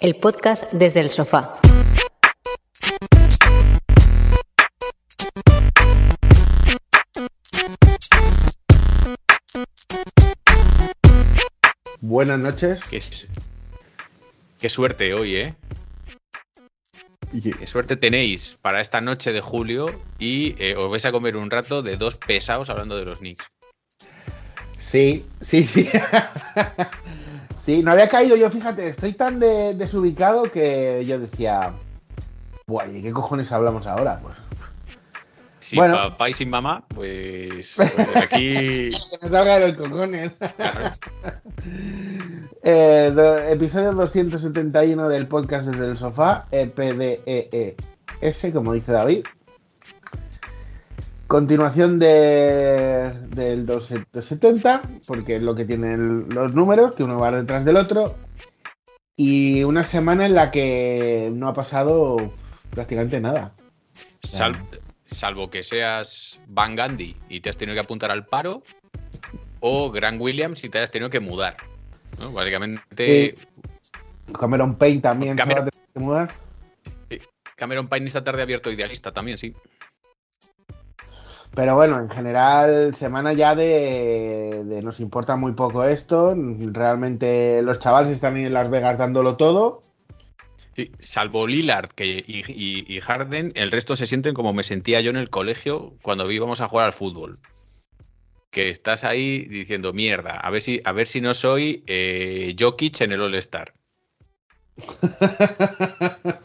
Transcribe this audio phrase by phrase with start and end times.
[0.00, 1.58] el podcast desde el sofá.
[12.00, 12.80] Buenas noches.
[12.90, 13.00] Qué,
[14.58, 15.54] qué suerte hoy, ¿eh?
[17.42, 21.50] Qué suerte tenéis para esta noche de julio y eh, os vais a comer un
[21.50, 23.46] rato de dos pesados hablando de los Knicks.
[24.78, 25.88] Sí, sí, sí.
[27.66, 31.72] sí, no había caído yo, fíjate, estoy tan de- desubicado que yo decía,
[32.66, 34.18] Buah, ¿y qué cojones hablamos ahora?
[34.22, 34.34] Pues
[35.60, 35.96] Si Bueno.
[35.96, 38.48] papá y sin mamá, pues, pues aquí.
[38.50, 40.32] que me salga de los cojones.
[40.56, 40.90] claro,
[42.62, 49.24] Eh, do- episodio 271 del podcast desde el sofá, E EPDEES, como dice David.
[51.28, 57.64] Continuación de, del 270, porque es lo que tienen los números, que uno va detrás
[57.64, 58.16] del otro.
[59.16, 62.32] Y una semana en la que no ha pasado
[62.70, 63.52] prácticamente nada.
[64.22, 64.54] sal-
[65.04, 68.62] salvo que seas Van Gandhi y te has tenido que apuntar al paro,
[69.60, 71.56] o Grant Williams y te has tenido que mudar.
[72.20, 72.30] ¿no?
[72.32, 73.34] Básicamente,
[74.32, 76.30] Cameron Payne también Cameron- se va a tener que mudar.
[77.56, 79.54] Cameron Payne esta tarde ha abierto idealista también, sí.
[81.56, 86.34] Pero bueno, en general, semana ya de, de nos importa muy poco esto.
[86.36, 89.80] Realmente los chavales están en Las Vegas dándolo todo.
[90.76, 95.00] Sí, salvo Lillard que, y, y- y Harden, el resto se sienten como me sentía
[95.00, 97.38] yo en el colegio cuando íbamos a jugar al fútbol.
[98.50, 103.00] Que estás ahí diciendo, mierda, a ver si, a ver si no soy eh, Jokic
[103.00, 103.72] en el All-Star.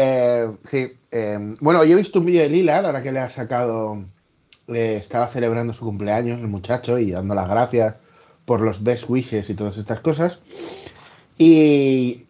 [0.00, 0.92] Eh, sí.
[1.10, 4.04] Eh, bueno, yo he visto un vídeo de Lillard, ahora que le ha sacado.
[4.68, 7.96] eh, estaba celebrando su cumpleaños, el muchacho, y dando las gracias
[8.44, 10.38] por los best wishes y todas estas cosas.
[11.38, 12.24] Y.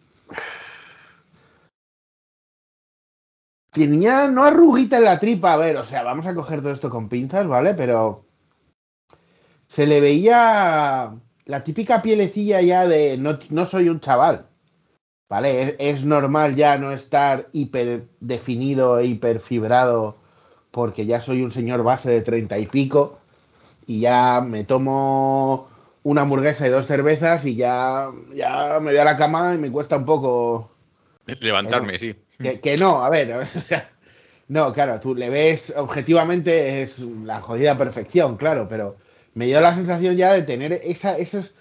[3.71, 6.89] Tenía no arruguita en la tripa, a ver, o sea, vamos a coger todo esto
[6.89, 7.73] con pinzas, ¿vale?
[7.75, 8.25] Pero.
[9.67, 11.15] Se le veía
[11.45, 14.48] la típica pielecilla ya de no, no soy un chaval.
[15.29, 15.61] ¿Vale?
[15.61, 20.17] Es, es normal ya no estar hiper definido e hiper fibrado
[20.71, 23.19] porque ya soy un señor base de treinta y pico
[23.85, 25.69] y ya me tomo
[26.03, 29.71] una hamburguesa y dos cervezas y ya, ya me voy a la cama y me
[29.71, 30.71] cuesta un poco
[31.39, 32.15] Levantarme, sí.
[32.41, 33.89] que, que no, a ver, o sea,
[34.47, 38.97] no, claro, tú le ves objetivamente es la jodida perfección, claro, pero
[39.35, 41.53] me dio la sensación ya de tener esa, esos,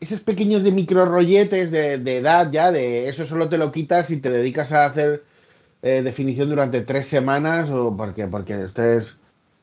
[0.00, 4.10] esos pequeños de micro rolletes de, de edad ya, de eso solo te lo quitas
[4.10, 5.24] y te dedicas a hacer
[5.82, 9.14] eh, definición durante tres semanas o porque, porque estés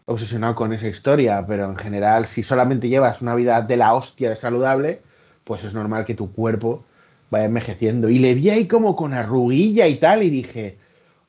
[0.06, 4.30] obsesionado con esa historia, pero en general si solamente llevas una vida de la hostia
[4.31, 5.02] de saludable,
[5.44, 6.84] pues es normal que tu cuerpo
[7.30, 8.09] vaya envejeciendo.
[8.09, 10.78] Y le vi ahí como con arruguilla y tal, y dije,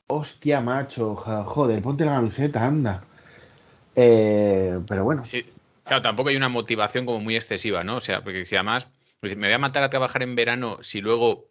[0.07, 3.03] hostia, macho, jo- joder, ponte la camiseta, anda.
[3.95, 5.23] Eh, pero bueno,
[5.83, 7.97] Claro, tampoco hay una motivación como muy excesiva, ¿no?
[7.97, 8.87] O sea, porque si además
[9.19, 11.49] pues, me voy a matar a trabajar en verano si luego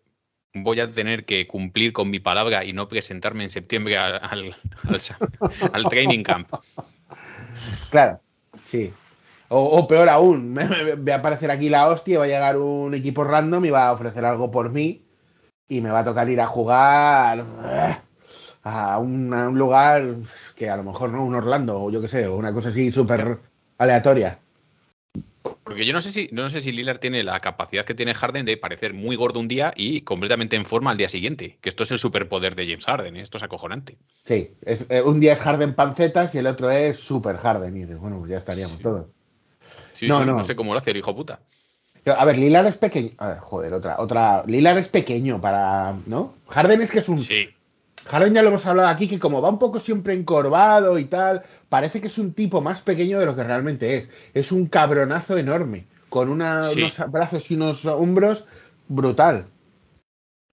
[0.55, 4.55] voy a tener que cumplir con mi palabra y no presentarme en septiembre al,
[5.91, 6.49] training camp.
[7.91, 8.21] claro,
[8.67, 8.93] sí.
[9.49, 13.25] O, peor aún, me, va a aparecer aquí la hostia, va a llegar un equipo
[13.25, 15.05] random y va a ofrecer algo por mí
[15.69, 17.97] y me va a tocar ir a jugar eh,
[18.65, 20.17] a un, lugar
[20.57, 23.39] que a lo mejor no, un Orlando o yo qué sé, una cosa así súper
[23.83, 24.39] aleatoria.
[25.65, 28.45] Porque yo no sé si no sé si Lillard tiene la capacidad que tiene Harden
[28.45, 31.59] de parecer muy gordo un día y completamente en forma al día siguiente.
[31.61, 33.23] Que esto es el superpoder de James Harden, ¿eh?
[33.23, 33.97] esto es acojonante.
[34.27, 37.77] Sí, es, eh, un día es Harden pancetas y el otro es super Harden.
[37.77, 38.83] Y bueno, pues ya estaríamos Sí.
[38.83, 39.07] todos.
[39.93, 40.37] Sí, No, sí, no.
[40.37, 40.43] no.
[40.45, 41.41] sé cómo lo hace el hijo puta.
[42.05, 43.11] Yo, A ver, Lilar es pequeño.
[43.19, 44.43] A ver, joder, otra, otra.
[44.47, 45.95] Lilar es pequeño para.
[46.07, 46.35] ¿No?
[46.49, 47.19] Harden es que es un.
[47.19, 47.49] Sí,
[48.07, 51.43] Harden ya lo hemos hablado aquí, que como va un poco siempre encorvado y tal,
[51.69, 54.09] parece que es un tipo más pequeño de lo que realmente es.
[54.35, 56.81] Es un cabronazo enorme, con una- Sí.
[56.83, 58.47] unos brazos y unos hombros
[58.89, 59.47] brutal.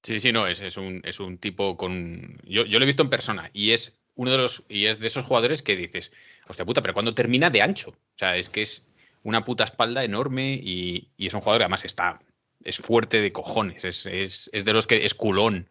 [0.03, 2.37] sí, sí, no, es, es un, es un tipo con.
[2.45, 4.63] Yo, yo lo he visto en persona y es uno de los.
[4.69, 6.11] Y es de esos jugadores que dices,
[6.47, 7.89] hostia puta, pero cuando termina de ancho.
[7.89, 8.87] O sea, es que es
[9.23, 12.21] una puta espalda enorme y, y es un jugador que además está.
[12.63, 13.83] Es fuerte de cojones.
[13.83, 15.67] Es, es, es de los que es culón.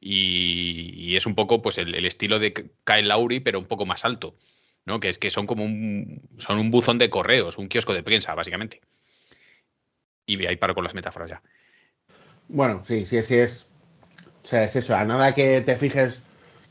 [0.00, 3.86] Y, y es un poco pues el, el estilo de Kyle Lowry, pero un poco
[3.86, 4.36] más alto.
[4.86, 5.00] ¿no?
[5.00, 6.22] Que es que son como un.
[6.38, 8.80] Son un buzón de correos, un kiosco de prensa, básicamente.
[10.24, 11.42] Y ahí paro con las metáforas ya.
[12.48, 13.66] Bueno, sí, sí, sí es.
[14.44, 14.94] O sea, es eso.
[14.94, 16.20] A nada que te fijes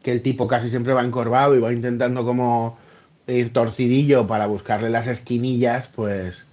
[0.01, 2.79] que el tipo casi siempre va encorvado y va intentando como
[3.27, 6.43] ir torcidillo para buscarle las esquinillas, pues.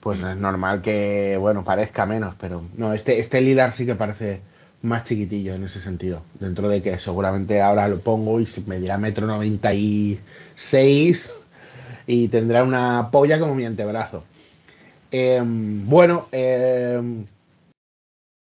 [0.00, 4.42] Pues es normal que, bueno, parezca menos, pero no, este, este Lillard sí que parece
[4.84, 6.22] más chiquitillo en ese sentido.
[6.38, 11.34] Dentro de que seguramente ahora lo pongo y me dirá metro 96
[12.06, 14.24] y tendrá una polla como mi antebrazo.
[15.10, 17.00] Em, bueno, eh,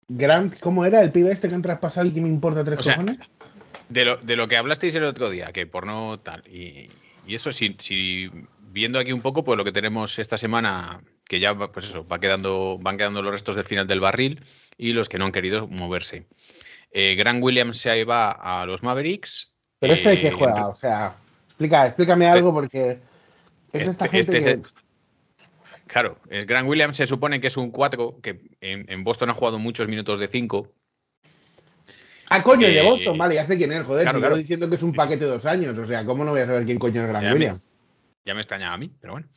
[0.07, 3.19] Grant, ¿cómo era el pibe este que han traspasado y que me importa tres cojones?
[3.89, 6.43] De lo, de lo que hablasteis el otro día, que por no tal.
[6.47, 6.89] Y,
[7.27, 8.29] eso, si, si,
[8.71, 12.19] viendo aquí un poco, pues lo que tenemos esta semana, que ya, pues eso, va
[12.19, 14.41] quedando, van quedando los restos del final del barril
[14.77, 16.25] y los que no han querido moverse.
[16.91, 19.51] Eh, Grant Williams se va a los Mavericks.
[19.79, 21.15] Pero este de qué eh, juega, o sea,
[21.47, 22.99] explica, explícame algo porque
[23.73, 24.69] es esta este, gente este que...
[25.87, 29.57] Claro, el Grant Williams se supone que es un 4, que en, Boston ha jugado
[29.57, 30.71] muchos minutos de 5.
[32.29, 34.09] Ah, coño, el de eh, Boston, vale, ya sé quién es, joder.
[34.09, 36.45] Claro, diciendo que es un paquete de dos años, o sea, ¿cómo no voy a
[36.45, 37.67] saber quién coño es Grant Williams?
[38.27, 39.27] ya me extrañaba a mí, pero bueno.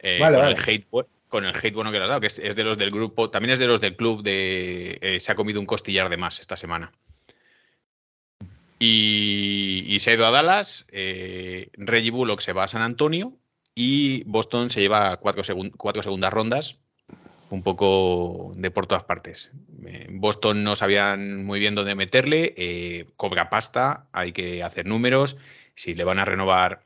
[0.00, 0.86] Eh, vale, con, El hate,
[1.30, 3.52] con el hate bueno que le has dado, que es, de los del grupo, también
[3.52, 4.98] es de los del club de.
[5.00, 6.92] Eh, se ha comido un costillar de más esta semana.
[8.78, 10.86] Y, se ha ido a Dallas.
[10.90, 13.34] Reggie Bullock se va a San Antonio
[13.74, 15.42] y Boston se lleva cuatro,
[15.76, 16.78] cuatro segundas rondas,
[17.50, 19.52] un poco de por todas partes.
[19.86, 25.36] Eh, Boston no sabían muy bien dónde meterle, eh, cobra pasta, hay que hacer números,
[25.74, 26.82] si le van a renovar,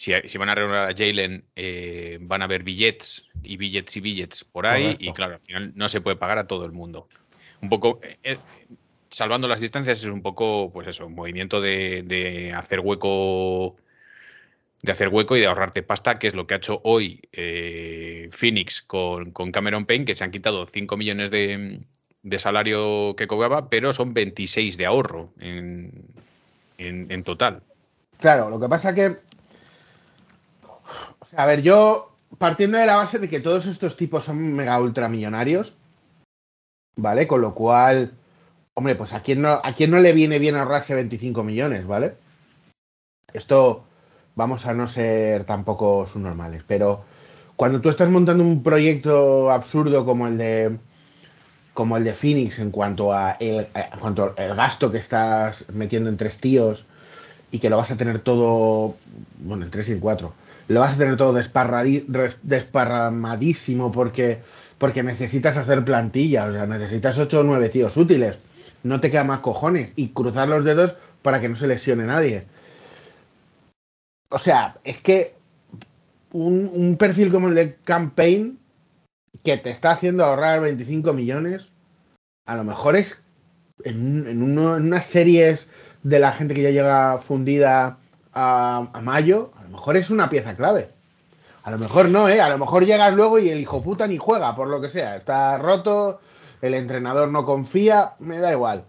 [0.00, 4.44] si, van a renovar a Jalen, eh, van a haber billets y billets y billets
[4.44, 7.08] por ahí, y claro, al final no se puede pagar a todo el mundo.
[7.60, 8.00] Un poco,
[9.10, 13.76] salvando las distancias, es un poco, pues eso, un movimiento de, de hacer hueco
[14.82, 18.28] de hacer hueco y de ahorrarte pasta, que es lo que ha hecho hoy eh,
[18.32, 21.80] Phoenix con, Cameron Payne, que se han quitado 5 millones de,
[22.38, 25.92] salario que cobraba, pero son 26 de ahorro en,
[26.78, 27.62] en, total.
[28.18, 29.16] Claro, lo que pasa que.
[31.36, 35.74] A ver, yo partiendo de la base de que todos estos tipos son mega ultramillonarios,
[36.96, 37.26] ¿vale?
[37.26, 38.12] Con lo cual,
[38.74, 42.14] hombre, pues a quién no, a quién no le viene bien ahorrarse 25 millones, ¿vale?
[43.32, 43.84] Esto
[44.34, 47.04] vamos a no ser tampoco subnormales, pero
[47.56, 50.78] cuando tú estás montando un proyecto absurdo como el de
[51.74, 53.68] como el de Phoenix en cuanto a el,
[54.00, 56.84] cuanto el gasto que estás metiendo en tres tíos
[57.50, 58.96] y que lo vas a tener todo,
[59.38, 60.34] bueno, en tres y en cuatro,
[60.70, 61.32] lo vas a tener todo
[62.42, 64.40] desparramadísimo porque,
[64.78, 68.38] porque necesitas hacer plantilla, o sea, necesitas ocho o nueve tíos útiles,
[68.84, 72.46] no te queda más cojones y cruzar los dedos para que no se lesione nadie.
[74.28, 75.34] O sea, es que
[76.30, 78.60] un, perfil como el de Campaign,
[79.42, 81.66] que te está haciendo ahorrar 25 millones,
[82.46, 83.20] a lo mejor es
[83.82, 85.66] en, en, unas series
[86.04, 87.98] de la gente que ya llega fundida
[88.32, 90.90] a, mayo, a lo mejor es una pieza clave.
[91.62, 92.40] A lo mejor no, ¿eh?
[92.40, 95.16] A lo mejor llegas luego y el hijo puta ni juega, por lo que sea.
[95.16, 96.20] Está roto,
[96.60, 98.84] el entrenador no confía, me da igual.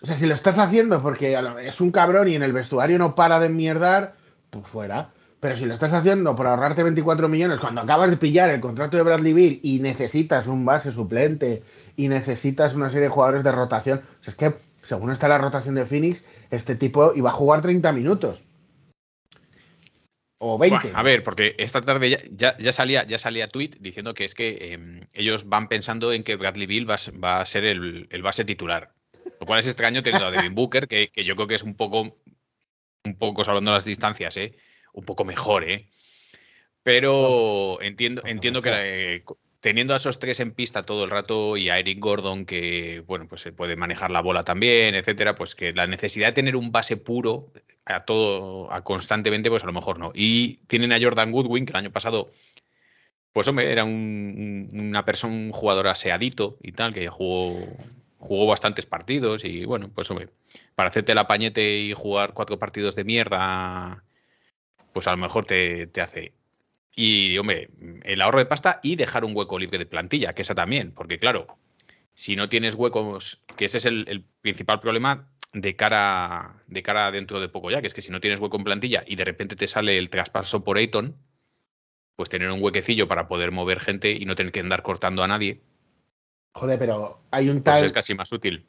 [0.00, 3.14] O sea, si lo estás haciendo porque es un cabrón y en el vestuario no
[3.14, 4.14] para de mierdar,
[4.48, 5.10] pues fuera.
[5.40, 8.96] Pero si lo estás haciendo por ahorrarte 24 millones cuando acabas de pillar el contrato
[8.96, 11.62] de Bradley Bill y necesitas un base suplente
[11.96, 15.84] y necesitas una serie de jugadores de rotación, es que según está la rotación de
[15.84, 18.42] Phoenix, este tipo iba a jugar 30 minutos.
[20.40, 20.92] O 20.
[20.94, 24.72] a ver, porque esta tarde ya, ya, salía ya salía tweet diciendo que es que
[24.72, 28.92] em, ellos van pensando en que Bradley Bill va, a ser el, base titular.
[29.40, 31.74] Lo cual es extraño teniendo a Devin Booker, que, que, yo creo que es un
[31.74, 32.16] poco
[33.04, 34.54] un poco hablando de las distancias, ¿eh?
[34.92, 35.88] un poco mejor, ¿eh?
[36.82, 39.24] Pero entiendo, entiendo que
[39.60, 43.26] teniendo a esos tres en pista todo el rato y a Eric Gordon que bueno
[43.28, 46.72] pues se puede manejar la bola también, etcétera, pues que la necesidad de tener un
[46.72, 47.52] base puro
[47.84, 50.12] a todo, a constantemente, pues a lo mejor no.
[50.14, 52.30] Y tienen a Jordan Goodwin que el año pasado
[53.38, 57.56] pues hombre, era una persona, un jugador aseadito y tal, que jugó,
[58.18, 60.30] jugó bastantes partidos y bueno, pues hombre,
[60.74, 64.02] para hacerte la pañete y jugar cuatro partidos de mierda,
[64.92, 66.32] pues a lo mejor te, hace.
[66.94, 67.70] Y hombre,
[68.04, 71.18] el ahorro de pasta y dejar un hueco libre de plantilla, que esa también, porque
[71.18, 71.46] claro,
[72.14, 77.40] si no tienes huecos, que ese es el, principal problema de cara, de cara dentro
[77.40, 79.54] de poco ya, que es que si no tienes hueco en plantilla y de repente
[79.54, 81.16] te sale el traspaso por Ayton,
[82.16, 85.28] pues tener un huequecillo para poder mover gente y no tener que andar cortando a
[85.28, 85.60] nadie,
[86.58, 87.74] Joder, pero hay un pues tal.
[87.74, 88.66] Pues es casi más útil.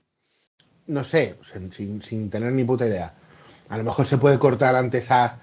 [0.88, 1.38] No sé,
[1.72, 3.14] sin, tener ni puta idea.
[3.70, 5.40] A lo mejor se puede cortar antes a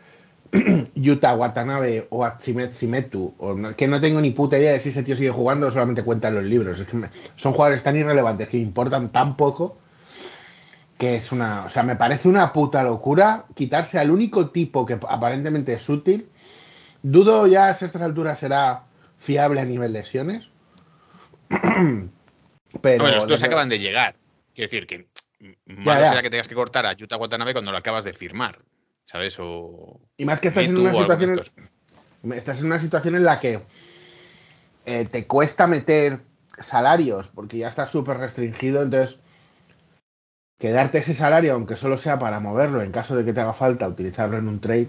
[0.95, 3.35] Yuta Watanabe o a Simetu.
[3.39, 6.03] O que no tengo ni puta idea de si ese tío sigue jugando o solamente
[6.03, 6.81] cuenta en los libros.
[6.81, 9.79] Es que son jugadores tan irrelevantes que importan tan poco
[10.99, 11.65] que es una.
[11.65, 16.29] O sea, me parece una puta locura quitarse al único tipo que aparentemente es útil.
[17.03, 18.85] Dudo ya a estas alturas será
[19.19, 20.49] fiable a nivel lesiones.
[22.83, 24.17] Pero los dos acaban de llegar.
[24.55, 25.07] Quiero decir que
[25.67, 28.59] malo será que tengas que cortar a Yuta Watanabe cuando lo acabas de firmar,
[29.07, 29.37] ¿sabes?
[29.41, 31.41] O, y más que estás en una situación...
[32.35, 33.63] estás en una situación en la que
[34.85, 36.21] eh, te cuesta meter
[36.63, 39.19] salarios porque ya estás súper restringido, entonces
[40.59, 43.89] quedarte ese salario, aunque solo sea para moverlo en caso de que te haga falta
[43.89, 44.89] utilizarlo en un trade,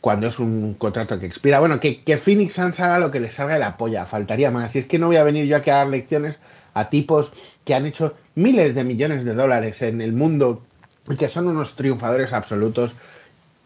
[0.00, 1.60] cuando es un contrato que expira.
[1.60, 4.74] Bueno, que, que Phoenix Suns haga lo que le salga de la polla, faltaría más.
[4.74, 6.38] Y es que no voy a venir yo aquí a dar lecciones
[6.74, 7.32] a tipos
[7.64, 10.64] que han hecho miles de millones de dólares en el mundo
[11.08, 12.92] y que son unos triunfadores absolutos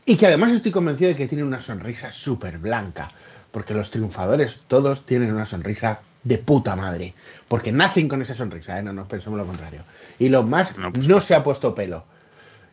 [0.06, 3.10] y que además estoy convencido de que tienen una sonrisa súper blanca,
[3.50, 7.12] porque los triunfadores todos tienen una sonrisa de puta madre.
[7.48, 8.82] Porque nacen con esa sonrisa, ¿eh?
[8.84, 9.82] no nos pensemos lo contrario.
[10.20, 12.04] Y los más no, pues se ha puesto pelo.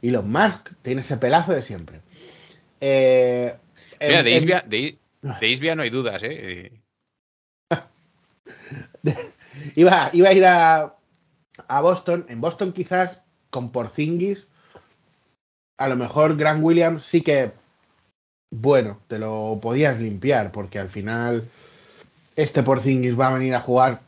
[0.01, 2.01] Y los más tiene ese pelazo de siempre.
[2.79, 3.55] Eh,
[3.99, 4.97] Mira, de, Isbia, de,
[5.41, 6.71] Isbia, no hay dudas, ¿eh?
[9.75, 10.95] iba, iba a ir a,
[11.67, 12.25] a Boston.
[12.29, 14.45] En Boston quizás con Porzingis,
[15.83, 17.51] a lo mejor Grant Williams sí que,
[18.49, 21.49] bueno, te lo podías limpiar, porque al final
[22.37, 23.99] este Porzingis va a venir a jugar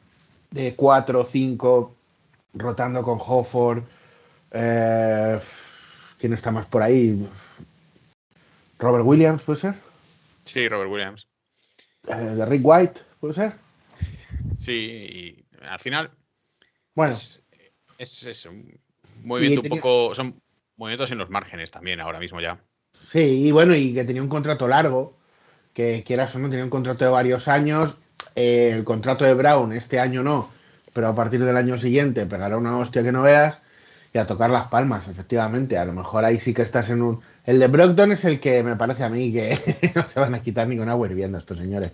[0.52, 1.96] de 4 o 5,
[2.54, 3.84] rotando con Hofford.
[4.52, 5.40] Eh,
[6.18, 7.28] ¿Quién está más por ahí?
[8.80, 9.76] ¿Robert Williams puede ser?
[10.46, 11.28] Sí, Robert Williams.
[12.08, 13.54] Eh, ¿De Rick White puede ser?
[14.58, 16.10] Sí, y al final.
[16.94, 17.16] Bueno.
[17.98, 18.66] Es, es, un
[19.24, 20.16] movimiento un poco.
[20.16, 20.42] Son
[20.78, 22.60] movimientos en los márgenes también ahora mismo ya.
[23.12, 25.18] Sí, y bueno, y que tenía un contrato largo,
[25.74, 27.98] que quieras o no, tenía un contrato de varios años
[28.36, 30.50] eh, el contrato de Brown este año no,
[30.94, 33.60] pero a partir del año siguiente pegará una hostia que no veas
[34.14, 35.78] y a tocar las palmas, efectivamente.
[35.78, 37.22] A lo mejor ahí sí que estás en un...
[37.46, 40.42] El de Brockton es el que me parece a mí que no se van a
[40.42, 41.92] quitar ni con agua hirviendo estos señores.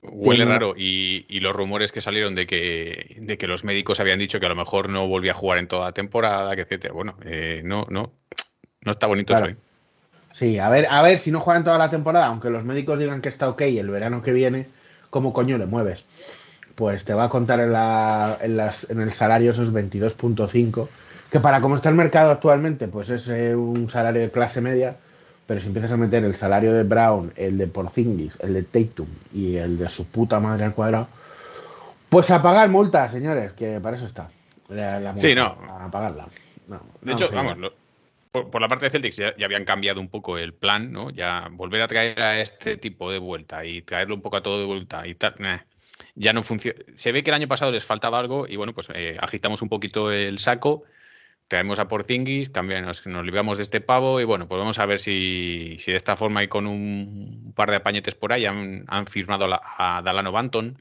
[0.00, 4.38] Huele raro y, los rumores que salieron de que, de que los médicos habían dicho
[4.38, 6.94] que a lo mejor no volvía a jugar en toda la temporada, que etcétera.
[6.94, 8.12] Bueno, eh, no, no,
[8.84, 9.46] no está bonito eso.
[9.46, 9.56] ¿eh?
[10.32, 13.20] Sí, a ver, a ver si no juegan toda la temporada, aunque los médicos digan
[13.20, 14.68] que está ok el verano que viene,
[15.10, 16.04] ¿cómo coño le mueves?
[16.76, 20.88] Pues te va a contar en, la, en, las, en el salario esos 22.5,
[21.32, 24.96] que para cómo está el mercado actualmente, pues es eh, un salario de clase media,
[25.48, 29.08] pero si empiezas a meter el salario de Brown, el de Porzingis, el de Tatum
[29.32, 31.08] y el de su puta madre al cuadrado,
[32.10, 34.30] pues a pagar multas, señores, que para eso está.
[35.16, 35.56] sí, no.
[35.70, 36.28] A pagarla.
[37.00, 37.72] de hecho, vamos,
[38.30, 41.08] por, la parte de Celtics ya, habían cambiado un poco el plan, ¿no?
[41.08, 44.58] Ya volver a traer a este tipo de vuelta y traerlo un poco a todo
[44.58, 45.34] de vuelta y tal,
[46.14, 46.78] ya no funciona.
[46.94, 49.70] Se ve que el año pasado les faltaba algo y bueno, pues eh, agitamos un
[49.70, 50.84] poquito el saco,
[51.48, 55.00] traemos a Porzingis, cambiamos, nos libramos de este pavo y bueno, pues vamos a ver
[55.00, 59.46] si, si de esta forma y con un par de apañetes por ahí han, firmado
[59.50, 60.78] a Dalano Banton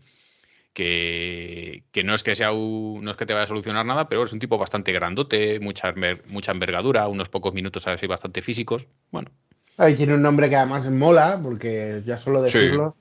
[0.78, 4.34] que, no es que sea no es que te vaya a solucionar nada, pero es
[4.34, 5.94] un tipo bastante grandote, mucha,
[6.28, 8.88] mucha envergadura, unos pocos minutos a ver si bastante físicos.
[9.12, 9.32] Bueno.
[9.78, 12.96] Ahí tiene un nombre que además mola, porque ya solo decirlo,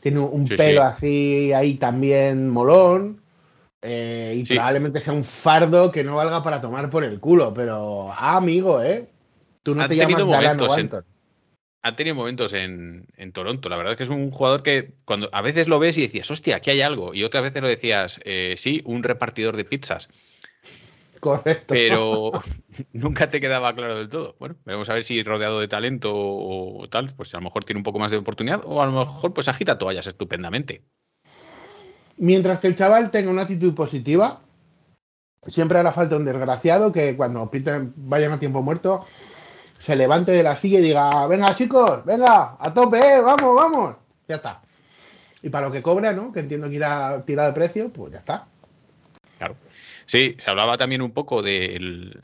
[0.00, 3.22] tiene un pelo así ahí también molón.
[3.86, 8.10] Eh, y probablemente sea un fardo que no valga para tomar por el culo, pero
[8.10, 9.10] ah, amigo, ¿eh?
[9.62, 10.66] Tú no te llamas Dalano
[11.84, 13.68] ha tenido momentos en, Toronto.
[13.68, 16.30] La verdad es que es un jugador que cuando a veces lo ves y decías,
[16.30, 17.12] hostia, aquí hay algo.
[17.12, 20.08] Y otras veces lo decías, eh, sí, un repartidor de pizzas.
[21.20, 21.66] Correcto.
[21.68, 22.30] Pero
[22.94, 24.34] nunca te quedaba claro del todo.
[24.38, 27.80] Bueno, veremos a ver si rodeado de talento o, tal, pues a lo mejor tiene
[27.80, 30.84] un poco más de oportunidad o a lo mejor pues agita toallas estupendamente.
[32.16, 34.40] Mientras que el chaval tenga una actitud positiva,
[35.46, 39.04] siempre hará falta un desgraciado que cuando piten, vayan a tiempo muerto
[39.84, 43.96] se levante de la silla y diga, venga chicos, venga, a tope, eh, vamos, vamos.
[44.26, 44.62] Ya está.
[45.42, 46.32] Y para lo que cobra, ¿no?
[46.32, 48.46] Que entiendo que irá tirado de precio, pues ya está.
[49.36, 49.56] Claro.
[50.06, 52.16] Sí, se hablaba también un poco de,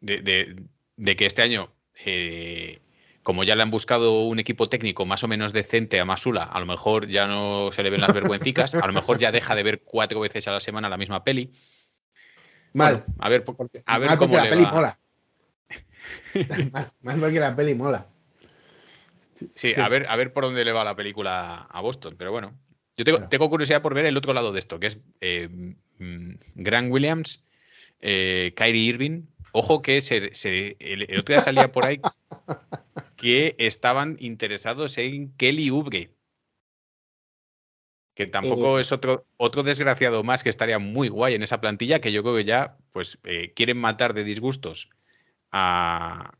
[0.00, 1.68] de, que este año,
[2.06, 2.80] eh,
[3.22, 6.58] como ya le han buscado un equipo técnico más o menos decente a Masula, a
[6.58, 9.62] lo mejor ya no se le ven las vergüencicas, a lo mejor ya deja de
[9.62, 11.52] ver cuatro veces a la semana la misma peli.
[12.72, 13.04] Mal.
[13.18, 13.44] a ver,
[13.86, 14.98] a ver cómo le va.
[17.02, 18.06] más, porque la peli mola.
[19.54, 22.58] Sí, A, ver, a ver por dónde le va la película a Boston, pero bueno.
[22.96, 25.48] Yo tengo, curiosidad por ver el otro lado de esto, que es eh,
[25.98, 27.42] mm, Grant Williams,
[28.00, 29.22] eh, Kyrie Irving.
[29.52, 30.32] Ojo que se,
[30.78, 32.00] el, otro día salía por ahí
[33.22, 36.10] que estaban interesados en Kelly Oubre.
[38.14, 42.00] Que tampoco eh, es otro, otro desgraciado más que estaría muy guay en esa plantilla,
[42.00, 43.18] que yo creo que ya pues
[43.54, 44.90] quieren matar de disgustos
[45.52, 46.32] a,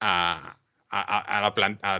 [0.00, 0.56] a,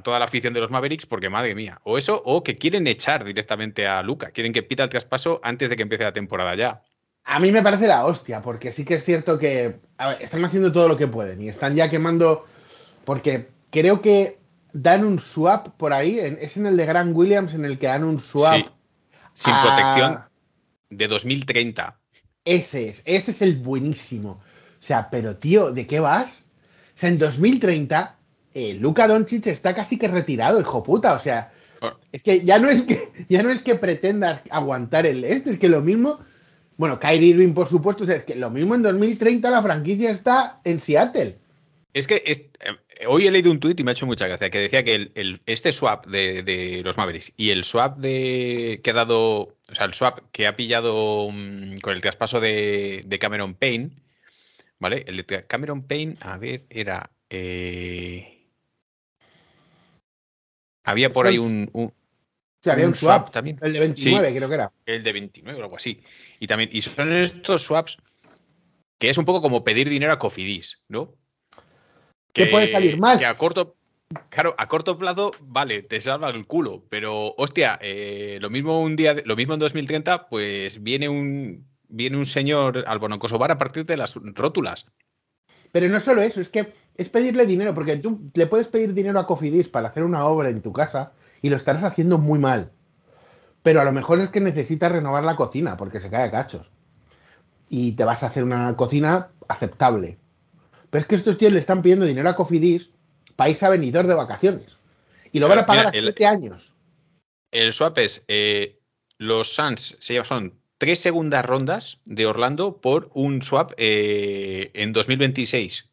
[0.03, 3.23] toda la afición de los Mavericks porque madre mía, o eso, o que quieren echar
[3.23, 6.83] directamente a Luca, quieren que pita el traspaso antes de que empiece la temporada ya.
[7.25, 10.43] A mí me parece la hostia, porque sí que es cierto que a ver, están
[10.47, 12.47] haciendo todo lo que pueden y están ya quemando,
[13.05, 14.39] porque creo que
[14.73, 17.87] dan un swap por ahí, en- es en el de Grant Williams en el que
[17.87, 18.57] dan un swap.
[18.57, 18.67] Sí.
[19.33, 20.19] Sin a- protección
[20.91, 21.99] de 2030.
[22.45, 24.31] Ese es, ese es el buenísimo.
[24.81, 26.45] O sea, pero tío, ¿de qué vas?
[26.97, 28.17] O sea, en 2030,
[28.55, 31.13] eh, Luka Doncic está casi que retirado, hijo puta.
[31.15, 31.93] O sea, Oh.
[32.11, 35.59] es que ya no es que ya no es que pretendas aguantar el este, es
[35.61, 36.19] que lo mismo.
[36.77, 40.11] Bueno, Kyrie Irving, por supuesto, o sea, es que lo mismo en 2030 la franquicia
[40.11, 41.39] está en Seattle.
[41.93, 44.51] Es que es- eh, hoy he leído un tuit y me ha hecho mucha gracia
[44.51, 48.81] que decía que el, el- este swap de, de los Mavericks y el swap de
[48.83, 49.41] que ha dado,
[49.71, 53.91] o sea, el swap que ha pillado mm, con el traspaso de, de Cameron Payne,
[54.79, 55.05] ¿vale?
[55.07, 57.11] El de Cameron Payne, a ver, era.
[57.31, 58.47] eh,
[60.85, 61.71] había por ahí un,
[62.63, 63.59] sea, había Un un swap, swap también.
[63.63, 64.73] El de 29, creo que era.
[64.87, 66.03] el de 29 o algo así.
[66.41, 67.99] Y también, y son estos swaps
[68.99, 71.15] que es un poco como pedir dinero a Cofidis, ¿no?
[72.33, 73.19] ¿Qué puede salir mal?
[73.19, 73.77] Que a corto,
[74.29, 78.97] claro, a corto plazo, vale, te salva el culo, pero hostia, eh, lo mismo un
[78.97, 83.85] día, lo mismo en 2030, pues viene un viene un señor al Bonocosobar a partir
[83.87, 84.91] de las rótulas.
[85.73, 89.19] Pero no solo eso, es que es pedirle dinero, porque tú le puedes pedir dinero
[89.19, 92.73] a Cofidis para hacer una obra en tu casa y lo estarás haciendo muy mal.
[93.63, 96.71] Pero a lo mejor es que necesitas renovar la cocina porque se cae a cachos.
[97.69, 100.19] Y te vas a hacer una cocina aceptable.
[100.91, 102.89] Pero es que estos tíos le están pidiendo dinero a Cofidis
[103.37, 104.77] para irse a venidor de vacaciones.
[105.33, 106.75] Y lo van a pagar Mira, a el- siete años.
[107.51, 108.79] El swap es eh,
[109.19, 115.91] los Suns se llevan tres segundas rondas de Orlando por un swap eh, en 2026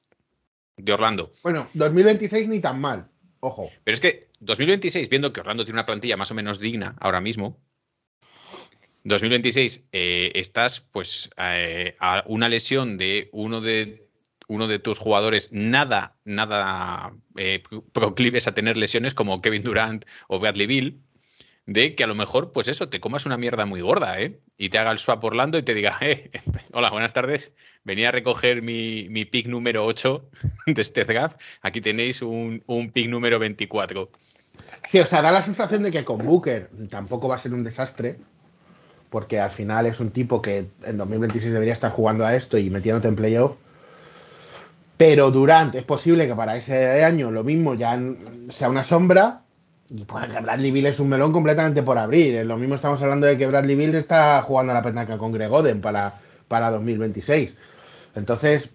[0.78, 1.32] de Orlando.
[1.44, 3.08] Bueno, 2026 ni tan mal.
[3.40, 3.70] Ojo.
[3.84, 7.22] Pero es que 2026, viendo que Orlando tiene una plantilla más o menos digna ahora
[7.22, 7.58] mismo,
[9.04, 14.05] 2026 eh, estás pues eh, a una lesión de uno de
[14.48, 20.40] uno de tus jugadores nada nada eh, proclives a tener lesiones como Kevin Durant o
[20.40, 21.02] Bradley Bill
[21.66, 24.40] de que a lo mejor pues eso te comas una mierda muy gorda ¿eh?
[24.58, 26.32] y te haga el swap Orlando y te diga eh,
[26.74, 30.30] hola buenas tardes venía a recoger mi, mi pick número 8
[30.68, 34.10] de este draft aquí tenéis un, un pick número 24
[34.88, 37.64] Sí, o sea, da la sensación de que con Booker tampoco va a ser un
[37.64, 38.18] desastre,
[39.10, 42.70] porque al final es un tipo que en 2026 debería estar jugando a esto y
[42.70, 43.58] metiéndote en playoff.
[44.98, 48.00] Pero Durant, es posible que para ese año lo mismo ya
[48.50, 49.42] sea una sombra.
[49.90, 52.46] Y pues que Bradley Bill es un melón completamente por abrir.
[52.46, 55.52] Lo mismo estamos hablando de que Bradley Bill está jugando a la petanca con Greg
[55.52, 56.16] Oden para,
[56.48, 57.54] para 2026.
[58.16, 58.70] Entonces,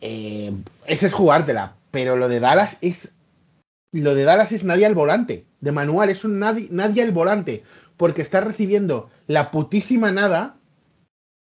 [0.00, 0.52] eh,
[0.86, 1.74] ese es jugártela.
[1.90, 3.14] Pero lo de Dallas es
[3.92, 5.44] lo de Dallas es nadie al volante.
[5.60, 7.62] De manual, es un nadie, nadie al volante.
[7.96, 10.56] Porque está recibiendo la putísima nada.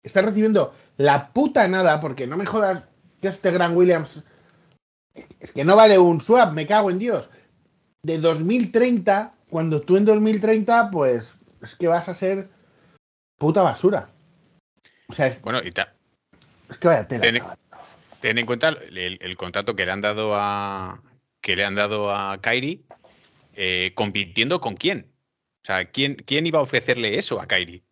[0.03, 1.99] Está recibiendo la puta nada.
[2.01, 2.83] Porque no me jodas
[3.25, 4.23] que este Gran Williams.
[5.39, 7.29] Es que no vale un swap, me cago en Dios.
[8.03, 12.49] De 2030, cuando tú en 2030, pues es que vas a ser
[13.37, 14.09] puta basura.
[15.07, 15.93] O sea, es, bueno y ta-
[16.69, 17.57] es que vaya tela.
[18.19, 21.01] Ten en cuenta el, contrato que le han dado a
[21.41, 22.81] que le han dado a Kyrie
[23.53, 25.11] eh, compitiendo con quién
[25.63, 27.83] o sea quién quién iba a ofrecerle eso a Kyrie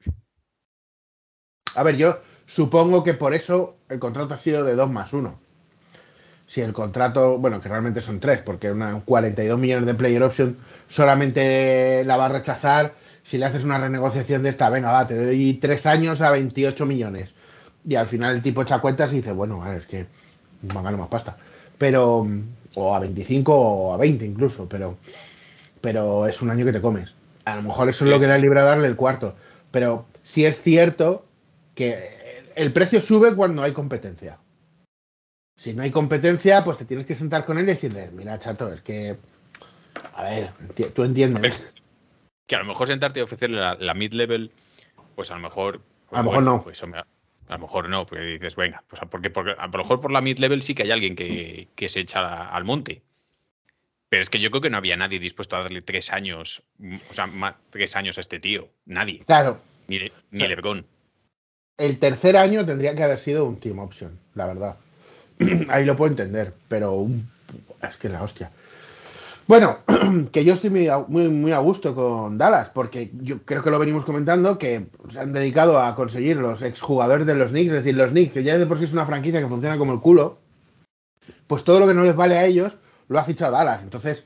[1.75, 2.19] A ver, yo
[2.53, 5.39] supongo que por eso el contrato ha sido de 2 más 1.
[6.45, 10.57] Si el contrato, bueno, que realmente son 3, porque una 42 millones de player option
[10.87, 15.15] solamente la va a rechazar si le haces una renegociación de esta, venga, va, te
[15.15, 17.33] doy 3 años a 28 millones.
[17.87, 20.05] Y al final el tipo echa cuentas y dice, bueno, vale, es que
[20.61, 21.37] me gano más pasta.
[21.79, 22.27] Pero,
[22.75, 24.97] o a 25 o a 20 incluso, pero,
[25.81, 27.15] pero es un año que te comes.
[27.45, 29.35] A lo mejor eso es lo que le ha librado darle el cuarto.
[29.71, 31.25] Pero sí es cierto
[31.73, 32.22] que
[32.55, 34.39] el precio sube cuando hay competencia.
[35.55, 38.71] Si no hay competencia, pues te tienes que sentar con él y decirle, mira, chato,
[38.73, 39.17] es que,
[40.15, 40.51] a ver,
[40.93, 41.53] tú entiendes.
[42.47, 44.51] que a lo mejor sentarte y ofrecerle la, la mid-level,
[45.15, 45.81] pues a lo mejor.
[46.09, 46.61] pues A lo mejor no.
[46.61, 46.87] Pues, a
[47.49, 50.63] lo mejor no, porque dices, venga, pues porque, porque a lo mejor por la mid-level
[50.63, 53.03] sí que hay alguien que, que se echa a- al monte.
[54.09, 56.63] Pero es que yo creo que no había nadie dispuesto a darle tres años,
[57.09, 57.29] o sea,
[57.69, 58.69] tres años a este tío.
[58.85, 59.23] Nadie.
[59.25, 60.85] Claro, Ni, Le- ni Lebron.
[61.77, 64.77] El tercer año tendría que haber sido un team option, la verdad.
[65.69, 67.27] Ahí lo puedo entender, pero un-
[67.87, 68.51] es que la hostia.
[69.47, 69.79] Bueno,
[70.31, 73.79] que yo estoy muy muy, muy a gusto con Dallas, porque yo creo que lo
[73.79, 77.95] venimos comentando, que se han dedicado a conseguir los exjugadores de los Knicks, es decir,
[77.95, 80.39] los Knicks, que ya de por sí es una franquicia que funciona como el culo,
[81.47, 83.81] pues todo lo que no les vale a ellos lo ha fichado Dallas.
[83.83, 84.25] Entonces,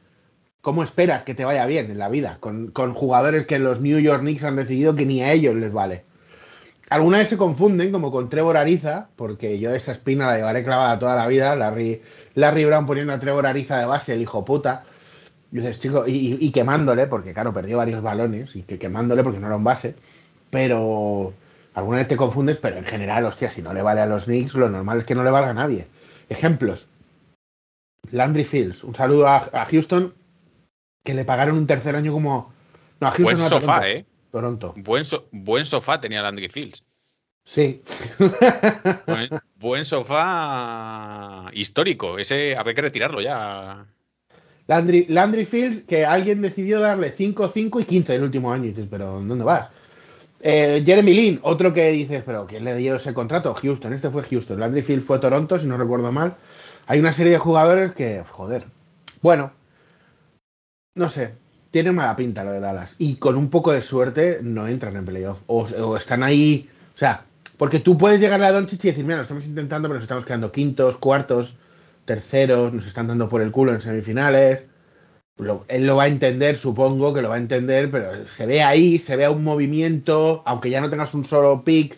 [0.62, 4.00] ¿cómo esperas que te vaya bien en la vida con, con jugadores que los New
[4.00, 6.06] York Knicks han decidido que ni a ellos les vale?
[6.90, 11.00] Alguna vez se confunden como con Trevor Ariza, porque yo esa espina la llevaré clavada
[11.00, 12.02] toda la vida, Larry,
[12.36, 14.86] Larry Brown poniendo a Trevor Ariza de base, el hijo puta.
[15.52, 19.48] Y dices, chico, y, quemándole, porque claro, perdió varios balones, y que quemándole porque no
[19.48, 19.96] era un base.
[20.50, 21.34] Pero
[21.74, 24.56] alguna vez te confundes, pero en general, hostia, si no le vale a los Knicks,
[24.56, 25.88] lo normal es que no le valga a nadie.
[26.30, 26.88] Ejemplos.
[28.12, 30.14] Landry Fields, un saludo a, Houston,
[31.04, 32.54] que le pagaron un tercer año como.
[33.00, 34.06] No, a Houston Buen sofá, ¿eh?
[34.38, 34.76] Toronto.
[34.78, 36.84] Buen, buen sofá tenía Landry Fields.
[37.44, 37.82] Sí.
[39.56, 42.20] Buen, sofá histórico.
[42.20, 43.88] Ese habría que retirarlo ya.
[44.68, 48.66] Landry, Landry Fields, que alguien decidió darle 5, 5 y 15 el último año.
[48.66, 49.72] Y dices, pero ¿dónde vas?
[50.40, 53.56] Eh, Jeremy Lin, otro que dices, pero ¿quién le dio ese contrato?
[53.56, 54.60] Houston, este fue Houston.
[54.60, 56.36] Landry Fields fue Toronto, si no recuerdo mal.
[56.86, 58.66] Hay una serie de jugadores que, joder.
[59.24, 59.52] Bueno,
[60.94, 61.34] no sé,
[61.84, 62.96] tiene mala pinta lo de Dallas.
[62.98, 65.38] Y con un poco de suerte no entran en playoff.
[65.46, 67.24] O, están ahí, o sea,
[67.56, 70.26] porque tú puedes llegar a Doncic y decir, mira, lo estamos intentando, pero nos estamos
[70.26, 71.56] quedando quintos, cuartos,
[72.06, 74.64] terceros, nos están dando por el culo en semifinales.
[75.68, 78.98] él lo va a entender, supongo que lo va a entender, pero se ve ahí,
[78.98, 81.96] se ve un movimiento, aunque ya no tengas un solo pick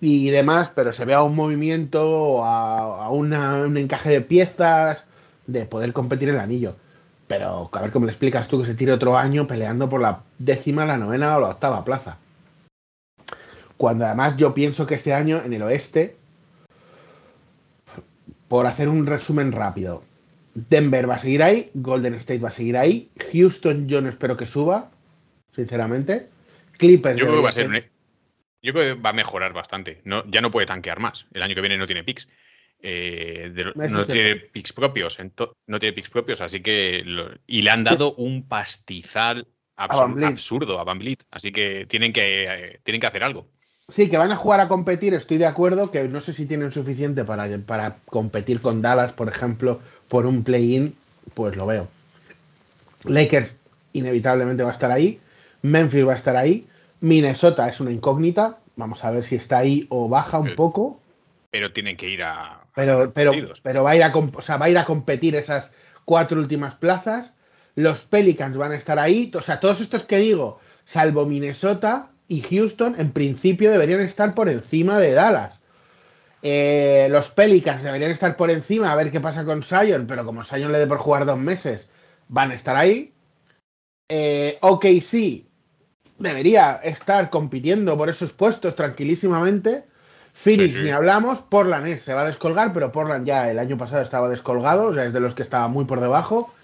[0.00, 5.08] y demás, pero se ve a un movimiento, a, a un encaje de piezas,
[5.48, 6.76] de poder competir en el anillo.
[7.30, 10.24] Pero a ver cómo le explicas tú que se tire otro año peleando por la
[10.40, 12.18] décima, la novena o la octava plaza.
[13.76, 16.16] Cuando además yo pienso que este año en el oeste,
[18.48, 20.02] por hacer un resumen rápido,
[20.54, 24.36] Denver va a seguir ahí, Golden State va a seguir ahí, Houston yo no espero
[24.36, 24.90] que suba,
[25.54, 26.30] sinceramente.
[26.78, 27.16] Clippers.
[27.16, 27.90] Yo creo que va a ser
[28.60, 30.00] Yo creo que va a mejorar bastante.
[30.02, 31.26] No, ya no puede tanquear más.
[31.32, 32.26] El año que viene no tiene picks.
[32.82, 35.18] Eh, no tiene picks propios.
[35.66, 37.04] No tiene picks propios, así que.
[37.46, 43.00] y le han dado un pastizal absurdo a Van Así que tienen que, eh, tienen
[43.00, 43.46] que hacer algo.
[43.88, 46.70] Sí, que van a jugar a competir, estoy de acuerdo, que no sé si tienen
[46.70, 50.94] suficiente para, para competir con Dallas, por ejemplo, por un play-in,
[51.34, 51.88] pues lo veo.
[53.04, 53.52] Lakers
[53.92, 55.18] inevitablemente va a estar ahí,
[55.62, 56.68] Memphis va a estar ahí,
[57.00, 61.00] Minnesota es una incógnita, vamos a ver si está ahí o baja un poco.
[61.50, 62.59] Pero tienen que ir a...
[62.74, 65.72] Pero, pero, pero va, a ir a, o sea, va a ir a competir esas
[66.04, 67.32] cuatro últimas plazas.
[67.74, 72.42] Los Pelicans van a estar ahí, o sea, todos estos que digo, salvo Minnesota, y
[72.42, 75.60] Houston en principio deberían estar por encima de Dallas.
[76.42, 80.44] Eh, los Pelicans deberían estar por encima a ver qué pasa con Sion, pero como
[80.44, 81.88] Sion le dé por jugar dos meses,
[82.28, 83.12] van a estar ahí.
[84.08, 85.44] Eh, OKC
[86.18, 89.89] debería estar compitiendo por esos puestos tranquilísimamente.
[90.42, 94.28] Phoenix ni hablamos, Portland se va a descolgar, pero Portland ya el año pasado estaba
[94.30, 96.54] descolgado, o sea, es de los que estaba muy por debajo.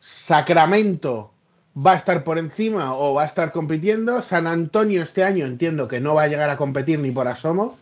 [0.00, 1.32] Sacramento
[1.74, 4.22] va a estar por encima o va a estar compitiendo.
[4.22, 7.78] San Antonio este año entiendo que no va a llegar a competir ni por asomo.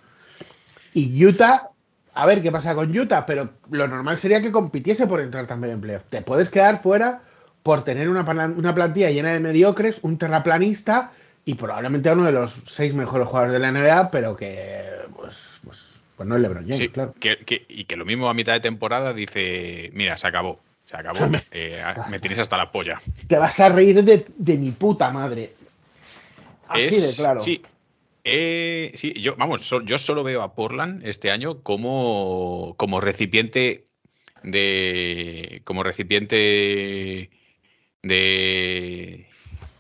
[0.93, 1.71] Y Utah,
[2.13, 5.73] a ver qué pasa con Utah, pero lo normal sería que compitiese por entrar también
[5.73, 6.05] en playoff.
[6.11, 7.23] Te puedes quedar fuera
[7.63, 11.13] por tener una, una plantilla llena de mediocres, un terraplanista
[11.45, 14.85] y probablemente uno de los seis mejores jugadores de la NBA, pero que
[15.17, 15.79] pues, pues,
[16.17, 17.15] pues no es LeBron James, claro.
[17.69, 20.61] y que lo mismo a mitad de temporada dice, mira, se acabó.
[20.91, 21.31] Se acabó.
[21.53, 23.01] Eh, me tienes hasta la polla.
[23.29, 25.53] Te vas a reír de, mi puta madre.
[26.69, 27.41] Así de claro.
[27.41, 27.63] Sí.
[28.25, 33.87] Eh, sí, yo, vamos, yo solo veo a Portland este año como, como recipiente
[34.43, 35.63] de.
[35.65, 37.31] como recipiente
[38.03, 39.27] de,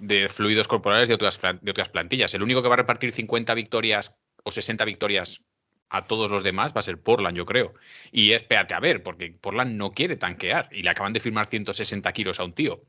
[0.00, 2.34] de fluidos corporales de otras, de otras plantillas.
[2.34, 5.44] El único que va a repartir 50 victorias o 60 victorias
[5.90, 7.74] a todos los demás va a ser Portland, yo creo.
[8.10, 12.12] Y espérate a ver, porque Portland no quiere tanquear y le acaban de firmar 160
[12.12, 12.80] kilos a un tío.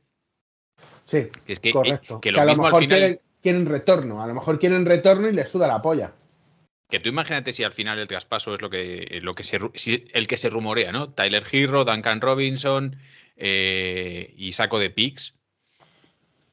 [1.06, 2.22] Sí, es que, correcto.
[2.22, 3.20] Que, lo mismo al final...
[3.42, 6.14] quieren, retorno, a lo mejor quieren retorno y les suda la polla.
[6.90, 9.58] Que tú imagínate si al final el traspaso es lo que, lo que se,
[10.14, 11.10] el que se rumorea, ¿no?
[11.10, 12.98] Tyler Hero, Duncan Robinson
[13.36, 15.41] eh, y saco de picks.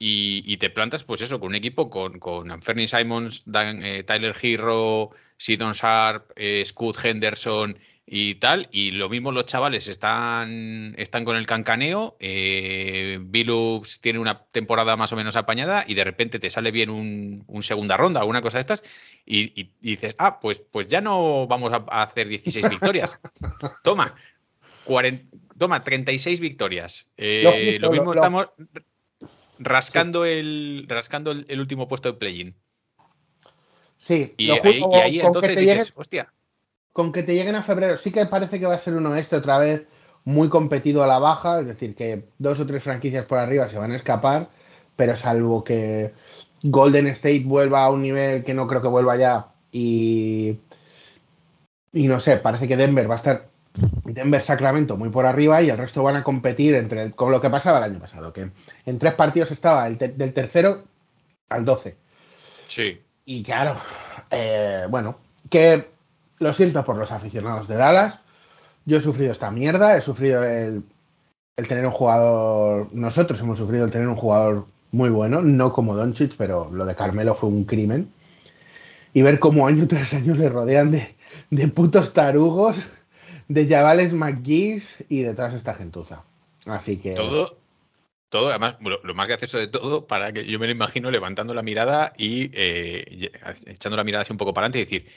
[0.00, 5.11] Y, te plantas, pues eso, con un equipo con, con Anferni Simons, eh, Tyler Hero,
[5.37, 8.68] Sidon Sharp, eh, Scott Henderson y tal.
[8.70, 12.16] Y lo mismo los chavales están, están con el cancaneo.
[12.20, 16.90] Eh, Billups tiene una temporada más o menos apañada y de repente te sale bien
[16.90, 18.84] un, segunda ronda, alguna cosa de estas.
[19.26, 23.18] Y, dices, ah, pues, pues ya no vamos a, hacer 16 victorias.
[23.82, 24.14] Toma,
[24.84, 27.12] 40, toma 36 victorias.
[27.16, 28.46] Eh, lo, mismo estamos
[29.58, 32.54] rascando, el, rascando el último puesto de play-in.
[33.98, 36.32] Sí, y, ahí, entonces dices, hostia.
[36.92, 39.36] Con que te lleguen a febrero, sí que parece que va a ser un oeste
[39.36, 39.86] otra vez
[40.24, 43.78] muy competido a la baja, es decir, que dos o tres franquicias por arriba se
[43.78, 44.48] van a escapar,
[44.96, 46.12] pero salvo que
[46.62, 50.56] Golden State vuelva a un nivel que no creo que vuelva ya y,
[51.92, 53.48] y no sé, parece que Denver va a estar
[54.04, 57.78] Denver-Sacramento muy por arriba y el resto van a competir entre con lo que pasaba
[57.78, 58.50] el año pasado, que
[58.87, 60.85] en tres partidos estaba el del tercero
[61.48, 61.96] al 12.
[62.68, 63.00] Sí.
[63.24, 63.76] Y claro,
[64.31, 65.18] eh, bueno,
[65.50, 65.87] que
[66.38, 68.20] lo siento por los aficionados de Dallas.
[68.85, 70.83] Yo he sufrido esta mierda, he sufrido el,
[71.57, 75.94] el tener un jugador, nosotros hemos sufrido el tener un jugador muy bueno, no como
[75.94, 78.11] Doncic, pero lo de Carmelo fue un crimen.
[79.12, 81.14] Y ver cómo año tras año le rodean de,
[81.50, 82.76] de putos tarugos
[83.48, 86.24] de Javales McGee's y de toda esta gentuza.
[86.66, 87.14] Así que.
[87.14, 87.58] Todo,
[88.28, 91.62] todo, además, lo, más gracioso de todo, para que yo me lo imagino levantando la
[91.62, 93.30] mirada y eh,
[93.66, 95.12] echando la mirada así un poco para adelante y decir: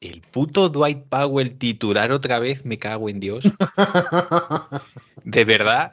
[0.00, 3.44] el puto Dwight Powell titular otra vez, me cago en Dios.
[5.24, 5.92] de verdad.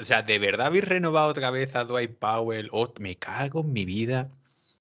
[0.00, 2.68] o sea, ¿de verdad habéis renovado otra vez a Dwight Powell?
[2.72, 4.30] Oh, me cago en mi vida.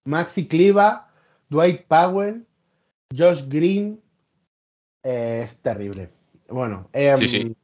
[0.05, 1.12] Maxi Cliva,
[1.49, 2.45] Dwight Powell,
[3.15, 3.99] Josh Green.
[5.03, 6.14] Eh, es terrible.
[6.47, 7.55] Bueno, eh, sí,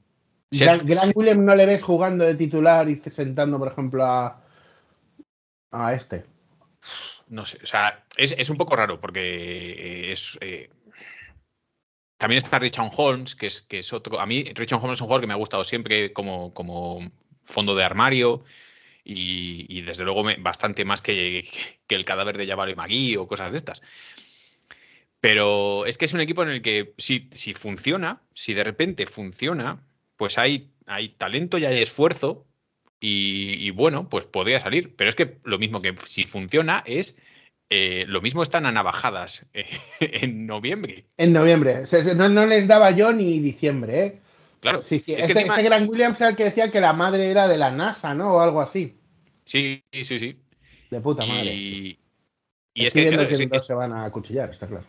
[0.52, 0.82] Gran,
[1.16, 4.44] William no le ves jugando de titular y sentando, por ejemplo, a,
[5.72, 6.26] a este.
[7.30, 10.38] No sé, o sea, es, un poco raro porque es.
[10.42, 10.70] Eh,
[12.18, 14.20] también está Richard Holmes, que es, que es otro.
[14.20, 17.12] A mí, Richard Holmes es un jugador que me ha gustado siempre como, como
[17.44, 18.44] fondo de armario
[19.04, 21.48] y, desde luego bastante más que,
[21.88, 23.82] que, el cadáver de Jabari Magui o cosas de estas.
[25.22, 29.06] Pero es que es un equipo en el que si, si funciona, si de repente
[29.06, 29.80] funciona,
[30.18, 32.48] pues hay, hay talento y hay esfuerzo
[33.00, 34.96] y, bueno, pues podría salir.
[34.96, 37.20] Pero es que lo mismo que si funciona es
[37.70, 39.66] eh, lo mismo están a navajadas eh,
[40.00, 41.06] en noviembre.
[41.18, 41.84] En noviembre.
[42.16, 44.20] no, les daba yo ni diciembre, ¿eh?
[44.60, 44.82] Claro.
[44.82, 45.14] Sí, sí.
[45.14, 48.14] Este, este, Gran Williams era el que decía que la madre era de la NASA,
[48.14, 48.34] ¿no?
[48.34, 48.96] O algo así.
[49.46, 50.40] Sí, sí, sí.
[50.90, 51.54] De puta madre.
[51.54, 51.98] Y,
[52.74, 54.86] es que, que se van a cuchillar, está claro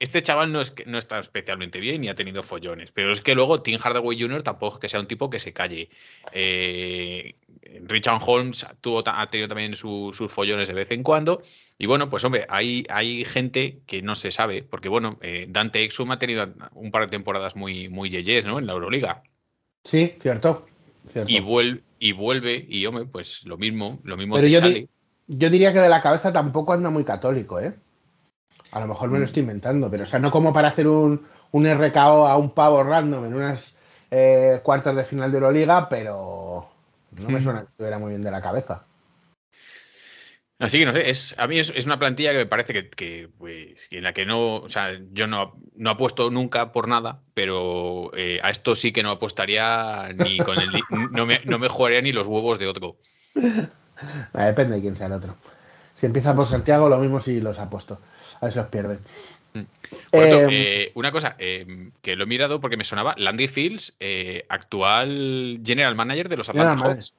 [0.00, 3.34] este chaval no, es, no está especialmente bien y ha tenido follones, pero es que
[3.34, 4.42] luego Tim Hardaway Jr.
[4.42, 5.90] tampoco es que sea un tipo que se calle.
[6.32, 7.34] Eh,
[7.82, 11.42] Richard Holmes tuvo, ha tenido también sus follones de vez en cuando.
[11.78, 15.84] Y bueno, pues hombre, hay, hay gente que no se sabe, porque bueno, eh, Dante
[15.84, 18.58] Exum ha tenido un par de temporadas muy, muy yeyes, ¿no?
[18.58, 19.22] En la Euroliga.
[19.84, 20.66] Sí, cierto.
[21.26, 24.60] Y, vuelve, y vuelve, y hombre, pues lo mismo, lo mismo pero yo,
[25.26, 27.74] yo diría que de la cabeza tampoco anda muy católico, ¿eh?
[28.72, 29.26] A lo mejor me lo mm.
[29.26, 32.82] estoy inventando, pero o sea, no como para hacer un, un RKO a un pavo
[32.82, 33.74] random en unas
[34.10, 36.68] eh, cuartas de final de Euroliga, pero
[37.12, 37.42] no me mm.
[37.42, 38.84] suena que estuviera muy bien de la cabeza.
[40.60, 43.88] Así que no sé, es, a mí es, una plantilla que me parece que, pues,
[43.90, 48.40] en la que no, o sea, yo no, no apuesto nunca por nada, pero eh,
[48.42, 50.68] a esto sí que no apostaría ni con el,
[51.12, 52.98] no me, no me jugaría ni los huevos de otro.
[54.34, 55.34] Depende de quién sea el otro.
[56.00, 58.00] Si empieza por Santiago, lo mismo si los apuesto
[58.40, 58.98] a ver si los pierden.
[59.52, 59.58] Mm.
[60.12, 63.96] Eh, eh, una cosa eh, que lo he mirado porque me sonaba Landy Fields,
[64.48, 67.14] actual general manager de los Atlanta Hawks.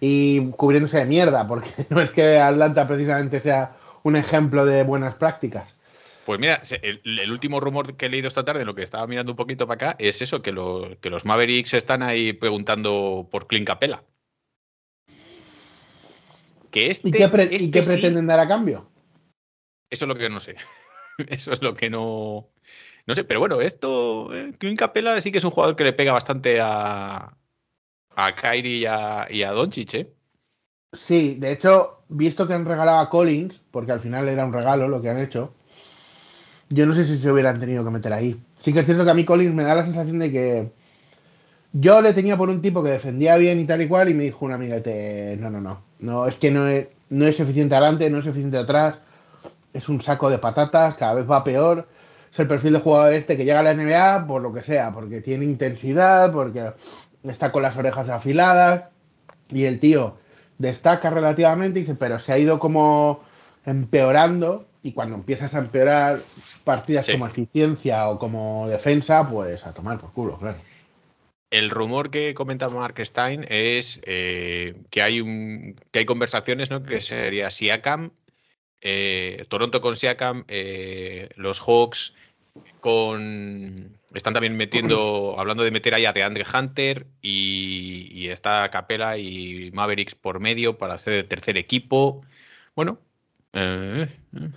[0.00, 5.14] Y cubriéndose de mierda, porque no es que Atlanta precisamente sea un ejemplo de buenas
[5.14, 5.68] prácticas.
[6.26, 9.36] Pues mira, el, último rumor que he leído esta tarde, lo que estaba mirando un
[9.36, 14.02] poquito para acá, es eso, que, los Mavericks están ahí preguntando por Clint Capella.
[16.74, 18.90] Que este, ¿Y qué, este pretenden dar a cambio?
[19.88, 20.56] Eso es lo que no sé.
[21.28, 22.48] Eso es lo que no.
[23.06, 24.34] No sé, pero bueno, esto.
[24.34, 27.36] Eh, Clint Capella sí que es un jugador que le pega bastante a.
[28.16, 30.12] A Kyrie y a, y a Doncic, ¿eh?
[30.92, 34.88] Sí, de hecho, visto que han regalado a Collins, porque al final era un regalo
[34.88, 35.54] lo que han hecho,
[36.70, 38.40] yo no sé si se hubieran tenido que meter ahí.
[38.60, 40.72] Sí que es cierto que a mí Collins me da la sensación de que
[41.72, 44.24] yo le tenía por un tipo que defendía bien y tal y cual, y me
[44.24, 48.10] dijo un amiguete, no, no, no, no, es que no es, no es suficiente adelante,
[48.10, 48.98] no es suficiente atrás,
[49.72, 51.88] es un saco de patatas, cada vez va peor.
[52.30, 54.92] Es el perfil de jugador este que llega a la NBA por lo que sea,
[54.92, 56.72] porque tiene intensidad, porque
[57.22, 58.84] está con las orejas afiladas
[59.48, 60.18] y el tío
[60.58, 63.20] destaca relativamente y dice, pero se ha ido como
[63.64, 66.20] empeorando y cuando empiezas a empeorar
[66.64, 70.58] partidas como eficiencia o como defensa, pues a tomar por culo, claro.
[71.56, 76.82] El rumor que comenta Mark Stein es eh, que hay un que hay conversaciones, ¿no?
[76.82, 78.10] Que sería Siakam
[78.86, 82.14] eh, Toronto con Siakam, eh, los Hawks
[82.80, 89.70] con están también metiendo, hablando de meter ahí a DeAndre Hunter y, está Capela y
[89.72, 92.20] Mavericks por medio para hacer el tercer equipo.
[92.76, 92.98] Bueno,
[93.54, 94.06] eh,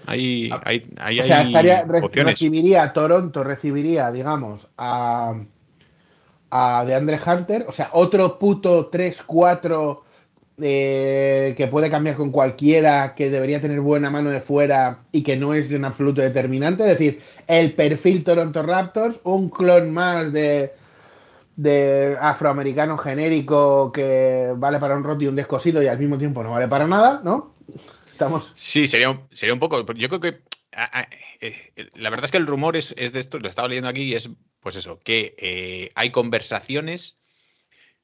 [0.06, 0.50] ahí,
[0.98, 5.42] hay, o sea, estaría, recibiría Toronto, recibiría, digamos, a,
[6.50, 10.02] a DeAndre Hunter, o sea, otro puto 3-4
[10.60, 15.36] eh, que puede cambiar con cualquiera, que debería tener buena mano de fuera y que
[15.38, 16.84] no es en absoluto determinante.
[16.84, 20.74] Es decir, el perfil Toronto Raptors, un clon más de,
[21.56, 26.42] de afroamericano genérico que vale para un roti y un descosido y al mismo tiempo
[26.44, 27.54] no vale para nada, ¿no?
[28.12, 28.50] Estamos.
[28.56, 29.80] Sí, sería, un- sería un poco.
[29.94, 30.40] Yo creo que.
[30.84, 31.10] A-
[31.42, 34.16] eh, la verdad es que el rumor es, de esto, lo estaba leyendo aquí, y
[34.16, 37.20] es pues eso, que eh, hay conversaciones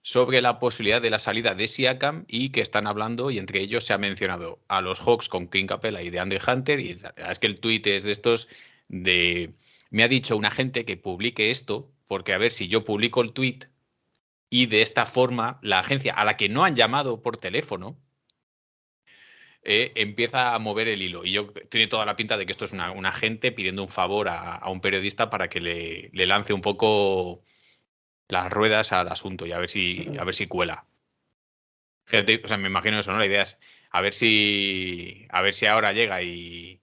[0.02, 3.86] sobre la posibilidad de la salida de Siakam y que están hablando, y entre ellos
[3.86, 6.98] se ha mencionado a los Hawks con King Capella y de Andre Hunter, y
[7.30, 8.50] es que el tuit es de estos
[8.90, 9.54] de.
[9.90, 13.32] Me ha dicho una gente que publique esto, porque a ver si yo publico el
[13.32, 13.66] tuit
[14.50, 17.98] y de esta forma la agencia a la que no han llamado por teléfono
[19.64, 21.26] eh, empieza a mover el hilo.
[21.26, 23.90] Y yo tiene toda la pinta de que esto es una, un agente pidiendo un
[23.90, 27.44] favor a, a un periodista para que le, le lance un poco
[28.28, 30.86] las ruedas al asunto y a ver si, a ver si cuela.
[32.06, 33.20] Fíjate, o sea, me imagino eso, ¿no?
[33.20, 33.58] La idea es
[33.92, 35.26] a ver si.
[35.30, 36.82] A ver si ahora llega y.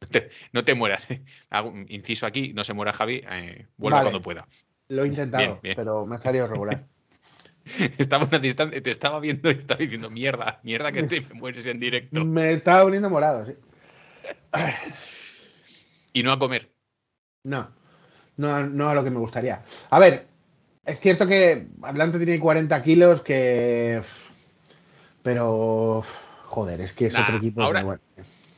[0.00, 1.08] No te, no te mueras.
[1.50, 4.10] Hago un inciso aquí, no se muera Javi, eh, vuelva Vale.
[4.10, 4.48] cuando pueda.
[4.88, 5.76] Lo he intentado, Bien, bien.
[5.76, 6.86] pero me ha salido regular.
[7.98, 11.66] Estaba a una distancia, te estaba viendo y estaba diciendo mierda, mierda que te mueres
[11.66, 12.24] en directo.
[12.24, 13.52] Me estaba poniendo morado, sí.
[16.12, 16.70] Y no a comer.
[17.44, 17.70] No,
[18.36, 19.64] no, no a lo que me gustaría.
[19.90, 20.26] A ver,
[20.84, 24.02] es cierto que Atlanta tiene 40 kilos que...
[25.22, 26.04] Pero...
[26.46, 27.62] Joder, es que es Nah, otro equipo...
[27.62, 28.00] ahora- bueno,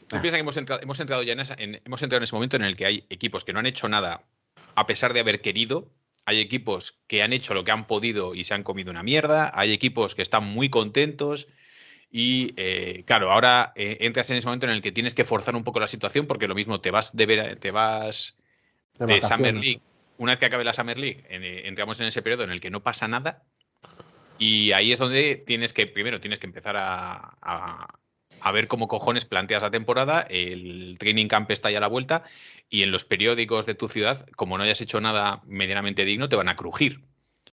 [0.06, 0.20] Tú Ah.
[0.20, 2.56] piensas que hemos entrado, hemos entrado ya en, esa- en- hemos entrado en ese momento
[2.56, 4.22] en el que hay equipos que no han hecho nada
[4.74, 5.88] a pesar de haber querido.
[6.26, 9.50] Hay equipos que han hecho lo que han podido y se han comido una mierda.
[9.54, 11.46] Hay equipos que están muy contentos.
[12.10, 15.56] Y eh, claro, ahora eh, entras en ese momento en el que tienes que forzar
[15.56, 18.37] un poco la situación porque lo mismo te vas de, vera- te vas
[18.98, 19.20] de de.
[19.22, 19.80] Summer League.
[20.16, 22.60] Una vez que acabe la Summer League, en- eh, entramos en ese periodo en el
[22.60, 23.42] que no pasa nada.
[24.38, 27.88] Y ahí es donde tienes que, primero, tienes que empezar a, a-
[28.40, 30.20] a ver cómo cojones planteas la temporada.
[30.22, 32.24] El training camp está ya a la vuelta.
[32.68, 36.37] Y en los periódicos de tu ciudad, como no hayas hecho nada medianamente digno, te
[36.37, 37.03] van a crujir.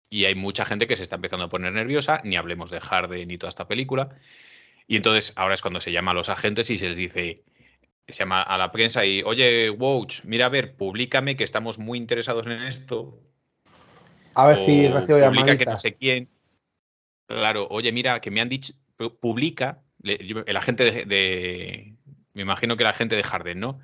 [0.09, 3.27] Y hay mucha gente que se está empezando a poner nerviosa, ni hablemos de Harden
[3.27, 4.09] ni toda esta película.
[4.87, 7.43] Y entonces ahora es cuando se llama a los agentes y se les dice,
[8.07, 11.97] se llama a la prensa y, oye, Woj, mira a ver, públicame que estamos muy
[11.97, 13.19] interesados en esto.
[14.35, 15.71] A ver o si recibo publica que llamadita.
[15.71, 16.29] no sé quién.
[17.27, 21.95] Claro, oye, mira, que me han dicho, pu- publica, el agente de, de-
[22.33, 23.79] me imagino que el agente de Harden, ¿no?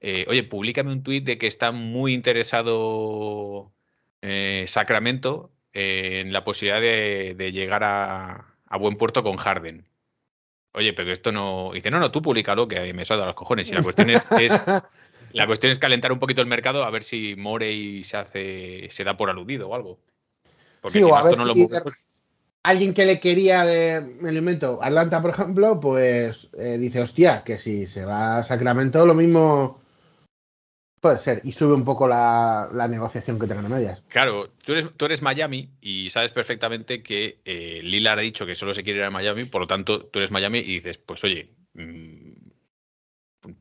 [0.00, 3.72] Eh, oye, públicame un tuit de que está muy interesado
[4.22, 9.86] eh, Sacramento eh, en la posibilidad de, de llegar a, a buen puerto con Harden.
[10.72, 11.70] Oye, pero esto no.
[11.72, 13.70] Dice, no, no, tú públicalo, que me suelta los cojones.
[13.70, 14.60] Y la cuestión es, es-
[15.32, 19.04] la cuestión es calentar un poquito el mercado a ver si Morey se hace, se
[19.04, 19.98] da por aludido o algo.
[20.82, 21.68] Porque Sí, si o no, a ver no lo si
[22.62, 23.96] Alguien que le quería de
[24.28, 29.14] elemento Atlanta, por ejemplo, pues eh, dice, hostia, que si se va a Sacramento, lo
[29.14, 29.80] mismo
[31.06, 31.40] puede ser.
[31.44, 34.02] Y sube un poco la, la negociación que tengan a medias.
[34.08, 38.56] Claro, tú eres, tú eres Miami y sabes perfectamente que eh, Lillard ha dicho que
[38.56, 41.22] solo se quiere ir a Miami, por lo tanto, tú eres Miami y dices, pues
[41.22, 42.32] oye, mm,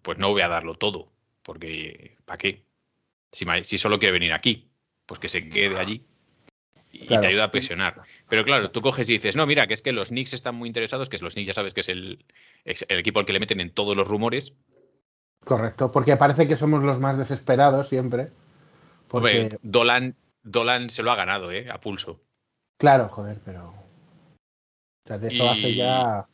[0.01, 1.11] pues no voy a darlo todo,
[1.43, 2.63] porque ¿para qué?
[3.31, 4.67] Si, si solo quiere venir aquí,
[5.05, 6.01] pues que se quede allí
[6.91, 7.21] y Claro.
[7.21, 8.01] te ayuda a presionar.
[8.29, 10.67] Pero claro, tú coges y dices, no, mira, que es que los Knicks están muy
[10.67, 12.23] interesados, que los Knicks ya sabes que es el,
[12.63, 14.53] es el equipo al que le meten en todos los rumores.
[15.45, 18.31] Correcto, porque parece que somos los más desesperados siempre.
[19.07, 21.69] Porque, Hombre, Dolan, Dolan se lo ha ganado, ¿eh?
[21.71, 22.19] A pulso.
[22.77, 23.69] claro, joder, pero...
[23.69, 26.27] O sea, de eso Y- hace ya...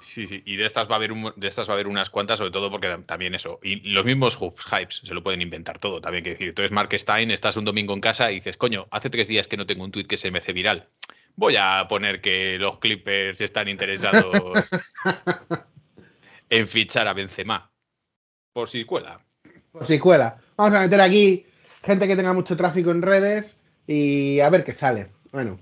[0.00, 2.08] Sí, sí, y de estas va a haber un- de estas va a haber unas
[2.08, 3.60] cuantas, sobre todo porque tam- también eso.
[3.62, 6.00] Y los mismos hypes se lo pueden inventar todo.
[6.00, 8.86] También que decir, tú eres Mark Stein, estás un domingo en casa y dices, coño,
[8.90, 10.88] hace tres días que no tengo un tweet que se me hace viral.
[11.36, 14.70] Voy a poner que los Clippers están interesados
[16.50, 17.70] en fichar a Benzema.
[18.52, 19.24] Por si cuela.
[19.72, 20.38] Por si cuela.
[20.56, 21.46] Vamos a meter aquí
[21.82, 25.08] gente que tenga mucho tráfico en redes y a ver qué sale.
[25.32, 25.58] Bueno.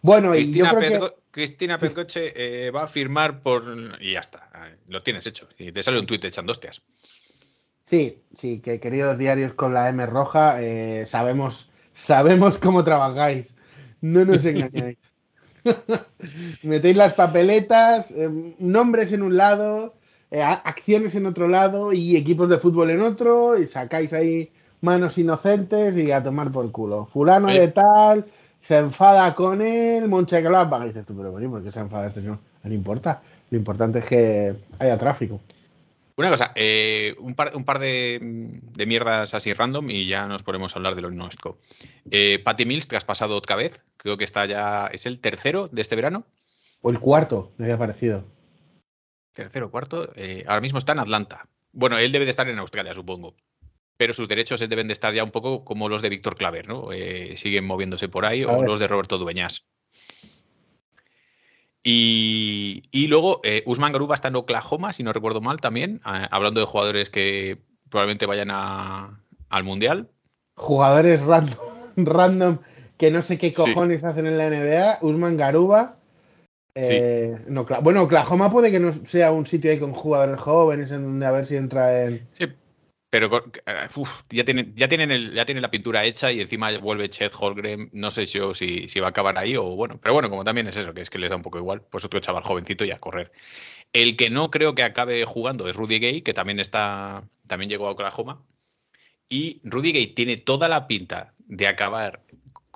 [0.00, 1.14] Bueno, y yo creo que...
[1.30, 2.32] Cristina Pedroche
[2.66, 3.64] eh, va a firmar por.
[4.00, 4.50] Y ya está.
[4.66, 5.48] eh, Lo tienes hecho.
[5.56, 6.82] Y te sale un tuit echando hostias.
[7.86, 13.54] Sí, sí, que queridos diarios con la M roja, eh, sabemos, sabemos cómo trabajáis.
[14.02, 14.98] No nos engañáis.
[16.62, 19.94] Metéis las papeletas, eh, nombres en un lado,
[20.30, 24.50] eh, acciones en otro lado y equipos de fútbol en otro y sacáis ahí
[24.80, 27.08] manos inocentes y a tomar por culo.
[27.12, 28.26] Fulano de tal,
[28.60, 30.84] se enfada con él, Monchengladbach.
[30.84, 32.38] Y dices tú, pero bueno, ¿por qué se enfada este señor?
[32.62, 33.22] No importa.
[33.50, 35.40] Lo importante es que haya tráfico.
[36.16, 40.42] Una cosa, eh, un par, un par de, de mierdas así random y ya nos
[40.42, 41.56] ponemos a hablar de lo nuestro.
[42.10, 44.88] Eh, Patty Mills, traspasado otra vez, Creo que está ya.
[44.88, 46.24] ¿Es el tercero de este verano?
[46.80, 48.24] O el cuarto, me había parecido.
[49.32, 50.12] Tercero, cuarto.
[50.16, 51.46] Eh, ahora mismo está en Atlanta.
[51.70, 53.36] Bueno, él debe de estar en Australia, supongo.
[53.96, 56.90] Pero sus derechos deben de estar ya un poco como los de Víctor Claver, ¿no?
[56.92, 59.66] Eh, siguen moviéndose por ahí, o los de Roberto Dueñas.
[61.84, 66.58] Y, y luego eh, Usman Garuba está en Oklahoma, si no recuerdo mal, también, hablando
[66.58, 70.08] de jugadores que probablemente vayan al Mundial.
[70.56, 71.58] Jugadores random,
[71.96, 72.58] random
[73.02, 74.98] que no sé qué cojones hacen en la NBA.
[75.00, 75.96] Usman Garuba.
[76.76, 81.02] Eh, no, bueno, Oklahoma puede que no sea un sitio ahí con jugadores jóvenes en
[81.02, 82.28] donde a ver si entra en.
[82.30, 82.46] Sí,
[83.10, 83.88] pero eh,
[84.30, 87.90] ya, tienen, ya, tienen ya tienen la pintura hecha y encima vuelve Chet Holgren.
[87.92, 89.98] No sé yo si, si, va a acabar ahí o bueno.
[90.00, 92.04] Pero bueno, como también es eso, que es que les da un poco igual, pues
[92.04, 93.32] otro chaval jovencito y a correr.
[93.92, 97.28] El que no creo que acabe jugando es Rudy Gay, que también está.
[97.48, 98.44] También llegó a Oklahoma.
[99.28, 102.22] Y Rudy Gay tiene toda la pinta de acabar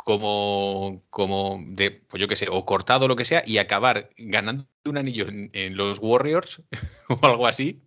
[0.06, 4.10] como, como de, pues yo qué sé, o cortado o lo que sea, y acabar
[4.16, 6.62] ganando un anillo en los Warriors
[7.08, 7.82] o algo así,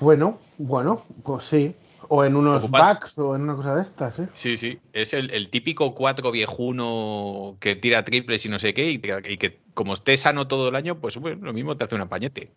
[0.00, 1.74] bueno, bueno, pues sí.
[2.08, 4.28] O en unos backs o en una cosa de estas, ¿eh?
[4.34, 4.78] Sí, sí.
[4.92, 9.94] Es el, típico cuatro viejuno que tira triples y no sé qué, y, que como
[9.94, 12.52] esté sano todo el año, pues bueno, lo mismo te hace un apañete.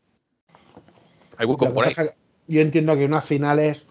[1.38, 1.96] Hay hueco por ahí.
[2.48, 3.86] Yo entiendo que unas finales,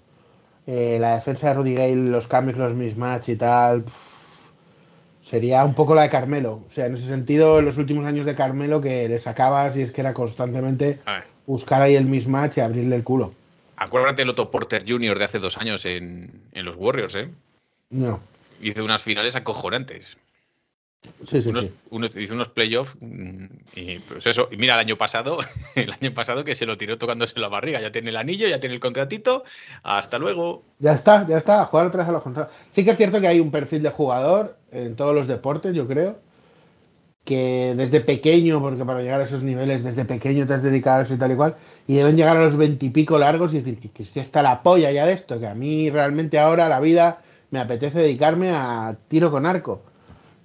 [0.71, 3.87] eh, la defensa de Rudy Gale, los cambios, los mismatch y tal,
[5.25, 6.63] sería un poco la de Carmelo.
[6.69, 9.81] O sea, en ese sentido, en los últimos años de Carmelo que le sacabas y
[9.81, 11.01] es que era constantemente
[11.47, 13.33] buscar ahí el mismatch y abrirle el culo.
[13.77, 15.19] Acuérdate del Otto Porter Jr.
[15.19, 17.31] de hace dos años en, los Warriors, ¿eh?
[17.89, 18.21] No.
[18.61, 20.19] Hizo unas finales acojonantes.
[21.27, 23.45] Sí, sí, hizo unos playoffs mm,
[23.77, 24.49] y pues eso.
[24.51, 25.39] Y mira, el año pasado,
[25.75, 27.81] el año pasado que se lo tiró tocándose la barriga.
[27.81, 29.45] Ya tiene el anillo, ya tiene el contratito.
[29.83, 30.65] Hasta luego.
[30.79, 31.65] Ya está, ya está.
[31.67, 32.55] jugar otra vez a los contratos.
[32.73, 35.87] Sí que es cierto que hay un perfil de jugador en todos los deportes, yo
[35.87, 36.19] creo,
[37.25, 41.03] que desde pequeño, porque para llegar a esos niveles, desde pequeño te has dedicado a
[41.03, 43.91] eso y tal y cual, y deben llegar a los veintipico largos y decir que,
[43.91, 47.61] que está la polla ya de esto, que a mí realmente ahora la vida me
[47.61, 49.83] apetece dedicarme a tiro con arco.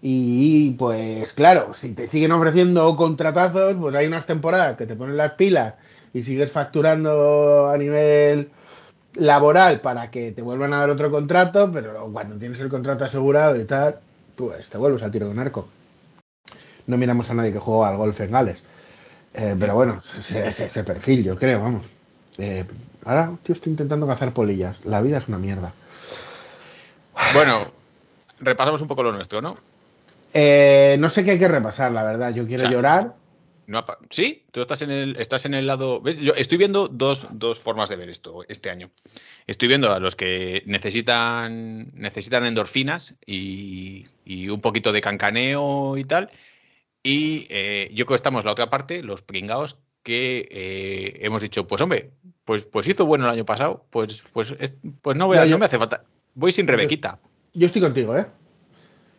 [0.05, 5.15] Y pues claro, si te siguen ofreciendo contratazos, pues hay unas temporadas que te ponen
[5.15, 5.75] las pilas
[6.13, 8.49] y sigues facturando a nivel
[9.15, 13.55] laboral para que te vuelvan a dar otro contrato, pero cuando tienes el contrato asegurado
[13.59, 13.99] y tal,
[14.35, 15.69] pues te vuelves al tiro con arco
[16.87, 18.57] no miramos a nadie que juega al golf en Gales.
[19.33, 21.85] Eh, pero bueno, es ese perfil, yo creo, vamos.
[22.37, 22.65] Eh,
[23.05, 24.83] ahora yo estoy intentando cazar polillas.
[24.85, 25.73] La vida es una mierda.
[27.33, 27.65] Bueno,
[28.39, 29.57] repasamos un poco lo nuestro, ¿no?
[30.34, 32.34] Eh, no sé qué hay que repasar, la verdad.
[32.34, 33.15] Yo quiero llorar.
[33.65, 36.03] No, sí, tú estás en el, estás en el lado.
[36.03, 38.91] Yo estoy viendo dos, dos, formas de ver esto este año.
[39.47, 46.03] Estoy viendo a los que necesitan, necesitan endorfinas y, y un poquito de cancaneo y
[46.03, 46.29] tal.
[47.03, 51.65] Y eh, yo creo que estamos la otra parte, los pringados, que eh, hemos dicho,
[51.65, 52.11] pues hombre,
[52.43, 54.53] pues, pues hizo bueno el año pasado, pues, pues,
[55.01, 56.03] pues no, voy a, no, me hace falta.
[56.36, 57.19] Voy sin Rebequita.
[57.53, 58.25] Yo estoy contigo, ¿eh?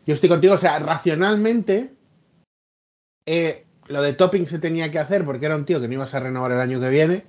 [0.07, 1.93] Yo estoy contigo, o sea, racionalmente,
[3.27, 6.15] eh, lo de Topping se tenía que hacer porque era un tío que no ibas
[6.15, 7.25] a renovar el año que viene.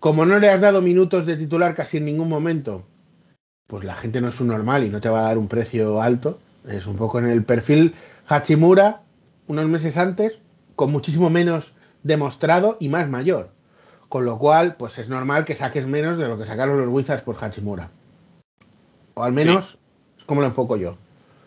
[0.00, 2.84] Como no le has dado minutos de titular casi en ningún momento,
[3.66, 6.02] pues la gente no es un normal y no te va a dar un precio
[6.02, 6.38] alto.
[6.68, 7.94] Es un poco en el perfil
[8.26, 9.02] Hachimura,
[9.46, 10.38] unos meses antes
[10.76, 13.50] con muchísimo menos demostrado y más mayor.
[14.08, 17.22] Con lo cual, pues es normal que saques menos de lo que sacaron los Wizards
[17.22, 17.90] por Hachimura.
[19.14, 19.78] O al menos
[20.18, 20.96] es como lo enfoco yo.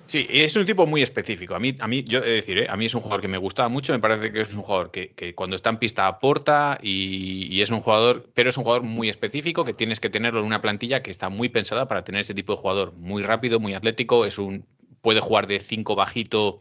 [0.07, 1.53] Sí, es un tipo muy específico.
[1.53, 2.67] A mí, a mí yo he de decir, ¿eh?
[2.69, 3.93] a mí es un jugador que me gustaba mucho.
[3.93, 7.69] Me parece que es un jugador que, cuando está en pista aporta y, y, es
[7.69, 11.03] un jugador, pero es un jugador muy específico que tienes que tenerlo en una plantilla
[11.03, 12.93] que está muy pensada para tener ese tipo de jugador.
[12.93, 14.25] Muy rápido, muy atlético.
[14.25, 14.65] Es un
[15.01, 16.59] puede jugar de 5 bajito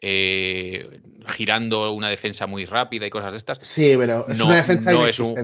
[0.00, 3.58] eh, girando una defensa muy rápida y cosas de estas.
[3.62, 5.34] Sí, pero es una defensa no es un,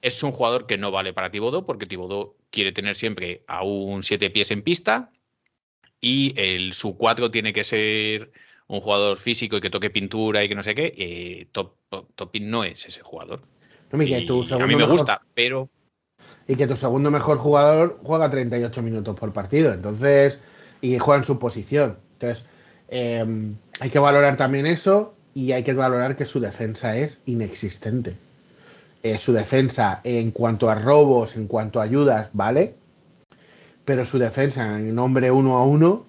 [0.00, 4.02] es un jugador que no vale para Tibodó porque Tibodó quiere tener siempre a un
[4.02, 5.10] siete pies en pista
[6.02, 8.30] y el su 4 tiene que ser
[8.66, 10.92] un jugador físico y que toque pintura y que no sé qué.
[10.98, 11.72] Eh, top,
[12.14, 13.40] Topin no es ese jugador.
[13.90, 15.70] a mí me gusta, pero
[16.46, 20.40] y que tu segundo mejor jugador juega 38 minutos por partido, entonces
[20.82, 21.98] y juega en su posición.
[22.14, 22.44] Entonces,
[22.94, 28.14] Em, hay que valorar también eso y hay que valorar que su defensa es inexistente.
[29.02, 32.74] Eh, su defensa en cuanto a robos, en cuanto a ayudas, vale,
[33.84, 36.06] pero su defensa en nombre uno a uno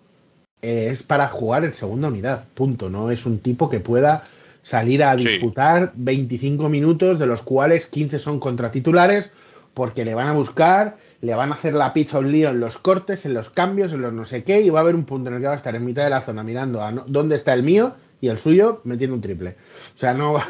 [0.61, 2.89] es para jugar en segunda unidad, punto.
[2.89, 4.27] No es un tipo que pueda
[4.61, 9.31] salir a disputar 25 minutos, de los cuales 15 son contra titulares,
[9.73, 12.77] porque le van a buscar le van a hacer la pizza un lío en los
[12.77, 15.29] cortes, en los cambios, en los no sé qué, y va a haber un punto
[15.29, 17.53] en el que va a estar en mitad de la zona mirando a dónde está
[17.53, 19.55] el mío y el suyo metiendo un triple.
[19.95, 20.49] O sea, no va.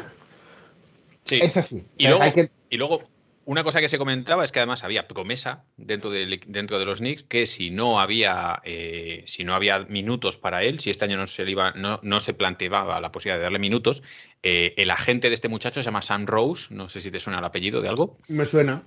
[1.24, 1.38] Sí.
[1.40, 1.84] Es así.
[1.96, 2.24] Y luego,
[2.70, 3.02] y luego,
[3.46, 6.98] una cosa que se comentaba es que además había promesa dentro de, dentro de los
[6.98, 11.16] Knicks que si no había eh, si no había minutos para él, si este año
[11.16, 14.02] no se iba, no, no se planteaba la posibilidad de darle minutos,
[14.42, 17.38] eh, el agente de este muchacho se llama Sam Rose, no sé si te suena
[17.38, 18.18] el apellido de algo.
[18.28, 18.82] Me suena,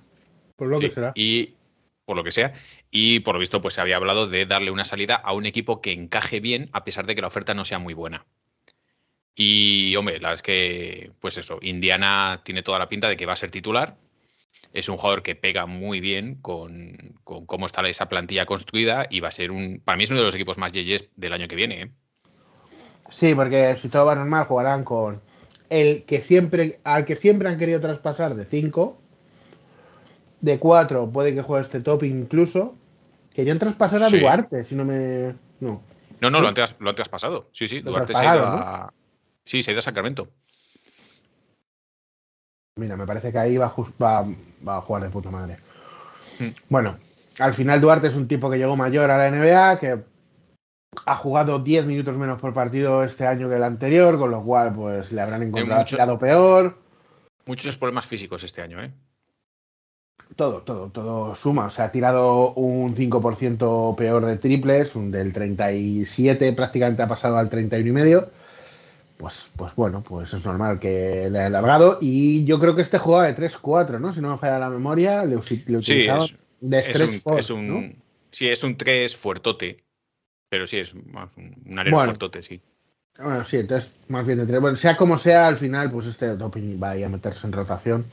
[0.56, 1.12] por lo que será.
[1.14, 1.54] Y
[2.04, 2.54] por lo que sea,
[2.90, 5.80] y por lo visto pues se había hablado de darle una salida a un equipo
[5.80, 8.26] que encaje bien a pesar de que la oferta no sea muy buena.
[9.40, 13.24] Y hombre, la verdad es que, pues eso, Indiana tiene toda la pinta de que
[13.24, 13.96] va a ser titular.
[14.72, 19.28] Es un jugador que pega muy bien con, cómo está esa plantilla construida y va
[19.28, 21.56] a ser un, para mí es uno de los equipos más yeyes del año que
[21.56, 21.82] viene.
[21.82, 21.90] ¿eh?
[23.10, 25.20] Sí, porque si todo va normal jugarán con
[25.70, 28.98] el que siempre, al que siempre han querido traspasar de 5
[30.40, 32.76] de 4 puede que juegue este top incluso.
[33.32, 35.34] Querían traspasar a Duarte, si no me.
[35.60, 35.82] No.
[36.20, 37.48] No, no, lo, han lo han traspasado.
[37.52, 38.92] Sí, sí, Duarte se ha ido a.
[39.44, 40.28] Sí, se ha ido a Sacramento.
[42.76, 44.26] Mira, me parece que ahí va, va,
[44.66, 45.56] a jugar de puta madre.
[46.38, 46.48] Hmm.
[46.68, 46.98] Bueno,
[47.38, 49.98] al final Duarte es un tipo que llegó mayor a la NBA, que
[51.06, 54.72] ha jugado 10 minutos menos por partido este año que el anterior, con lo cual
[54.74, 56.78] pues le habrán encontrado mucho, lado peor.
[57.46, 58.92] Muchos problemas físicos este año, ¿eh?
[60.36, 61.66] todo, todo, todo suma.
[61.66, 67.36] O sea, ha tirado un 5% peor de triples, un del 37 prácticamente ha pasado
[67.38, 68.30] al 31 y medio.
[69.18, 71.98] Pues, pues bueno, pues es normal que le haya alargado.
[72.00, 74.14] Y yo creo que este jugaba de 3-4, ¿no?
[74.14, 76.78] Si no me falla la memoria, le, utilizaba sí, es, de
[77.36, 78.00] es un,
[78.30, 79.82] Sí, es un 3 fuertote.
[80.48, 82.60] Pero sí, es más un área fuertote, sí.
[83.18, 84.60] Bueno, sí, entonces más bien de 3.
[84.60, 88.06] Bueno, sea como sea, al final, pues este doping va a meterse en rotación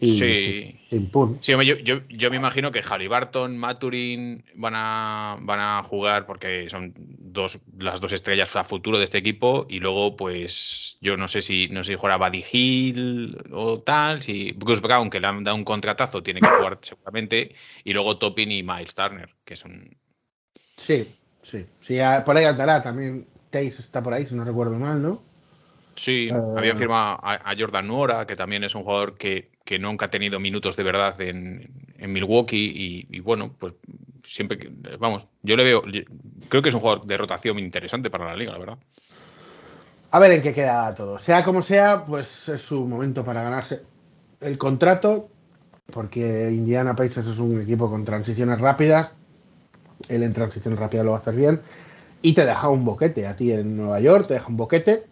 [0.00, 0.76] sí.
[1.40, 6.94] Sí, yo, yo, me imagino que Barton, Maturin van a, van a jugar porque son
[6.96, 9.66] dos, las dos estrellas a futuro de este equipo.
[9.68, 14.22] Y luego, pues, yo no sé si no sé si jugará Buddy Hill o tal.
[14.22, 17.54] Si Bruce Brown, que le han dado un contratazo, tiene que jugar seguramente.
[17.82, 19.96] Y luego Toppin y Miles Turner, que son.
[20.76, 21.66] Sí, sí.
[21.80, 23.26] sí por ahí andará también.
[23.50, 25.22] Taze está por ahí, si no recuerdo mal, ¿no?
[25.96, 30.10] Sí, había eh, firmado a, Jordan Nora, que también es un jugador que, nunca ha
[30.10, 33.74] tenido minutos de verdad en, Milwaukee y, bueno, pues
[34.22, 35.82] siempre que, vamos, yo le veo,
[36.48, 38.78] creo que es un jugador de rotación interesante para la liga, la verdad.
[40.10, 41.18] A ver en qué queda todo.
[41.18, 43.82] Sea como sea, pues es su momento para ganarse
[44.40, 45.30] el contrato,
[45.90, 49.12] porque Indiana Pacers es un equipo con transiciones rápidas.
[50.08, 51.60] Él en transiciones rápidas lo va a hacer bien.
[52.22, 55.06] Y te deja un boquete a ti en Nueva York, te deja un boquete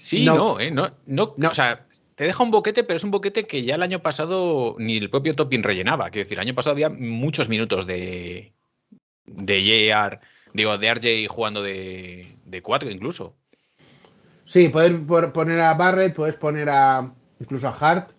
[0.00, 1.84] Sí, no, eh, no, no, O sea,
[2.14, 5.10] te deja un boquete, pero es un boquete que ya el año pasado ni el
[5.10, 6.08] propio Topping rellenaba.
[6.08, 8.54] Quiero decir, el año pasado había muchos minutos de.
[9.26, 10.20] de JR,
[10.54, 13.36] digo, de RJ jugando de, de cuatro incluso.
[14.46, 14.94] Sí, puedes
[15.32, 17.12] poner a Barrett, puedes poner a.
[17.38, 18.10] incluso a Hart,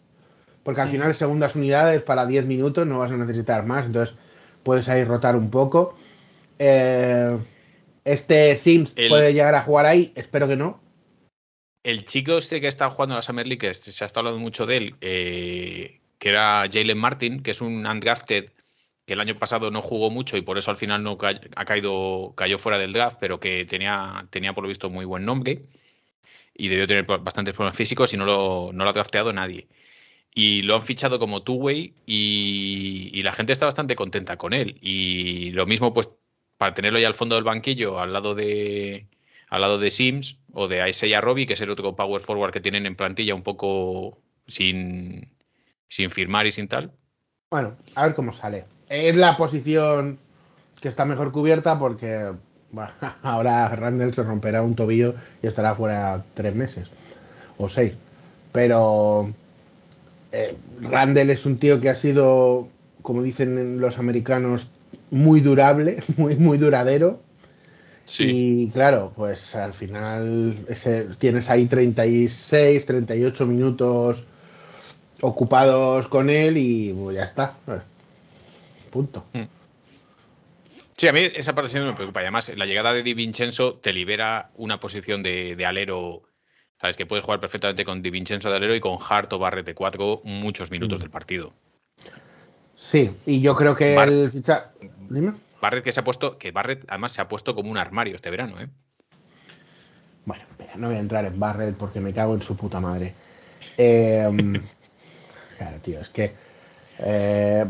[0.63, 0.91] porque al mm.
[0.91, 4.15] final segundas unidades para 10 minutos no vas a necesitar más, entonces
[4.61, 5.97] puedes ahí rotar un poco.
[6.59, 7.35] Eh,
[8.05, 10.80] este Sims puede llegar a jugar ahí, espero que no
[11.83, 14.65] el chico este que está jugando en la Summer League, se ha estado hablando mucho
[14.65, 18.51] de él, eh, que era Jalen Martin, que es un undrafted
[19.05, 21.17] que el año pasado no jugó mucho y por eso al final no
[21.55, 25.25] ha caído, cayó fuera del draft, pero que tenía, tenía por lo visto muy buen
[25.25, 25.63] nombre
[26.55, 29.67] y debió tener bastantes problemas físicos y no lo, no lo ha drafteado nadie.
[30.33, 34.77] Y lo han fichado como two-way y, y la gente está bastante contenta con él.
[34.81, 36.11] Y lo mismo, pues,
[36.57, 39.07] para tenerlo ya al fondo del banquillo, al lado de,
[39.51, 42.61] al lado de Sims o de Isaiah Robbie, que es el otro power forward que
[42.61, 45.29] tienen en plantilla un poco sin,
[45.89, 46.91] sin firmar y sin tal.
[47.51, 48.63] Bueno, a ver cómo sale.
[48.87, 50.17] Es la posición
[50.81, 52.31] que está mejor cubierta porque
[53.23, 56.87] ahora Randall se romperá un tobillo y estará fuera tres meses
[57.57, 57.93] o seis.
[58.53, 59.33] Pero
[60.31, 62.69] eh, Randall es un tío que ha sido,
[63.01, 64.69] como dicen los americanos,
[65.09, 67.19] muy durable, muy, muy duradero
[68.19, 70.55] y claro, pues al final
[71.17, 74.27] tienes ahí 36, 38 minutos
[75.21, 77.57] ocupados con él y pues, ya está.
[77.67, 77.79] Eh,
[78.89, 79.25] punto.
[79.33, 79.43] Hmm.
[80.97, 82.19] Sí, a mí esa posición me preocupa.
[82.19, 86.23] Además, la llegada de Di Vincenzo te libera una posición de, alero.
[86.79, 89.65] Sabes que puedes jugar perfectamente con Di Vincenzo de alero y con Hart o Barret
[89.65, 91.03] de 4 muchos minutos hmm.
[91.03, 91.53] del partido.
[92.75, 94.71] Sí, y yo creo que el ficha...
[95.09, 95.33] Dime.
[95.61, 98.29] Barrett que se ha puesto, que Barrett además se ha puesto como un armario este
[98.29, 98.67] verano, ¿eh?
[100.25, 100.43] Bueno,
[100.75, 103.13] no voy a entrar en Barrett porque me cago en su puta madre.
[103.77, 104.53] Em,
[105.57, 106.33] claro, tío, es que
[107.03, 107.65] Eh,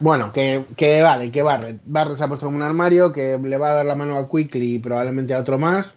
[0.00, 1.80] bueno, que, que, vale, que Barret.
[1.84, 4.28] Barret se ha puesto como un armario, que le va a dar la mano a
[4.28, 5.94] Quickly y probablemente a otro más.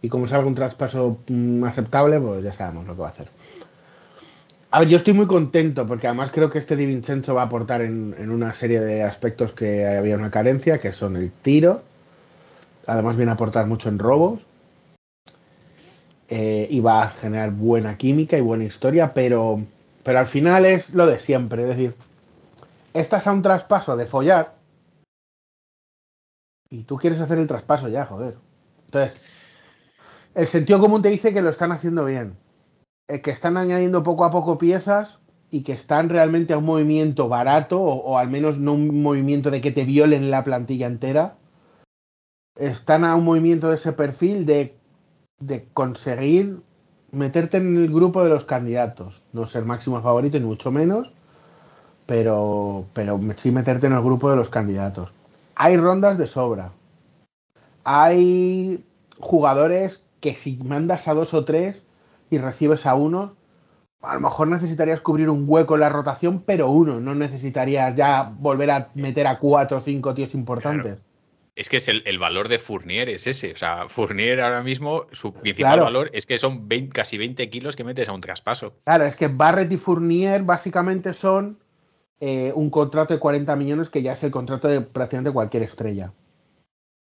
[0.00, 3.28] Y como salga un traspaso mm, aceptable, pues ya sabemos lo que va a hacer.
[4.70, 7.46] A ver, yo estoy muy contento porque además creo que este Di Vincenzo va a
[7.46, 11.82] aportar en, una serie de aspectos que había una carencia, que son el tiro.
[12.86, 14.46] Además viene a aportar mucho en robos.
[16.28, 19.62] Eh, y va a generar buena química y buena historia, pero,
[20.02, 21.62] pero al final es lo de siempre.
[21.62, 21.94] Es decir,
[22.92, 24.54] estás a un traspaso de follar
[26.68, 28.36] y tú quieres hacer el traspaso ya, joder.
[28.84, 29.18] Entonces,
[30.34, 32.36] el sentido común te dice que lo están haciendo bien
[33.08, 35.18] eh, que están añadiendo poco a poco piezas
[35.50, 39.62] y que están realmente a un movimiento barato o, al menos no un movimiento de
[39.62, 41.36] que te violen la plantilla entera.
[42.54, 44.76] Están a un movimiento de ese perfil de,
[45.40, 46.60] de conseguir
[47.10, 49.22] meterte en el grupo de los candidatos.
[49.32, 51.10] No ser máximo favorito ni mucho menos,
[52.04, 55.12] pero, pero sí meterte en el grupo de los candidatos.
[55.54, 56.72] Hay rondas de sobra.
[57.84, 58.84] Hay
[59.18, 61.80] jugadores que si mandas a dos o tres
[62.30, 63.36] y recibes a uno,
[64.02, 68.32] a lo mejor necesitarías cubrir un hueco en la rotación, pero uno, no necesitarías ya
[68.38, 70.96] volver a meter a cuatro o cinco tíos importantes.
[70.96, 71.08] Claro.
[71.56, 73.52] Es que es el, el, valor de Fournier, es ese.
[73.52, 75.84] O sea, Fournier ahora mismo, su principal claro.
[75.84, 78.74] valor es que son 20, casi 20 kilos que metes a un traspaso.
[78.84, 81.58] Claro, es que Barrett y Fournier básicamente son
[82.20, 86.12] eh, un contrato de 40 millones que ya es el contrato de prácticamente cualquier estrella.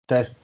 [0.07, 0.37] Entonces,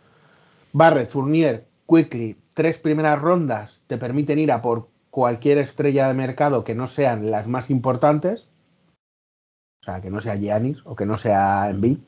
[0.72, 6.64] Barrett, Fournier, Quickly, tres primeras rondas te permiten ir a por cualquier estrella de mercado
[6.64, 8.48] que no sean las más importantes.
[9.80, 11.98] O sea, que no sea Giannis o que no sea Embiid.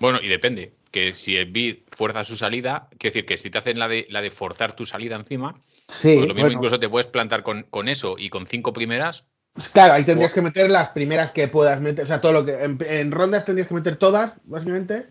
[0.00, 0.72] Bueno, y depende.
[0.90, 4.22] Que si Embiid fuerza su salida, quiero decir que si te hacen la de, la
[4.22, 5.54] de forzar tu salida encima,
[5.88, 6.54] sí, pues lo mismo bueno.
[6.54, 9.26] incluso te puedes plantar con, con, eso y con cinco primeras.
[9.74, 12.06] Claro, ahí tendrías que meter las primeras que puedas meter.
[12.06, 12.54] O sea, todo lo que.
[12.64, 15.08] En, en rondas tendrías que meter todas, básicamente.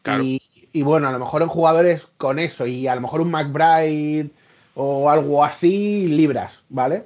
[0.00, 0.22] Claro.
[0.22, 0.40] Y,
[0.72, 4.30] y bueno, a lo mejor en jugadores con eso y a lo mejor un McBride
[4.74, 7.04] o algo así, libras, ¿vale?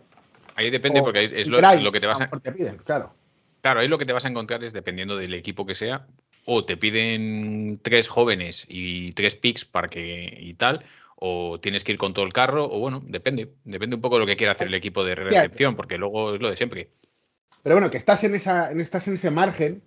[0.57, 2.29] Ahí depende o porque es lo, lo, que te vas a...
[2.29, 3.15] Te piden, claro.
[3.61, 6.07] Claro, ahí lo que te vas a encontrar es dependiendo del equipo que sea,
[6.47, 10.85] o te piden tres jóvenes y tres picks para que y tal,
[11.17, 14.21] o tienes que ir con todo el carro, o bueno, depende, depende un poco de
[14.21, 16.91] lo que quiera hacer el equipo de recepción, porque luego es lo de siempre.
[17.63, 19.83] Pero bueno, que estás en esa, estás en ese margen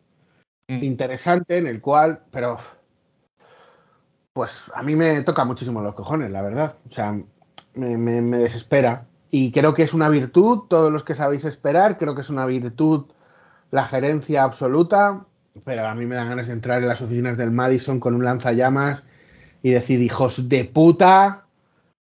[0.67, 0.83] mm.
[0.83, 2.59] interesante en el cual, pero
[4.33, 6.75] pues a mí me toca muchísimo los cojones, la verdad.
[6.89, 7.13] O sea,
[7.75, 9.05] me, me, me, desespera.
[9.29, 12.45] Y creo que es una virtud, todos los que sabéis esperar, creo que es una
[12.45, 13.05] virtud
[13.71, 15.25] la gerencia absoluta,
[15.63, 18.23] pero a mí me dan ganas de entrar en las oficinas del Madison con un
[18.23, 19.03] lanzallamas
[19.63, 21.45] y decir, hijos de puta,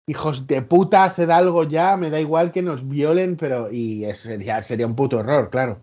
[0.07, 3.71] hijos de puta, haced algo ya, me da igual que nos violen, pero...
[3.71, 5.79] Y sería, sería un puto error, claro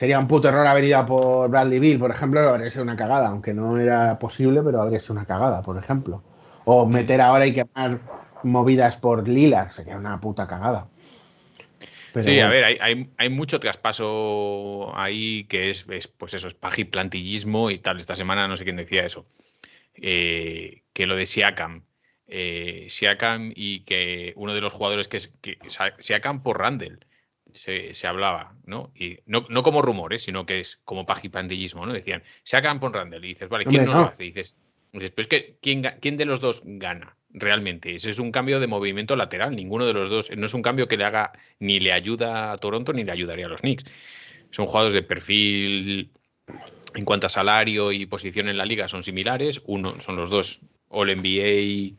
[0.00, 3.28] sería un puto error haber ido por Bradley Bill, por ejemplo, habría sido una cagada,
[3.28, 6.24] aunque no era posible, pero habría sido una cagada, por ejemplo.
[6.64, 8.00] O meter ahora y quemar
[8.42, 10.88] movidas por Lillard, sería una puta cagada.
[12.14, 12.46] Pero sí, bueno.
[12.46, 17.70] a ver, hay, hay, hay, mucho traspaso ahí que es, es pues eso, es plantillismo
[17.70, 18.00] y tal.
[18.00, 19.26] Esta semana no sé quién decía eso.
[19.96, 21.84] Eh, que lo de Siakam.
[22.26, 25.58] Eh, Siakam y que uno de los jugadores que es que
[25.98, 27.04] Siakam por Randall
[27.54, 28.92] se, se, hablaba, ¿no?
[28.94, 31.92] Y no, no como rumores, sino que es como pagipandillismo, ¿no?
[31.92, 33.24] Decían, se hagan por Randall.
[33.24, 34.24] Y dices, vale, ¿quién Hombre, no, no, lo hace?
[34.24, 34.56] Y dices,
[34.92, 37.94] dices pues que ¿quién, ¿quién de los dos gana realmente?
[37.94, 39.54] Ese es un cambio de movimiento lateral.
[39.54, 42.56] Ninguno de los dos, no es un cambio que le haga ni le ayuda a
[42.58, 43.84] Toronto ni le ayudaría a los Knicks.
[44.50, 46.10] Son jugadores de perfil
[46.94, 49.62] en cuanto a salario y posición en la liga son similares.
[49.66, 51.96] Uno son los dos All NBA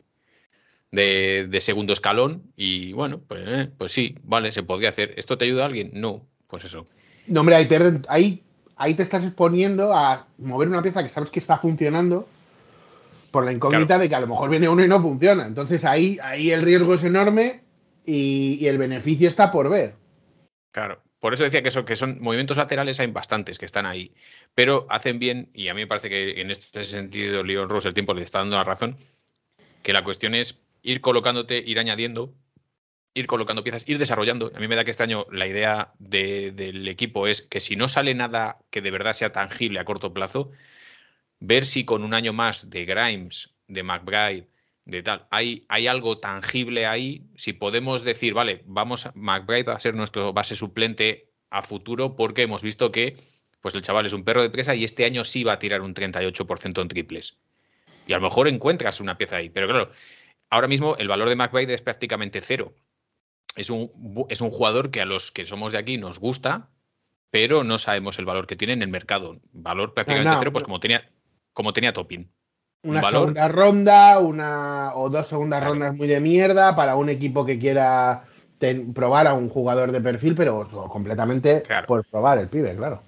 [0.92, 5.14] de, de, segundo escalón y bueno, pues, eh, pues sí, vale, se podría hacer.
[5.16, 5.90] ¿Esto te ayuda a alguien?
[5.94, 6.86] No, pues eso.
[7.26, 7.78] No, hombre, ahí te,
[8.08, 8.42] ahí,
[8.76, 12.28] ahí te estás exponiendo a mover una pieza que sabes que está funcionando
[13.30, 14.02] por la incógnita claro.
[14.02, 15.46] de que a lo mejor viene uno y no funciona.
[15.46, 17.62] Entonces ahí, ahí el riesgo es enorme
[18.04, 19.94] y, y el beneficio está por ver.
[20.70, 21.02] Claro.
[21.22, 24.12] Por eso decía que, eso, que son movimientos laterales, hay bastantes que están ahí,
[24.56, 27.94] pero hacen bien, y a mí me parece que en este sentido Leon Rose el
[27.94, 28.96] tiempo le está dando la razón,
[29.84, 32.34] que la cuestión es ir colocándote, ir añadiendo,
[33.14, 34.52] ir colocando piezas, ir desarrollando.
[34.54, 37.76] A mí me da que este año la idea de, del equipo es que si
[37.76, 40.50] no sale nada que de verdad sea tangible a corto plazo,
[41.40, 44.48] ver si con un año más de Grimes, de McBride,
[44.84, 49.80] de tal, hay, hay algo tangible ahí, si podemos decir, vale, vamos, McBride va a
[49.80, 53.16] ser nuestro base suplente a futuro porque hemos visto que
[53.60, 55.82] pues el chaval es un perro de presa y este año sí va a tirar
[55.82, 57.36] un 38% en triples.
[58.08, 59.92] Y a lo mejor encuentras una pieza ahí, pero claro,
[60.52, 62.74] ahora mismo el valor de McBride es prácticamente cero.
[63.56, 63.90] Es un,
[64.28, 66.68] es un jugador que a los que somos de aquí nos gusta,
[67.30, 69.40] pero no sabemos el valor que tiene en el mercado.
[69.52, 71.08] Valor prácticamente cero, pues como tenía,
[71.54, 72.30] como tenía Topping.
[72.84, 77.58] Una segunda ronda, una o dos segundas rondas muy de mierda para un equipo que
[77.58, 78.24] quiera
[78.94, 83.02] probar a un jugador de perfil, pero completamente por probar el pibe, claro.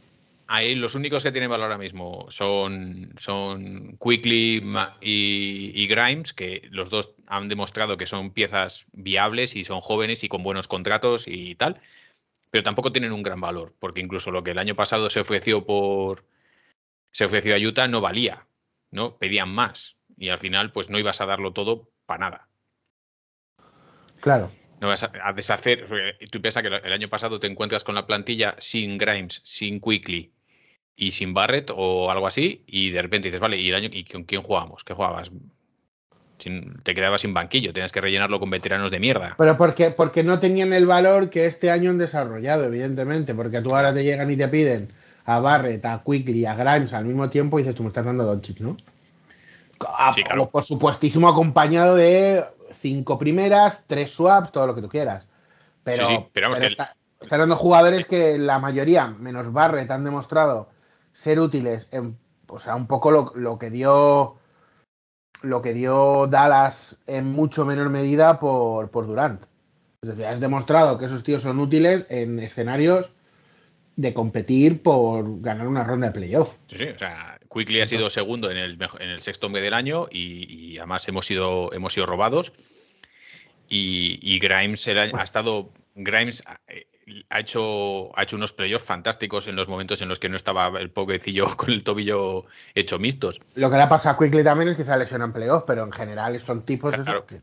[0.46, 4.62] Ahí los únicos que tienen valor ahora mismo son, son Quickly
[5.00, 10.28] y, Grimes, que los dos han demostrado que son piezas viables y son jóvenes y
[10.28, 11.80] con buenos contratos y tal,
[12.50, 15.64] pero tampoco tienen un gran valor, porque incluso lo que el año pasado se ofreció
[15.64, 16.24] por
[17.10, 18.46] se ofreció a Utah no valía,
[18.90, 19.16] ¿no?
[19.16, 22.48] Pedían más y al final pues no ibas a darlo todo para nada.
[24.20, 24.50] Claro.
[24.84, 25.86] No vas a, deshacer.
[26.30, 30.30] Tú piensas que el año pasado te encuentras con la plantilla sin Grimes, sin Quickly
[30.94, 34.04] y sin Barrett o algo así, y de repente dices, vale, ¿y el año y
[34.04, 34.84] con quién jugamos?
[34.84, 35.30] ¿Qué jugabas?
[36.82, 39.36] te quedabas sin banquillo, tenías que rellenarlo con veteranos de mierda.
[39.38, 43.74] Pero porque, porque no tenían el valor que este año han desarrollado, evidentemente, porque tú
[43.74, 44.92] ahora te llegan y te piden
[45.24, 48.24] a Barrett, a Quickly, a Grimes al mismo tiempo y dices, tú me estás dando
[48.24, 48.76] Doncic, ¿no?
[50.14, 50.50] sí, claro.
[50.50, 52.44] Por supuestísimo acompañado de
[52.84, 55.24] cinco primeras, tres swaps, todo lo que tú quieras.
[55.82, 56.90] Pero, sí, pero, están
[57.30, 60.68] dando jugadores que la mayoría, menos Barrett, han demostrado
[61.14, 64.36] ser útiles en, o sea, un poco lo, que dio
[65.40, 69.44] lo que dio Dallas en mucho menor medida por, por Durant.
[70.02, 73.14] Es decir, has demostrado que esos tíos son útiles en escenarios
[73.96, 76.52] de competir por ganar una ronda de playoff.
[76.66, 79.74] Sí, sí, o sea, Quickly ha sido segundo en el, en el sexto mes del
[79.74, 82.52] año y, además hemos sido, hemos sido robados.
[83.68, 85.70] Y, Grimes ha estado.
[85.94, 86.86] Grimes eh,
[87.30, 90.68] ha hecho, ha hecho unos playoffs fantásticos en los momentos en los que no estaba
[90.80, 92.44] el pobrecillo con el tobillo
[92.74, 93.40] hecho mixtos.
[93.54, 95.64] Lo que le ha pasado a Quickly también es que se ha lesionado en playoffs,
[95.66, 96.94] pero en general son tipos
[97.28, 97.42] que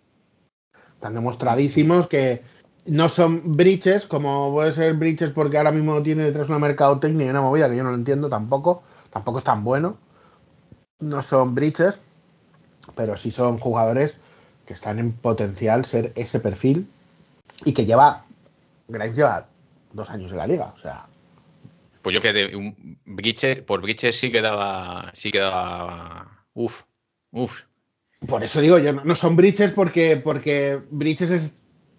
[0.94, 2.44] están demostradísimos que
[2.86, 7.30] no son breaches, como puede ser breaches porque ahora mismo tiene detrás una mercadotecnia y
[7.30, 9.98] una movida que yo no lo entiendo tampoco, tampoco es tan bueno.
[11.00, 12.00] No son breaches,
[12.96, 14.16] pero sí son jugadores
[14.72, 16.88] que están en potencial ser ese perfil
[17.66, 18.24] y que lleva,
[18.88, 19.50] Grimes lleva
[19.92, 21.08] dos años en la liga, o sea.
[22.02, 22.98] Pues yo fíjate, un
[23.68, 26.84] por Bridges sí quedaba, sí quedaba, uff,
[27.32, 27.64] uff.
[28.26, 31.52] Por eso digo, yo no, son Bridges porque, porque Bridges es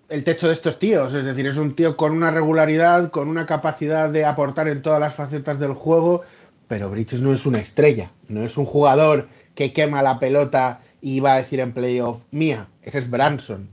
[0.09, 3.45] el techo de estos tíos, es decir, es un tío con una regularidad, con una
[3.45, 6.23] capacidad de aportar en todas las facetas del juego,
[6.69, 11.19] pero Bridges no es una estrella, no es un jugador que quema la pelota y
[11.19, 13.69] va a decir en playoff, mía, ese es Branson,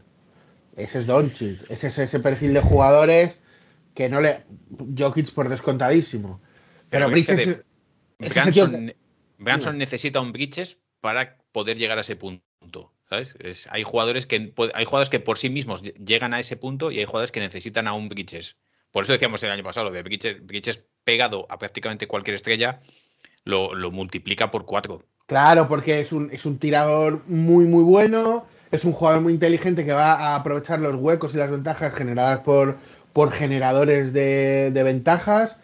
[0.75, 3.39] ese es Doncic, ese es ese perfil de jugadores
[3.93, 4.43] que no le...
[4.97, 6.41] Jokic por descontadísimo.
[6.89, 7.63] Pero, Bridges...
[9.37, 12.91] Branson, necesita un Bridges para poder llegar a ese punto.
[13.07, 13.37] ¿sabes?
[13.69, 17.05] hay, jugadores que, hay jugadores que por sí mismos llegan a ese punto y hay
[17.05, 18.57] jugadores que necesitan a un Bridges.
[18.91, 22.81] Por eso decíamos el año pasado, de Bridges, Bridges pegado a prácticamente cualquier estrella,
[23.43, 25.05] lo, lo multiplica por cuatro.
[25.29, 29.85] Claro, porque es un, es un tirador muy, muy bueno, es un jugador muy inteligente
[29.85, 32.77] que va a aprovechar los huecos y las ventajas generadas por,
[33.13, 35.57] por generadores de, ventajas.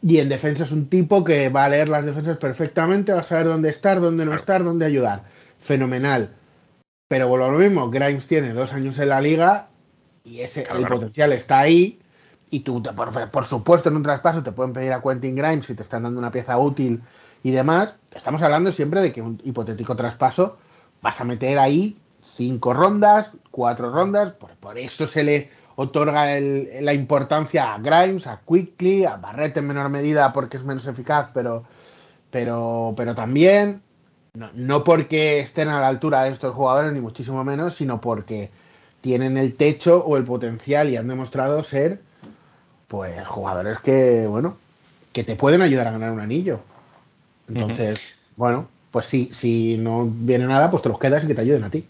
[0.00, 3.24] Y en defensa es un tipo que va a leer las defensas perfectamente, va a
[3.24, 5.24] saber dónde estar, dónde no estar, dónde ayudar.
[5.58, 6.30] Fenomenal.
[7.08, 9.70] Pero vuelvo a lo mismo, Grimes tiene dos años en la liga
[10.22, 11.98] y ese el potencial está ahí.
[12.48, 15.74] Y tú, por, por, supuesto, en un traspaso te pueden pedir a Quentin Grimes si
[15.74, 17.02] te están dando una pieza útil
[17.42, 20.58] y demás, estamos hablando siempre de que un hipotético traspaso
[21.02, 21.96] vas a meter ahí
[22.36, 29.04] cinco rondas, cuatro rondas, por, eso se le otorga la importancia a Grimes, a Quickly,
[29.04, 31.64] a Barrett en menor medida porque es menos eficaz, pero,
[32.30, 33.82] pero, pero también,
[34.34, 38.50] no, no porque estén a la altura de estos jugadores, ni muchísimo menos, sino porque
[39.00, 42.00] tienen el techo o el potencial y han demostrado ser
[42.86, 44.56] pues jugadores que, bueno,
[45.12, 46.60] que te pueden ayudar a ganar un anillo.
[47.50, 51.42] Entonces, bueno, pues sí, si no viene nada, pues te los quedas y que te
[51.42, 51.84] ayuden a ti.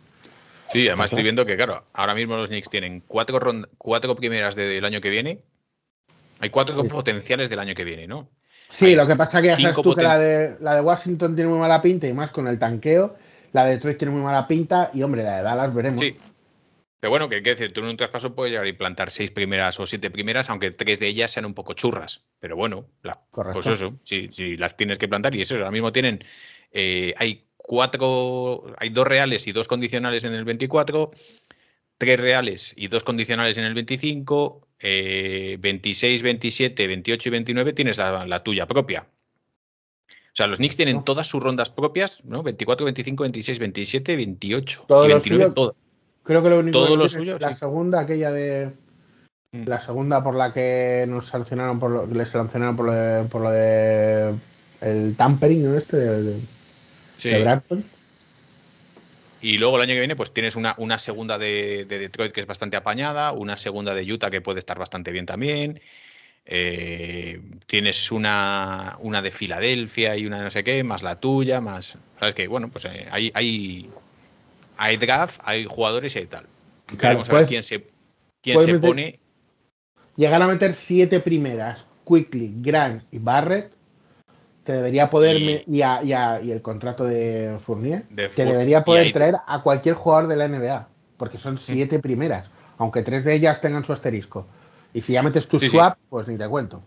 [0.72, 3.40] Sí, además estoy viendo que, claro, ahora mismo los Knicks tienen cuatro,
[3.76, 5.38] cuatro primeras del año que viene.
[6.38, 8.28] Hay cuatro potenciales del año que viene, ¿no?
[8.68, 11.34] Sí, lo que pasa es que ya sabes tú que la de, la de Washington
[11.34, 13.16] tiene muy mala pinta y más con el tanqueo.
[13.52, 16.00] La de Detroit tiene muy mala pinta y, hombre, la de Dallas veremos.
[16.00, 16.16] Sí.
[17.00, 19.86] Pero bueno, que decir, tú en un traspaso puedes llegar y plantar seis primeras o
[19.86, 22.22] siete primeras, aunque tres de ellas sean un poco churras.
[22.38, 22.86] Pero bueno,
[23.54, 26.22] pues eso, si, las tienes que plantar y eso, ahora mismo tienen,
[26.72, 31.10] eh, hay cuatro, hay dos reales y dos condicionales en el 24,
[31.96, 38.42] tres reales y dos condicionales en el 25, 26, 27, 28 y 29 tienes la,
[38.42, 39.06] tuya propia.
[40.06, 42.42] O sea, los Knicks tienen todas sus rondas propias, ¿no?
[42.42, 45.76] 24, 25, 26, 27, 28 y 29, todo.
[46.22, 48.72] Creo que lo único que es la segunda, aquella de
[49.52, 49.64] Mm.
[49.66, 53.42] La segunda por la que nos sancionaron por lo, les sancionaron por lo de, por
[53.42, 54.34] lo de
[54.80, 55.76] el tampering, ¿no?
[55.76, 56.40] Este de,
[57.16, 57.30] sí.
[59.42, 62.46] Y luego el año que viene, pues tienes una, una segunda de, Detroit que es
[62.46, 65.80] bastante apañada, una segunda de Utah que puede estar bastante bien también.
[66.46, 71.60] Eh, tienes una, una de Filadelfia y una de no sé qué, más la tuya,
[71.60, 71.96] más.
[72.18, 73.88] Sabes que, bueno, pues eh, hay, hay,
[74.80, 76.46] hay draft, hay jugadores y hay tal.
[76.96, 77.86] Claro, a ver quién se,
[78.40, 79.20] quién se pone.
[80.16, 83.72] Llegar a meter siete primeras, Quickly, Grant y Barrett,
[84.64, 88.04] te debería poder, y, y, y, el contrato de Fournier,
[88.34, 93.02] te debería poder traer a cualquier jugador de la NBA, porque son siete primeras, aunque
[93.02, 94.46] tres de ellas tengan su asterisco.
[94.94, 96.82] Y si ya metes tu swap, pues ni te cuento.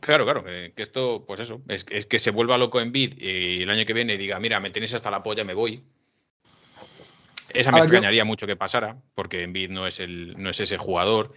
[0.00, 3.70] Claro, claro, que, esto, pues eso, es, que se vuelva loco en bid y el
[3.70, 5.84] año que viene diga, mira, me tenéis hasta la polla, me voy.
[7.54, 10.78] Esa me extrañaría mucho que pasara, porque en bid no es el, no es ese
[10.78, 11.34] jugador.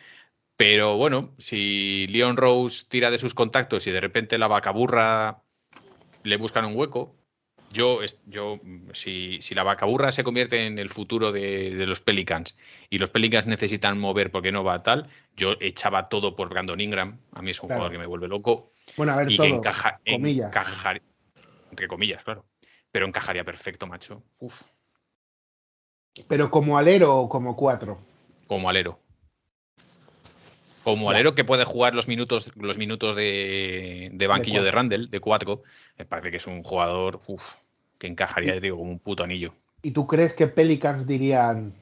[0.56, 5.42] Pero bueno, si Leon Rose tira de sus contactos y de repente la vaca burra
[6.24, 7.16] le buscan un hueco.
[7.72, 8.60] Yo, yo
[8.94, 12.56] si, si la vacaburra se convierte en el futuro de, los Pelicans
[12.92, 17.18] y los Pelicans necesitan mover porque no va tal, yo echaba todo por Brandon Ingram.
[17.32, 18.74] A mí es un jugador que me vuelve loco.
[18.96, 20.00] Bueno, a ver, y todo, que encaja,
[21.72, 22.46] entre comillas, claro.
[22.92, 24.22] Pero encajaría perfecto, macho.
[24.38, 24.62] Uf.
[26.28, 28.00] ¿Pero como alero o como cuatro?
[28.48, 29.00] Como alero.
[30.84, 35.64] Como alero que puede jugar los minutos, los minutos de, banquillo de, Randall, de cuatro,
[35.98, 37.22] me parece que es un jugador
[37.98, 39.54] que encajaría, digo, como un puto anillo.
[39.82, 41.74] ¿Y tú crees que Pelicans dirían?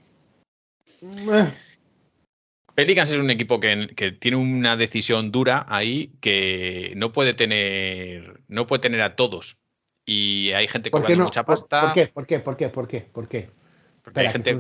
[2.76, 8.68] Pelicans es un equipo que, tiene una decisión dura ahí que no puede tener, no
[8.68, 9.58] puede tener a todos.
[10.06, 11.82] Y hay gente cobrando mucha pasta.
[11.82, 12.08] ¿Por qué?
[12.08, 12.40] ¿Por qué?
[12.40, 12.70] ¿Por qué?
[12.70, 13.02] ¿Por qué?
[13.02, 13.61] ¿Por qué?
[14.04, 14.58] Porque hay gente.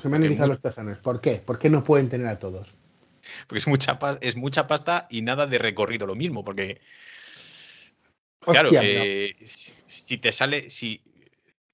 [0.00, 0.98] se me han iniciado los tezanos.
[0.98, 1.36] ¿Por qué?
[1.36, 2.74] ¿Por qué no pueden tener a todos?
[3.46, 6.80] porque es mucha, es mucha pasta y nada de recorrido lo mismo, porque
[8.40, 11.02] claro, eh, si, te sale, si,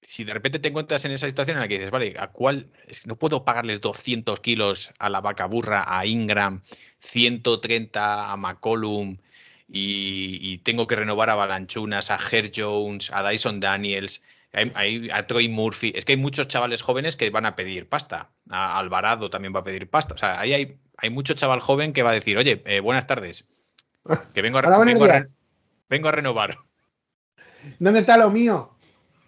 [0.00, 2.68] si de repente te encuentras en esa situación en la que dices, vale, ¿a cuál?
[2.86, 6.62] Es que no puedo pagarles 200 kilos a la vaca burra, a Ingram,
[7.00, 9.18] 130 a McCollum
[9.68, 14.22] y, tengo que renovar a Balanchunas, a Herr Jones, a Dyson Daniels,
[14.52, 15.92] a Troy Murphy.
[15.94, 18.30] Es que hay muchos chavales jóvenes que van a pedir pasta.
[18.50, 20.14] A Alvarado también va a pedir pasta.
[20.14, 23.06] O sea, ahí hay hay mucho chaval joven que va a decir, oye, eh, buenas
[23.06, 23.48] tardes,
[24.32, 24.62] que vengo a,
[25.88, 26.58] vengo a, renovar.
[27.78, 28.70] ¿Dónde está lo mío?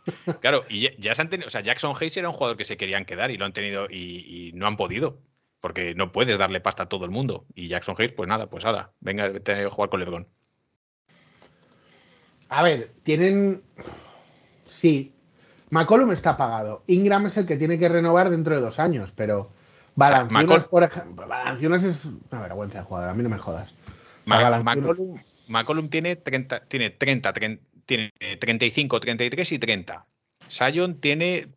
[0.42, 2.76] Claro, y ya, se han tenido, o sea, Jackson Hayes era un jugador que se
[2.76, 5.18] querían quedar y lo han tenido y, no han podido,
[5.60, 7.46] porque no puedes darle pasta a todo el mundo.
[7.54, 10.28] Y Jackson Hayes, pues nada, pues ahora, venga a jugar con LeBron.
[12.50, 13.62] A ver, tienen,
[14.68, 15.13] sí,
[15.70, 16.82] McCollum está pagado.
[16.86, 19.50] Ingram es el que tiene que renovar dentro de dos años, pero
[19.96, 23.72] Valanciunas, por ejemplo, es una vergüenza de jugador, a mí no me jodas.
[25.48, 27.32] McCollum, tiene 30, tiene 30,
[27.86, 30.06] tiene 35, 33 y 30.
[30.48, 31.48] Sion tiene.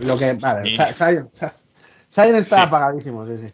[0.00, 0.32] Lo que.
[0.34, 3.52] Vale, Sion, está apagadísimo, sí, sí.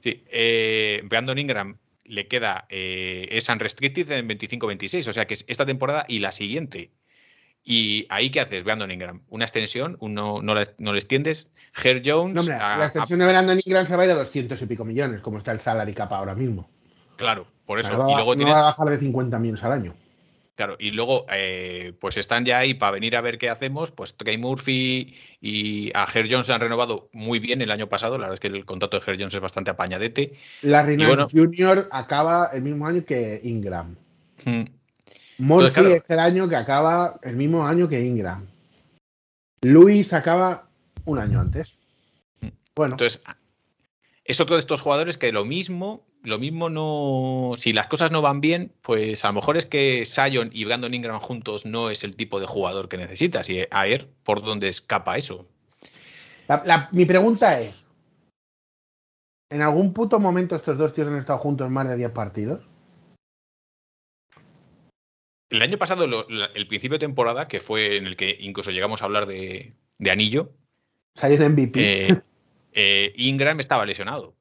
[0.00, 2.66] Sí, eh, Brandon Ingram le queda.
[2.68, 6.90] Eh, es unrestricted en 25-26, o sea que es esta temporada y la siguiente.
[7.64, 9.22] Y ahí, ¿qué haces, Brandon Ingram?
[9.28, 9.96] ¿Una extensión?
[10.00, 11.50] ¿No, no, le extiendes?
[11.82, 12.46] Herr Jones.
[12.46, 15.38] la extensión de Brandon Ingram se va a ir a 200 y pico millones, como
[15.38, 16.68] está el salary cap ahora mismo.
[17.16, 17.92] Claro, por eso.
[17.92, 19.94] y luego no va a bajar de 50 millones al año.
[20.54, 23.90] Claro, y luego, eh, pues están ya ahí para venir a ver qué hacemos.
[23.90, 28.18] Pues Trey Murphy y a Herr Jones se han renovado muy bien el año pasado.
[28.18, 30.34] La verdad es que el contrato de Herr Jones es bastante apañadete.
[30.60, 31.88] Larry Nance Jr.
[31.90, 33.96] acaba el mismo año que Ingram.
[34.44, 34.64] Hmm.
[35.38, 38.46] Murphy es el año que acaba el mismo año que Ingram.
[39.62, 40.68] Luis acaba
[41.04, 41.74] un año antes.
[42.74, 42.94] Bueno.
[42.94, 43.22] Entonces,
[44.24, 47.54] es otro de estos jugadores que lo mismo, lo mismo no.
[47.56, 50.94] Si las cosas no van bien, pues a lo mejor es que Sion y Brandon
[50.94, 53.48] Ingram juntos no es el tipo de jugador que necesitas.
[53.50, 55.46] Y a ver por dónde escapa eso.
[56.92, 57.74] mi pregunta es:
[59.50, 62.60] ¿en algún puto momento estos dos tíos han estado juntos más de 10 partidos?
[65.52, 66.06] El año pasado,
[66.54, 69.74] el principio de temporada, que fue en el que incluso llegamos a hablar de,
[70.10, 70.50] anillo.
[71.14, 72.08] Salió MVP.
[72.08, 72.16] Eh,
[72.72, 74.34] eh, Ingram estaba lesionado.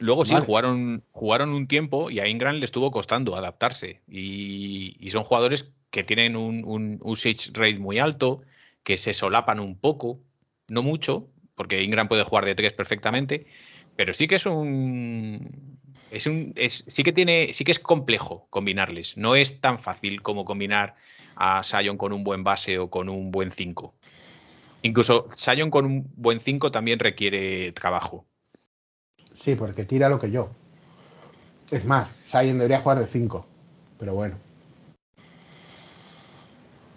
[0.00, 4.00] Luego sí, jugaron, jugaron un tiempo y a Ingram le estuvo costando adaptarse.
[4.08, 8.40] Y, son jugadores que tienen un, un, usage rate muy alto,
[8.82, 10.20] que se solapan un poco,
[10.70, 13.46] no mucho, porque Ingram puede jugar de tres perfectamente,
[13.94, 15.78] pero sí que es un
[16.14, 19.16] es un, es, sí que tiene, sí que es complejo combinarles.
[19.16, 20.94] No es tan fácil como combinar
[21.36, 23.94] a Sion con un buen base o con un buen 5.
[24.82, 28.26] Incluso Sion con un buen 5 también requiere trabajo.
[29.36, 30.50] Sí, porque tira lo que yo.
[31.70, 33.46] Es más, Sion debería jugar de 5.
[33.98, 34.36] Pero bueno.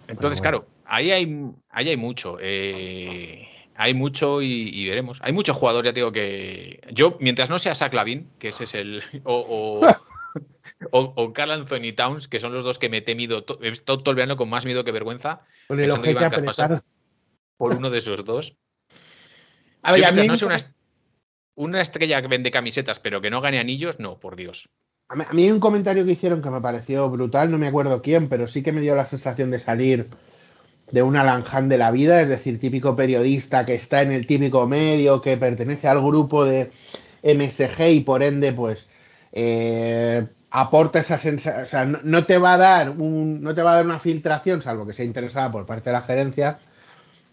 [0.08, 2.38] Entonces, Pero claro, ahí hay, ahí hay mucho.
[2.40, 3.48] eh,
[3.78, 5.20] hay mucho y, y veremos.
[5.22, 6.82] Hay muchos jugadores, ya te digo que.
[6.92, 9.04] Yo, mientras no sea Zach Lavin, que ese es el.
[9.24, 9.88] O, o,
[10.92, 13.46] o- o Carl Anthony Towns, que son los dos que me he temido.
[13.62, 16.82] He estado todo el verano con más miedo que vergüenza el Pensando que iban a
[17.58, 18.56] por uno de esos dos.
[19.84, 20.62] A ver, Yo a mí no sea un- una,
[21.56, 24.70] una estrella que vende camisetas, pero que no gane anillos, no, por Dios.
[25.10, 28.28] A mí hay un comentario que hicieron que me pareció brutal, no me acuerdo quién,
[28.28, 30.08] pero sí que me dio la sensación de salir
[30.92, 34.68] de un Alanján de la vida, es decir, típico periodista que está en el típico
[34.68, 36.72] medio, que pertenece al grupo de
[37.24, 38.88] MSG y por ende, pues,
[39.34, 43.62] eh, aporta esa sensación, o sea, no, no te va a dar un, no te
[43.62, 46.60] va a dar una filtración, salvo que sea interesada por parte de la gerencia,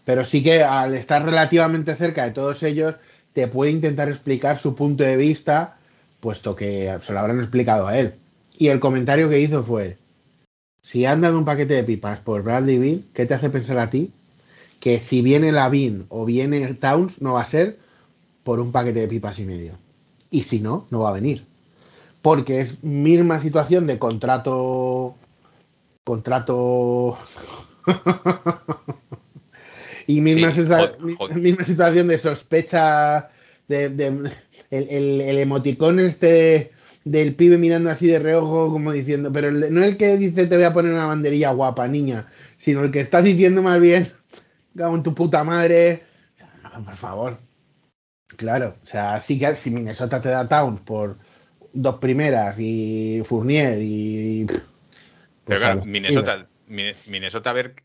[0.03, 2.95] pero sí que al estar relativamente cerca de todos ellos,
[3.33, 5.77] te puede intentar explicar su punto de vista,
[6.19, 8.15] puesto que se lo habrán explicado a él.
[8.57, 9.97] Y el comentario que hizo fue,
[10.85, 13.89] si han dado un paquete de pipas por Bradley Beal, ¿qué te hace pensar a
[13.89, 14.11] ti
[14.79, 17.77] que si viene Lavin o viene Towns no va a ser
[18.43, 19.73] por un paquete de pipas y medio?
[20.31, 21.45] Y si no, no va a venir.
[22.21, 25.15] Porque es misma situación de contrato
[26.03, 27.17] contrato
[30.07, 30.61] y misma, Sí,
[31.41, 33.29] misma situación de sospecha
[33.67, 34.31] de, de-
[34.71, 36.71] el, el- el emoticón este
[37.05, 40.55] del pibe mirando así de reojo como diciendo, pero el- no el que dice te
[40.55, 42.27] voy a poner una banderilla guapa, niña,
[42.57, 44.11] sino el que está diciendo más bien,
[44.75, 46.03] cago en tu puta madre,
[46.83, 47.37] por favor.
[48.35, 51.17] Claro, o sea, sí que si Minnesota te da Towns por
[51.73, 54.45] dos primeras y Fournier y...
[54.47, 54.63] Pero
[55.45, 57.75] pues, claro, Minnesota, Minnesota, a ver,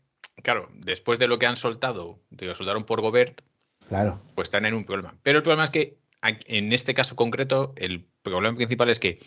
[0.41, 3.41] claro, después de lo que han soltado, que soltaron por Gobert,
[3.87, 4.19] Claro.
[4.35, 5.15] pues están en un problema.
[5.21, 9.19] Pero el problema es que en este caso concreto, el problema principal es que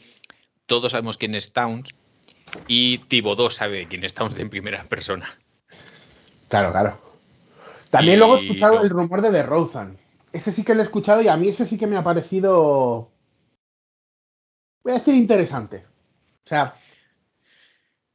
[0.66, 1.94] todos sabemos quién es Towns
[2.68, 5.28] y Thibodeau sabe quién es Towns en primera persona.
[6.48, 7.00] Claro, claro.
[7.90, 8.82] También Y luego he escuchado no.
[8.82, 9.98] el rumor de DeRozan.
[10.32, 13.10] Ese sí que lo he escuchado y a mí ese sí que me ha parecido.
[14.82, 15.84] Voy a decir interesante.
[16.44, 16.74] O sea.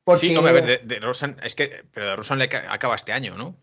[0.04, 0.28] Porque...
[0.28, 2.96] Sí, hombre, a ver, de, de Rosen, es que, pero de Rosen le ca- acaba
[2.96, 3.56] este año, ¿no?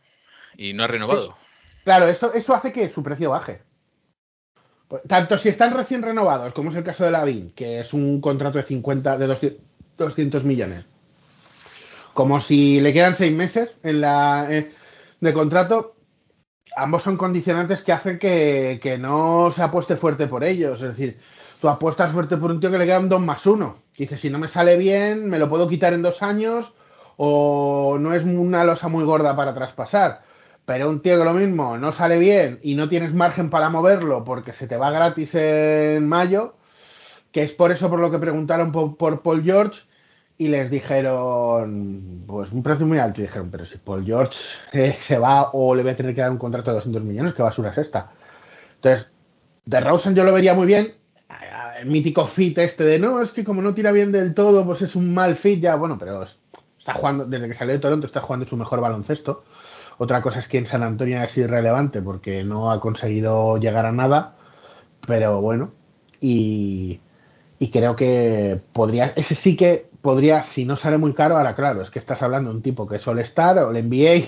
[0.57, 1.37] Y no ha renovado.
[1.85, 3.63] Claro, eso, eso hace que su precio baje.
[5.09, 8.59] Tanto si están recién renovados, como es el caso de Lavin, que es un contrato
[8.59, 9.61] de 50, de 200,
[9.99, 10.85] 200 millones,
[12.15, 14.73] como si le quedan seis meses en la, eh,
[15.21, 15.97] de contrato,
[16.77, 20.81] ambos son condicionantes que hacen que, que no se apueste fuerte por ellos.
[20.83, 21.19] Es decir,
[21.61, 23.83] tú apuestas fuerte por un tío que le quedan dos más uno.
[23.97, 26.75] Dices, si no me sale bien, me lo puedo quitar en dos años
[27.17, 30.23] o no es una losa muy gorda para traspasar.
[30.67, 34.25] Pero un tío que lo mismo no sale bien y no tienes margen para moverlo
[34.25, 36.57] porque se te va gratis en mayo,
[37.31, 39.83] que es por eso por lo que preguntaron por, Paul George
[40.37, 43.21] y les dijeron, pues un precio muy alto.
[43.21, 44.37] Y dijeron, pero si Paul George
[44.73, 47.35] eh, se va o le voy a tener que dar un contrato de 200 millones,
[47.35, 48.11] ¿qué basura es esta?
[48.75, 49.09] Entonces,
[49.65, 50.95] de Rosen yo lo vería muy bien.
[51.85, 54.97] Mítico fit este de no, es que como no tira bien del todo, pues es
[54.97, 55.77] un mal fit ya.
[55.77, 56.25] Bueno, pero
[56.79, 59.45] está jugando, desde que salió de Toronto, está jugando su mejor baloncesto.
[59.99, 63.93] Otra cosa es que en San Antonio sido irrelevante porque no ha conseguido llegar a
[63.93, 64.37] nada.
[65.07, 65.73] Pero bueno,
[66.21, 67.01] y,
[67.59, 71.83] y creo que podría, ese sí que podría, si no sale muy caro, ahora claro,
[71.83, 74.27] es que estás hablando de un tipo que es All-Star o el NBA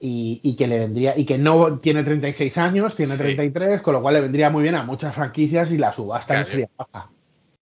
[0.00, 3.18] y, y que le vendría, y que no tiene 36 años, tiene Sí.
[3.18, 6.40] 33, con lo cual le vendría muy bien a muchas franquicias y la subasta Claro,
[6.40, 7.10] no sería baja.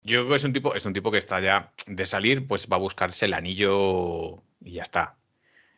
[0.04, 2.68] Yo creo que es un tipo, es un tipo que está ya de salir, pues
[2.72, 5.16] va a buscarse el anillo y ya está.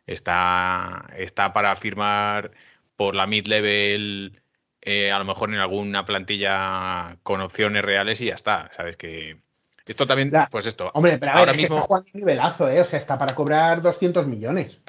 [0.06, 2.52] Está, está para firmar
[2.96, 4.42] por la mid-level,
[4.82, 8.70] eh, a lo mejor en alguna plantilla con opciones reales y ya está.
[8.76, 9.38] Sabes que
[9.86, 10.92] esto también, pues esto.
[10.94, 12.82] Hombre, pero a ver, ahora es que mismo está jugando un nivelazo, ¿eh?
[12.82, 14.82] O sea, está para cobrar 200 millones.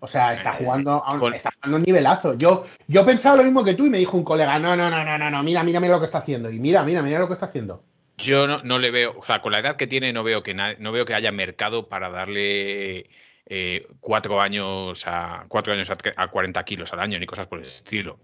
[0.00, 2.34] O sea, está Eh, jugando, con- está jugando un nivelazo.
[2.34, 5.04] Yo, yo pensaba lo mismo que tú y me dijo un colega, no, no, no,
[5.04, 6.50] no, no, no, mira, mira, mira lo que está haciendo.
[6.50, 7.84] Y mira, mira, mira lo que está haciendo.
[8.16, 10.54] Yo no, no le veo, o sea, con la edad que tiene, no veo que
[10.54, 13.08] no veo que haya mercado para darle
[13.50, 17.46] eh, cuatro años a cuatro años a, tre- a 40 kilos al año, ni cosas
[17.48, 18.18] por el estilo.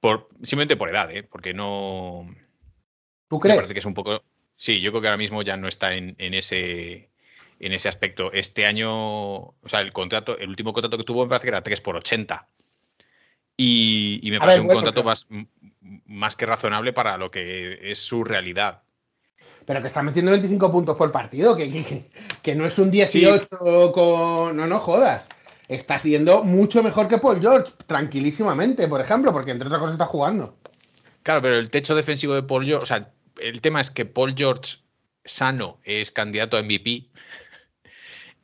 [0.00, 1.22] Por, simplemente por edad, ¿eh?
[1.22, 2.26] porque no.
[3.28, 3.56] ¿Tú Me crees?
[3.56, 4.22] parece que es un poco.
[4.56, 7.10] Sí, yo creo que ahora mismo ya no está en, en ese
[7.60, 8.32] en ese aspecto.
[8.32, 11.62] Este año, o sea, el contrato, el último contrato que tuvo me parece que era
[11.62, 12.48] 3 por 80.
[13.56, 15.26] Y, y me parece un contrato más,
[16.06, 18.82] más que razonable para lo que es su realidad.
[19.68, 22.06] Pero que está metiendo 25 puntos por partido, que,
[22.42, 24.56] que, no es un 18 con...
[24.56, 25.24] No, no jodas.
[25.68, 30.06] Está siendo mucho mejor que Paul George, tranquilísimamente, por ejemplo, porque entre otras cosas está
[30.06, 30.56] jugando.
[31.22, 34.34] Claro, pero el techo defensivo de Paul George, o sea, el tema es que Paul
[34.34, 34.78] George
[35.22, 37.10] sano es candidato a MVP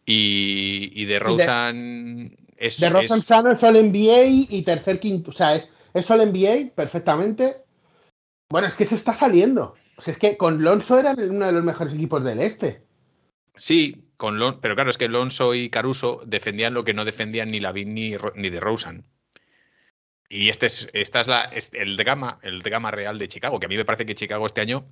[0.05, 2.81] y, y de Rosen es.
[2.81, 5.31] De Rosen es- sano es All NBA y tercer quinto.
[5.31, 7.57] O sea, es, es All NBA perfectamente.
[8.51, 9.75] Bueno, es que se está saliendo.
[9.99, 12.83] Sea, es que con Lonzo eran uno de los mejores equipos del este.
[13.57, 17.51] Sí, con Lon- pero claro, es que Alonso y Caruso defendían lo que no defendían
[17.51, 19.05] ni Lavin ni, Ro- ni de Rosen.
[20.29, 23.67] Y este es, esta es la, es el drama, el drama real de Chicago, que
[23.67, 24.87] a mí me parece que Chicago este año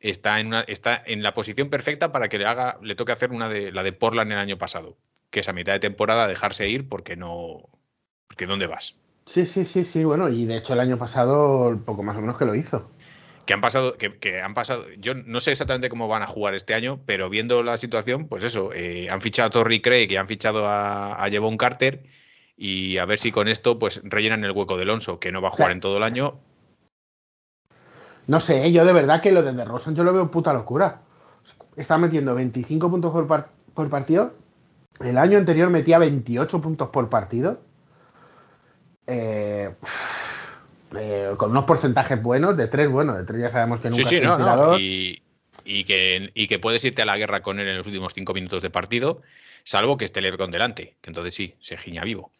[0.00, 3.30] está en una, está en la posición perfecta para que le haga, le toque hacer
[3.32, 4.96] una de la de Portland el año pasado,
[5.30, 7.68] que es a mitad de temporada dejarse ir porque no,
[8.28, 8.96] porque dónde vas.
[9.26, 10.04] Sí, sí, sí, sí.
[10.04, 12.90] Bueno, y de hecho el año pasado, poco más o menos que lo hizo.
[13.48, 16.54] Que han pasado, que, que han pasado, yo no sé exactamente cómo van a jugar
[16.54, 20.16] este año, pero viendo la situación, pues eso, eh, han fichado a Torrey Craig y
[20.16, 22.04] han fichado a, a Jevon Carter
[22.58, 25.48] y a ver si con esto pues rellenan el hueco de Alonso, que no va
[25.48, 25.72] a jugar Claro.
[25.72, 26.34] en todo el año.
[28.26, 31.00] No sé, yo de verdad que lo de DeRozan yo lo veo puta locura.
[31.74, 34.34] Está metiendo 25 puntos por, par- por partido.
[35.00, 37.62] El año anterior metía 28 puntos por partido.
[39.06, 39.70] Eh,
[40.96, 44.08] eh, con unos porcentajes buenos, de 3, bueno, de 3 ya sabemos que nunca Sí,
[44.08, 44.78] sí, es no.
[44.78, 45.22] Y,
[45.64, 48.32] y que, y que puedes irte a la guerra con él en los últimos cinco
[48.34, 49.20] minutos de partido,
[49.64, 52.30] salvo que esté LeBron delante, que entonces sí, se giña vivo.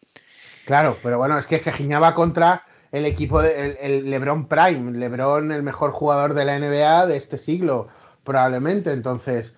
[0.65, 4.97] Claro, pero bueno, es que se giñaba contra el equipo de el, el LeBron Prime,
[4.97, 7.87] LeBron el mejor jugador de la NBA de este siglo,
[8.23, 8.91] probablemente.
[8.91, 9.53] Entonces,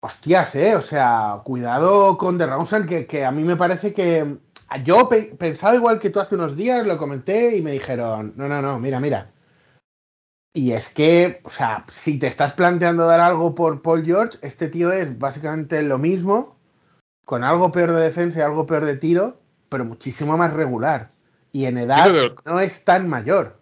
[0.00, 4.36] hostias, eh, o sea, cuidado con DeRozan que, que a mí me parece que
[4.84, 8.48] yo pe- pensaba igual que tú hace unos días, lo comenté y me dijeron, no,
[8.48, 9.30] no, no, mira, mira.
[10.56, 14.68] Y es que, o sea, si te estás planteando dar algo por Paul George, este
[14.68, 16.56] tío es básicamente lo mismo,
[17.24, 21.10] con algo peor de defensa y algo peor de tiro, pero muchísimo más regular.
[21.52, 23.58] Y en edad que- no es tan mayor.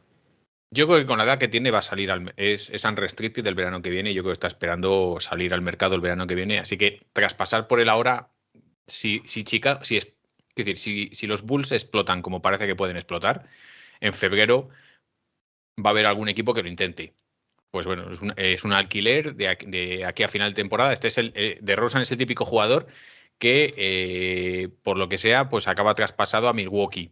[0.74, 3.46] Yo creo que con la edad que tiene va a salir al es, es unrestricted
[3.46, 6.26] el verano que viene y yo creo que está esperando salir al mercado el verano
[6.26, 6.58] que viene.
[6.58, 8.30] Así que tras pasar por él ahora,
[8.86, 10.12] si, si Chica, si es,
[10.54, 13.46] es decir, si, si los Bulls explotan como parece que pueden explotar,
[14.00, 14.68] en febrero
[15.78, 17.14] va a haber algún equipo que lo intente.
[17.70, 20.92] Pues bueno, es un, es un alquiler de aquí, de aquí a final de temporada.
[20.92, 22.86] Este es el eh, de Rosen es el típico jugador
[23.38, 27.10] que eh, por lo que sea, pues acaba traspasado a Milwaukee.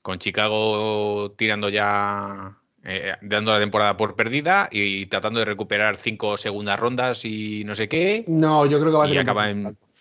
[0.00, 6.36] Con Chicago tirando ya eh, dando la temporada por perdida y tratando de recuperar cinco
[6.36, 9.52] segundas rondas y no sé qué, No, yo creo que va a y tener acaba
[9.52, 9.91] mucho en.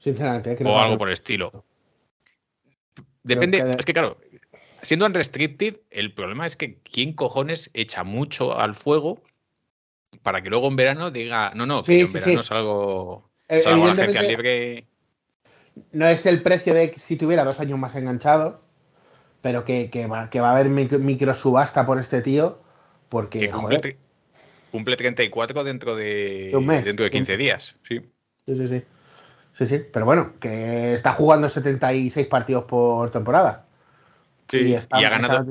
[0.00, 1.64] Sinceramente, creo o algo por el estilo.
[3.22, 4.16] Depende, que- es que claro,
[4.82, 9.22] siendo unrestricted, el problema es que quién cojones echa mucho al fuego
[10.22, 12.48] para que luego en verano diga, no, no, que Sí, yo en sí, verano sí.
[12.48, 14.86] salgo, Eh, salgo a la agencia libre.
[15.92, 18.62] no es el precio de si tuviera dos años más enganchado,
[19.42, 22.60] pero que, que va, que va a haber micro, micro subasta por este tío,
[23.08, 23.96] porque que cumple, joder,
[24.70, 26.84] cumple 34 dentro de, De un mes.
[26.84, 27.76] dentro de De un- 15 días.
[27.82, 28.00] Sí.
[28.46, 28.82] sí, sí,
[29.66, 29.78] sí.
[29.78, 33.66] Sí, pero bueno, que está jugando 76 partidos por temporada.
[34.48, 35.44] Sí, está- y ha ganado,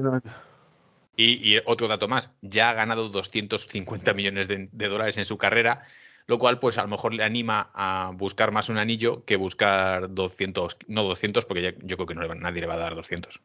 [1.15, 5.37] Y, y otro dato más, ya ha ganado 250 millones de, de dólares en su
[5.37, 5.83] carrera,
[6.27, 10.13] lo cual pues a lo mejor le anima a buscar más un anillo que buscar
[10.13, 12.95] 200, no 200 porque ya- yo creo que no le nadie le va a dar
[12.95, 13.41] 200.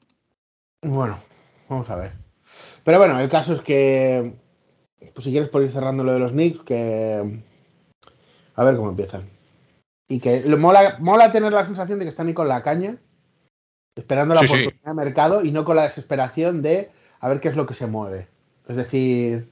[0.82, 1.18] Bueno,
[1.68, 2.12] vamos a ver.
[2.84, 4.34] Pero bueno, el caso es que,
[5.12, 7.40] pues si quieres por ir cerrando lo de los Knicks, que
[8.54, 9.33] a ver cómo empiezan.
[10.08, 12.96] Y que lo- mola, mola tener la sensación de que están ahí con la caña,
[13.96, 14.54] esperando la Sí, sí.
[14.54, 16.90] oportunidad de mercado y no con la desesperación de
[17.20, 18.28] a ver qué es lo que se mueve.
[18.68, 19.48] Es decir,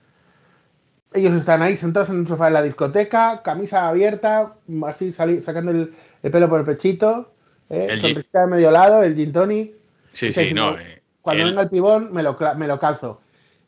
[1.15, 4.55] ellos están ahí sentados en un sofá de la discoteca, camisa abierta,
[4.87, 7.33] así sali- sacando el, el pelo por el pechito,
[7.71, 9.73] eh, El sonrisita de medio lado, el gin tonic.
[10.13, 10.73] Sí, Sí, sí, no.
[10.73, 10.79] no.
[10.79, 13.21] eh, Cuando venga el pibón, me lo, me lo calzo.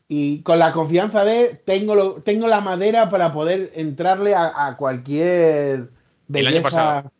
[0.07, 4.77] Y con la confianza de tengo, lo, tengo la madera para poder entrarle a, a
[4.77, 5.89] cualquier
[6.33, 7.11] El año pasado.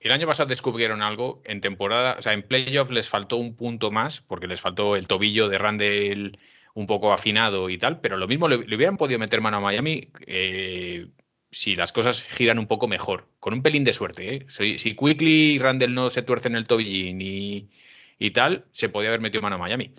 [0.00, 3.90] El año pasado descubrieron algo en temporada, o sea, en playoff les faltó un punto
[3.90, 6.38] más, porque les faltó el tobillo de Randall
[6.74, 9.60] un poco afinado y tal, pero lo mismo le, le hubieran podido meter mano a
[9.60, 11.06] Miami eh,
[11.50, 14.34] si las cosas giran un poco mejor, con un pelín de suerte.
[14.34, 14.46] ¿eh?
[14.48, 17.70] Si, si Quickly y Randall no se tuercen el tobillín y,
[18.18, 19.92] y tal, se podía haber metido mano a Miami.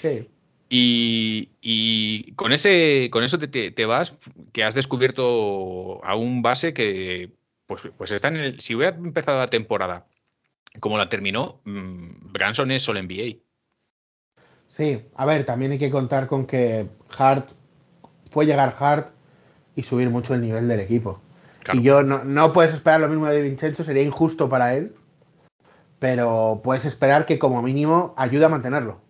[0.00, 0.28] Sí.
[0.68, 4.14] Y, y con ese, con eso te, te- te vas,
[4.52, 7.30] que has descubierto a un base que,
[7.70, 8.60] pues, pues está en el.
[8.60, 10.06] Si hubiera empezado la temporada
[10.80, 13.38] como la terminó, mm, Branson es All NBA.
[14.68, 17.48] Sí, a ver, también hay que contar con que Hart
[18.30, 19.12] fue llegar Hart
[19.76, 21.20] y subir mucho el nivel del equipo.
[21.62, 21.78] Claro.
[21.78, 24.94] Y yo no, no puedes esperar lo mismo de Vincenzo, sería injusto para él,
[25.98, 29.00] pero puedes esperar que como mínimo ayude a mantenerlo.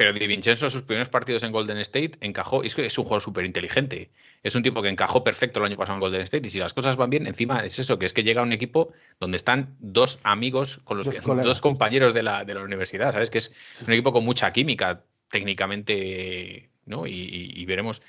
[0.00, 2.64] Pero Di Vincenzo, sus primeros partidos en Golden State, encajó.
[2.64, 4.08] Y es que es un jugador súper inteligente.
[4.42, 6.46] Es un tipo que encajó perfecto el año pasado en Golden State.
[6.46, 8.54] Y si las cosas van bien, encima es eso, que es que llega a un
[8.54, 12.62] equipo donde están dos amigos, con los Dos que- dos compañeros de la, de la
[12.62, 13.28] universidad, ¿sabes?
[13.28, 13.52] Que es
[13.86, 17.06] un equipo con mucha química, técnicamente, ¿no?
[17.06, 18.00] Y, y- y veremos.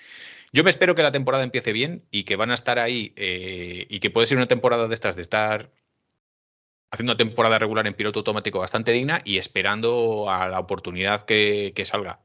[0.54, 3.86] Yo me espero que la temporada empiece bien y que van a estar ahí eh,
[3.90, 5.70] y que puede ser una temporada de estas de estar
[6.92, 11.74] haciendo una temporada regular en piloto automático bastante digna y esperando a la oportunidad que,
[11.86, 12.20] salga.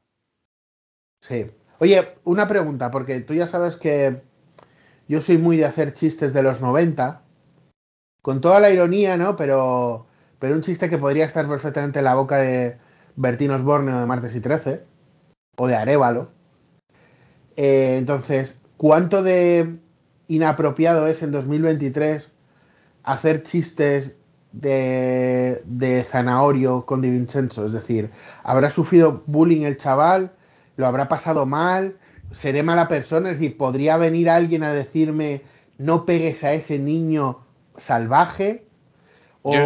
[1.21, 1.47] Sí.
[1.79, 4.23] Oye, una pregunta, porque tú ya sabes que
[5.09, 7.23] yo soy muy de hacer chistes de los 90,
[8.23, 9.37] con toda la ironía, ¿no?
[9.37, 10.07] Pero,
[10.41, 12.79] pero un chiste que podría estar perfectamente en la boca de
[13.15, 14.85] Bertín Osborne o de Martes y 13,
[15.59, 16.31] o de Arevalo.
[17.57, 19.79] Eh, entonces, ¿cuánto de
[20.29, 22.29] inapropiado es en 2023
[23.05, 24.17] hacer chistes
[24.61, 27.67] de, de zanahorio con Di Vincenzo?
[27.67, 28.11] Es decir,
[28.43, 30.33] ¿habrá sufrido bullying el chaval?
[30.77, 31.97] ¿Lo habrá pasado mal?
[32.33, 33.31] ¿Seré mala persona?
[33.31, 35.43] Es decir, ¿podría venir alguien a decirme
[35.79, 37.41] no pegues a ese niño
[37.79, 38.65] salvaje?
[39.43, 39.65] O, Yo-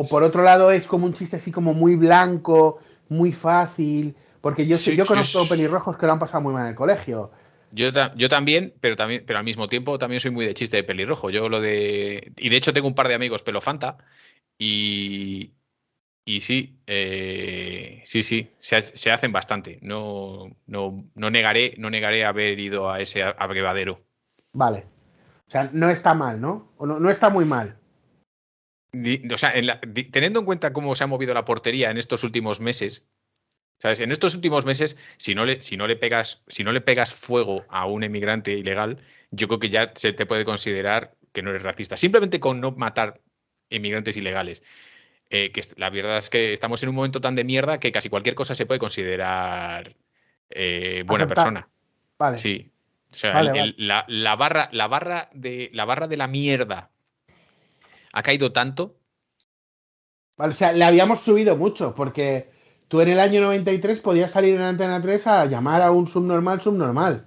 [0.00, 2.78] o por otro lado es como un chiste así como muy blanco,
[3.08, 6.70] muy fácil, porque yo, Sí, yo conozco pelirrojos que lo han pasado muy mal en
[6.70, 7.30] el colegio.
[7.70, 10.84] Yo, yo también, pero también, pero al mismo tiempo también soy muy de chiste de
[10.84, 11.30] pelirrojo.
[11.30, 12.32] Yo lo de.
[12.36, 13.96] Y de hecho tengo un par de amigos pelofanta.
[14.62, 15.54] Y.
[16.24, 19.80] Y sí, eh, sí, sí, se, ha- se hacen bastante.
[19.82, 23.98] No, no, no negaré, no negaré haber ido a ese abrevadero.
[24.52, 24.84] Vale.
[25.48, 26.72] O sea, no está mal, ¿no?
[26.76, 27.76] O no, no está muy mal.
[28.92, 31.90] Di- O sea, en la- di- teniendo en cuenta cómo se ha movido la portería
[31.90, 33.08] en estos últimos meses,
[33.80, 33.98] ¿sabes?
[33.98, 37.12] En estos últimos meses, si no le, si no le pegas, si no le pegas
[37.12, 38.98] fuego a un emigrante ilegal,
[39.32, 41.96] yo creo que ya se te puede considerar que no eres racista.
[41.96, 43.20] Simplemente con no matar
[43.76, 44.62] inmigrantes ilegales.
[45.30, 48.08] Eh, que la verdad es que estamos en un momento tan de mierda que casi
[48.10, 49.94] cualquier cosa se puede considerar
[50.50, 51.44] eh, buena Aceptar.
[51.44, 51.68] persona.
[52.18, 52.36] Vale.
[52.38, 52.70] Sí.
[53.10, 53.74] O sea, Vale, el- vale.
[53.78, 56.90] el- la, la barra, la barra de la barra de la mierda
[58.12, 58.96] ha caído tanto.
[60.36, 62.50] Vale, O sea, le habíamos subido mucho, porque
[62.88, 66.60] tú en el año 93 podías salir en Antena 3 a llamar a un subnormal
[66.60, 67.26] subnormal.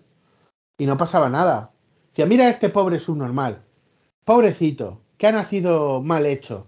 [0.77, 1.71] Y no pasaba nada.
[2.09, 3.63] Decía, mira a este pobre subnormal.
[4.23, 6.67] Pobrecito, que ha nacido mal hecho.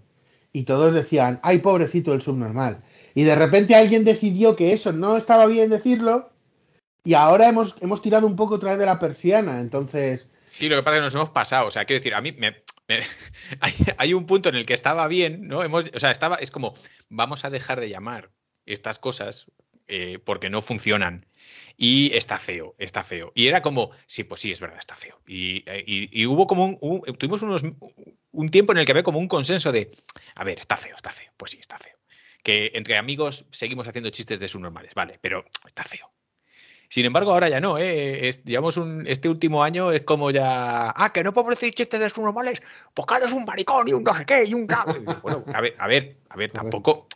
[0.52, 2.82] Y todos decían, ay, pobrecito el subnormal.
[3.14, 6.30] Y de repente alguien decidió que eso no estaba bien decirlo.
[7.04, 9.60] Y ahora hemos, hemos tirado un poco otra vez de la persiana.
[9.60, 11.68] Entonces, Sí, lo que pasa es que nos hemos pasado.
[11.68, 12.56] O sea, quiero decir, a mí me,
[13.60, 15.62] hay, hay un punto en el que estaba bien, ¿no?
[15.62, 16.74] Hemos, o sea, estaba, es como,
[17.08, 18.30] vamos a dejar de llamar
[18.66, 19.46] estas cosas
[19.86, 21.26] eh, porque no funcionan.
[21.80, 23.30] Y está feo, está feo.
[23.36, 25.20] Y era como, sí, pues sí, es verdad, está feo.
[25.28, 27.62] Y, eh, y- y hubo como un, un- tuvimos unos,
[28.32, 29.92] un tiempo en el que había como un consenso de,
[30.34, 31.96] a ver, está feo, está feo, pues sí, está feo.
[32.42, 36.10] Que entre amigos seguimos haciendo chistes de subnormales, vale, pero está feo.
[36.90, 38.26] Sin embargo, ahora ya no, ¿eh?
[38.28, 40.90] Es- digamos, un, este último año es como ya.
[40.96, 42.60] Ah, que no puedo decir chistes de subnormales,
[42.92, 44.66] porque eres un maricón y un no sé qué y un.
[44.66, 44.84] tal".
[45.22, 47.06] Bueno, a ver, a ver, a ver, tampoco.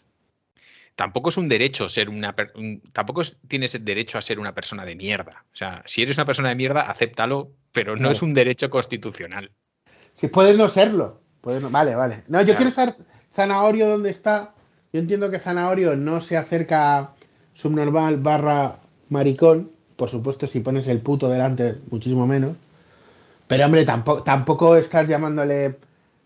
[0.94, 2.34] Tampoco es un derecho ser una.
[2.54, 5.44] un- tampoco es- tienes el derecho a ser una persona de mierda.
[5.52, 8.12] O sea, si eres una persona de mierda, acéptalo, pero no Claro.
[8.12, 9.50] es un derecho constitucional.
[10.14, 11.20] Si puedes no serlo.
[11.40, 12.22] Puedes no- Vale, vale.
[12.28, 12.58] No, yo Claro.
[12.58, 12.94] quiero saber
[13.34, 14.52] Zanahorio dónde está.
[14.92, 17.14] Yo entiendo que Zanahorio no se acerca a
[17.54, 18.76] subnormal barra
[19.08, 19.72] maricón.
[19.96, 22.54] Por supuesto, si pones el puto delante, muchísimo menos.
[23.46, 25.76] Pero hombre, tampoco, tampoco estás llamándole.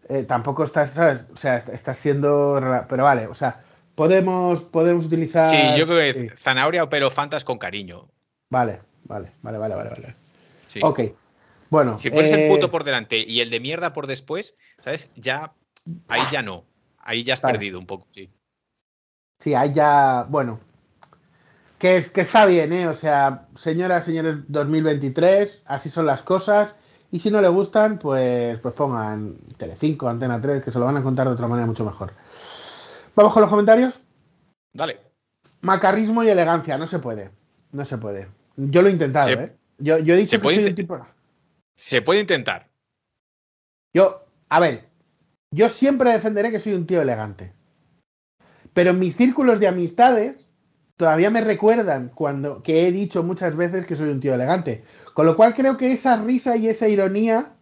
[0.08, 1.22] eh, tampoco estás, ¿sabes?
[1.34, 2.60] O sea, est- estás siendo.
[2.88, 3.64] Pero vale, o sea,
[3.96, 5.50] podemos, podemos utilizar.
[5.50, 6.28] Sí, yo creo que sí.
[6.36, 8.08] zanahoria o pero fantas con cariño.
[8.50, 9.90] Vale, vale, vale, vale, vale.
[9.90, 10.14] vale.
[10.68, 10.78] Sí.
[10.82, 11.00] Ok.
[11.70, 11.98] Bueno.
[11.98, 15.10] Si pones eh, el puto por delante y el de mierda por después, ¿sabes?
[15.16, 15.52] Ya.
[16.06, 16.64] Ahí ya no.
[16.98, 17.58] Ahí ya has Vale.
[17.58, 18.30] perdido un poco, sí.
[19.38, 20.58] Sí, ahí ya, bueno,
[21.78, 22.88] que, es, que está bien, ¿eh?
[22.88, 26.74] O sea, señoras, señores, 2023, así son las cosas.
[27.12, 30.96] Y si no le gustan, pues, pues pongan Telecinco, Antena 3, que se lo van
[30.96, 32.12] a contar de otra manera mucho mejor.
[33.16, 33.98] Vamos con los comentarios.
[34.72, 35.00] Dale.
[35.62, 37.30] Macarrismo y elegancia, no se puede.
[37.72, 38.28] No se puede.
[38.56, 39.56] Yo lo he intentado, Se- ¿eh?
[39.78, 41.06] Yo, yo he dicho se que puede soy un tipo...
[41.74, 42.68] Se puede intentar.
[43.94, 44.84] Yo, a ver,
[45.50, 47.52] yo siempre defenderé que soy un tío elegante.
[48.72, 50.36] Pero en mis círculos de amistades
[50.96, 54.84] todavía me recuerdan cuando que he dicho muchas veces que soy un tío elegante.
[55.14, 57.52] Con lo cual creo que esa risa y esa ironía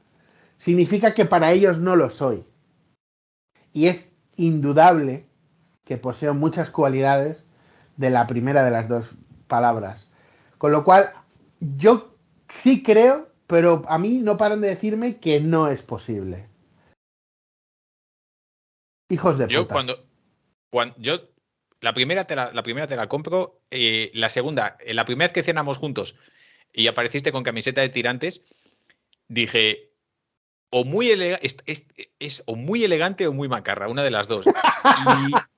[0.59, 2.45] significa que para ellos no lo soy.
[3.73, 5.27] Y es indudable
[5.85, 7.45] que poseo muchas cualidades
[7.97, 9.07] de la primera de las dos
[9.47, 10.09] palabras.
[10.59, 11.11] Con lo cual,
[11.61, 12.17] yo
[12.49, 16.49] sí creo, pero a mí no paran de decirme que no es posible.
[19.11, 19.75] Hijos de Yo puta.
[19.75, 20.07] cuando,
[20.71, 21.21] cuando yo
[21.81, 23.61] La primera te la, la primera te la compro.
[23.71, 26.19] eh, la segunda, eh, la primera vez que cenamos juntos
[26.73, 28.41] y apareciste con camiseta de tirantes,
[29.29, 29.93] dije,
[30.71, 31.57] o muy es-
[32.19, 34.47] es o muy elegante o muy macarra, una de las dos.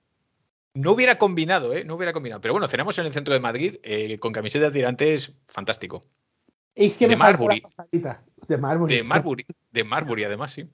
[0.76, 1.84] No hubiera combinado, ¿eh?
[1.84, 2.40] No hubiera combinado.
[2.40, 6.04] Pero bueno, cenamos en el centro de Madrid eh, con camiseta de tirantes, fantástico.
[6.74, 7.60] Es que De me Marbury.
[7.60, 8.22] la pajarita.
[8.46, 8.94] De Marbury.
[8.96, 10.68] De Marbury, de Marbury además, sí.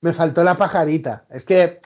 [0.00, 1.26] Me faltó la pajarita.
[1.30, 1.80] Es que.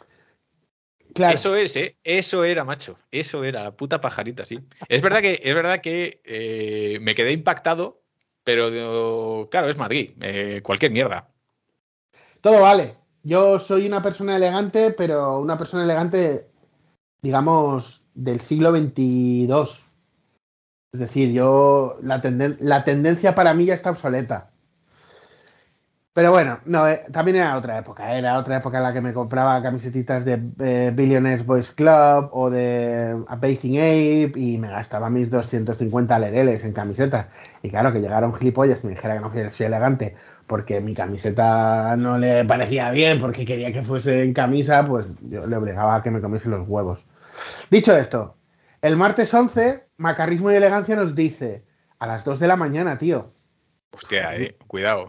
[1.15, 1.35] Claro.
[1.35, 1.97] Eso es, ¿eh?
[2.05, 2.97] Eso era, macho.
[3.11, 4.59] Eso era, la puta pajarita, sí.
[4.89, 8.03] Es verdad que, es verdad que eh, me quedé impactado,
[8.45, 10.13] pero claro, es Madrid.
[10.21, 11.29] eh, cualquier mierda.
[12.41, 12.95] Todo vale.
[13.23, 16.49] Yo soy una persona elegante, pero una persona elegante,
[17.23, 19.85] digamos, del siglo XXII.
[20.93, 24.51] Es decir, yo la, tenden- la tendencia para mí ya está obsoleta.
[26.13, 28.17] Pero bueno, no, eh, también era otra época.
[28.17, 32.49] Era otra época en la que me compraba camisetitas de eh, Billionaires Boys Club o
[32.49, 37.29] de Amazing Ape y me gastaba mis 250 lereles en camisetas.
[37.63, 40.94] Y claro, que llegara un gilipollas y me dijera que no soy elegante porque mi
[40.94, 45.97] camiseta no le parecía bien, porque quería que fuese en camisa, pues yo le obligaba
[45.97, 47.05] a que me comiese los huevos.
[47.70, 48.36] Dicho esto,
[48.82, 51.64] el martes 11, Macarrismo y Elegancia nos dice,
[51.98, 53.32] a las 2 de la mañana, tío.
[53.93, 55.09] Hostia, eh, cuidado.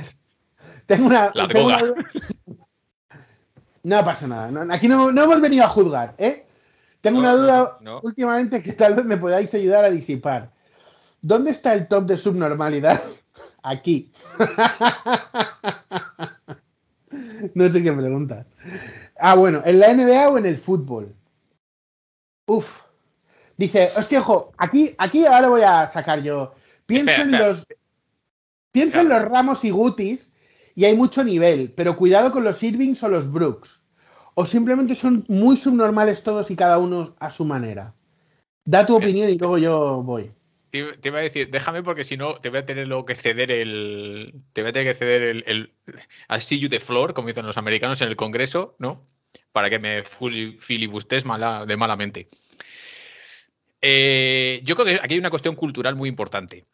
[0.86, 1.30] Tengo una...
[1.34, 1.76] La tengo droga.
[1.82, 2.04] una duda.
[3.82, 6.46] No pasa nada, no- aquí no, no hemos venido a juzgar, ¿eh?
[7.00, 10.50] Tengo No, una duda últimamente que tal vez me podáis ayudar a disipar.
[11.22, 13.00] ¿Dónde está el top de subnormalidad?
[13.62, 14.10] Aquí.
[17.54, 18.46] No sé qué preguntas.
[19.18, 21.14] Ah, bueno, ¿en la NBA o en el fútbol?
[22.46, 22.66] Uf.
[23.56, 26.54] Dice, hostia, ojo, aquí, aquí ahora voy a sacar yo.
[26.86, 27.48] Pienso Espera, en espera.
[27.48, 27.66] los.
[28.72, 30.32] Pienso en los Ramos y Gutis
[30.74, 33.80] y hay mucho nivel, pero cuidado con los Irvings o los Brooks.
[34.34, 37.94] O simplemente son muy subnormales todos y cada uno a su manera.
[38.64, 40.32] Da tu opinión y luego yo voy.
[40.70, 40.78] Te,
[41.08, 44.34] iba a decir, déjame porque si no te voy a tener luego que ceder el.
[44.52, 45.44] Te voy a tener que ceder el.
[45.46, 45.72] el
[46.28, 49.04] al see you the floor, como dicen los americanos en el Congreso, ¿no?
[49.52, 52.28] Para que me filibustes de malamente.
[53.82, 56.64] Eh, yo creo que aquí hay una cuestión cultural muy importante.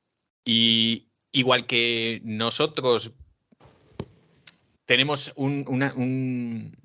[0.44, 3.12] Y igual que nosotros
[4.84, 6.76] tenemos un, una- un-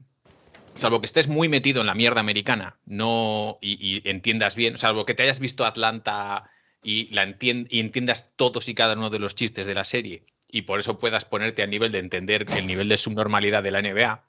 [0.74, 5.14] salvo que estés muy metido en la mierda americana, no y entiendas bien, salvo que
[5.14, 6.50] te hayas visto Atlanta
[6.84, 10.24] y la entien- y entiendas todos y cada uno de los chistes de la serie
[10.50, 13.80] y por eso puedas ponerte a nivel de entender el nivel de subnormalidad de la
[13.82, 14.24] NBA.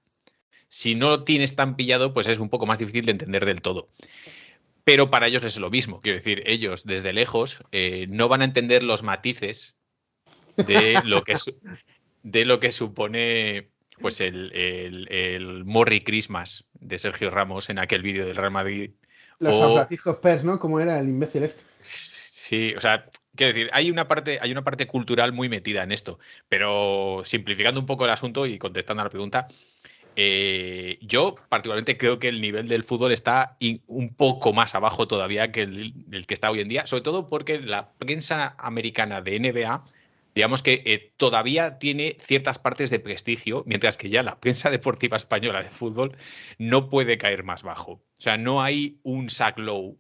[0.69, 3.61] Si no lo tienes tan pillado, pues es un poco más difícil de entender del
[3.61, 3.89] todo.
[4.85, 6.01] Pero para ellos es lo mismo.
[6.01, 9.75] Quiero decir, ellos desde lejos eh, no van a entender los matices
[10.57, 11.57] de lo que, su-
[12.23, 13.69] de lo que supone
[14.01, 18.91] pues el, el, el Morri Christmas de Sergio Ramos en aquel vídeo del Real Madrid.
[19.39, 20.59] Los O- San Francisco Spurs, ¿no?
[20.59, 21.63] Como era el imbécil este.
[22.43, 25.93] Sí, o sea, quiero decir, hay una parte, hay una parte cultural muy metida en
[25.93, 29.47] esto, pero simplificando un poco el asunto y contestando a la pregunta,
[30.17, 33.57] eh, yo particularmente creo que el nivel del fútbol está
[33.87, 37.61] un poco más abajo todavía que el, que está hoy en día, sobre todo porque
[37.61, 39.85] la prensa americana de NBA,
[40.35, 45.17] digamos que eh, todavía tiene ciertas partes de prestigio, mientras que ya la prensa deportiva
[45.17, 46.17] española de fútbol
[46.59, 47.93] no puede caer más bajo.
[47.93, 49.97] O sea, no hay un Zach Lowe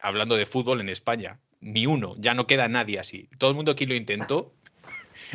[0.00, 1.40] hablando de fútbol en España.
[1.60, 3.28] Ni uno, ya no queda nadie así.
[3.38, 4.54] Todo el mundo que lo intentó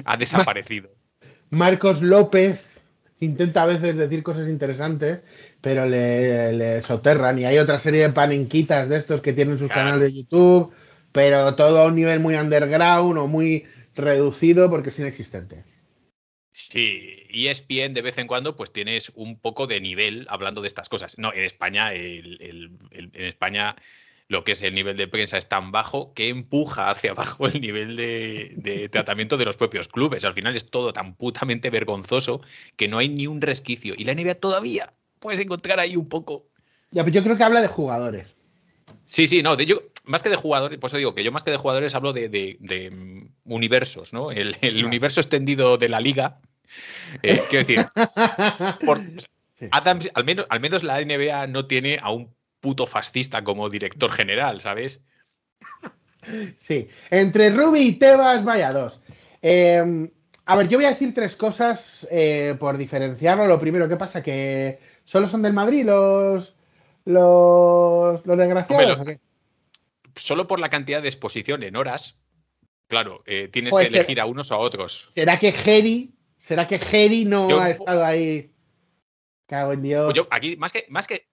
[0.06, 0.90] ha desaparecido.
[1.50, 2.60] Marcos López
[3.20, 5.22] intenta a veces decir cosas interesantes,
[5.62, 7.40] pero le, le soterran.
[7.40, 9.90] Y hay otra serie de panenquitas de estos que tienen sus Claro.
[9.92, 10.74] canales de YouTube,
[11.12, 13.66] pero todo a un nivel muy underground o muy
[13.96, 15.64] reducido porque es inexistente.
[16.52, 20.68] Sí, y ESPN de vez en cuando pues tienes un poco de nivel hablando de
[20.70, 21.18] estas cosas.
[21.18, 23.76] No, en España, el- el- el- en España
[24.28, 27.62] lo que es el nivel de prensa es tan bajo que empuja hacia abajo el
[27.62, 30.26] nivel de, de tratamiento de los propios clubes.
[30.26, 32.42] Al final es todo tan putamente vergonzoso
[32.76, 33.94] que no hay ni un resquicio.
[33.98, 36.48] Y la NBA todavía puedes encontrar ahí un poco
[36.92, 38.34] Ya, pero yo creo que habla de jugadores.
[39.06, 41.44] Sí, sí, no, de yo, más que de jugadores, por eso digo que yo más
[41.44, 44.32] que de jugadores hablo de, de- de, universos, ¿no?
[44.32, 46.40] El, universo extendido de la liga.
[47.22, 47.86] Eh, quiero decir,
[48.86, 49.02] por-
[49.58, 49.68] Sí.
[49.72, 52.36] Adams, al menos, al menos la NBA no tiene a un
[52.66, 55.02] puto fascista como director general, ¿sabes?
[56.58, 59.00] Sí, entre Ruby y Tebas, vaya dos.
[59.40, 60.10] Eh,
[60.46, 63.46] a ver, yo voy a decir tres cosas eh, por diferenciarlo.
[63.46, 64.24] Lo primero, ¿qué pasa?
[64.24, 66.56] ¿Que solo son del Madrid los,
[67.06, 68.98] los, los desgraciados?
[69.00, 69.20] Hombre?
[70.16, 72.20] Solo por la cantidad de exposición en horas,
[72.88, 74.00] claro, eh, tienes Puede que ser.
[74.00, 75.10] elegir a unos o a otros.
[75.14, 78.52] ¿Será que Geri, será que Geri no Yo- ha estado ahí?
[79.46, 80.06] Cago en Dios.
[80.06, 81.28] Pues yo aquí, más que, más que,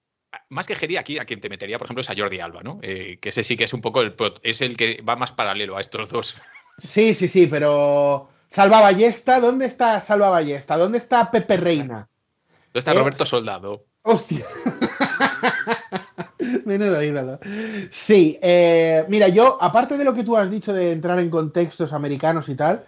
[0.49, 2.79] más que Geri, aquí a quien te metería, por ejemplo, es a Jordi Alba, ¿no?
[2.83, 5.77] Eh, que ese sí que es un poco el es el que va más paralelo
[5.77, 6.37] a estos dos.
[6.79, 10.77] Sí, sí, sí, pero Salva Ballesta, ¿dónde está Salva Ballesta?
[10.77, 12.09] ¿Dónde está Pepe Reina?
[12.67, 12.99] ¿Dónde está ¿Eh?
[12.99, 13.85] Roberto Soldado?
[14.03, 14.45] Hostia.
[16.65, 17.39] Menudo ídolo.
[17.91, 21.93] Sí, eh, mira, yo, aparte de lo que tú has dicho de entrar en contextos
[21.93, 22.85] americanos y tal,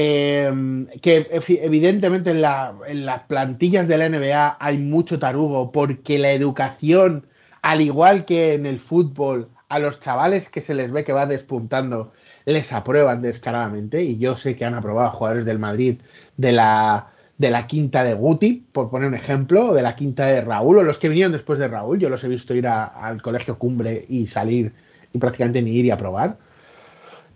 [0.00, 1.26] eh, que
[1.60, 7.26] evidentemente en, la, en, las plantillas de la NBA hay mucho tarugo porque la educación,
[7.62, 11.26] al igual que en el fútbol, a los chavales que se les ve que va
[11.26, 12.12] despuntando,
[12.44, 14.04] les aprueban descaradamente.
[14.04, 16.00] Y yo sé que han aprobado jugadores del Madrid
[16.36, 20.26] de la, de la quinta de Guti, por poner un ejemplo, o de la quinta
[20.26, 21.98] de Raúl, o los que vinieron después de Raúl.
[21.98, 24.72] Yo los he visto ir a, al colegio cumbre y salir
[25.12, 26.36] y prácticamente ni ir y aprobar.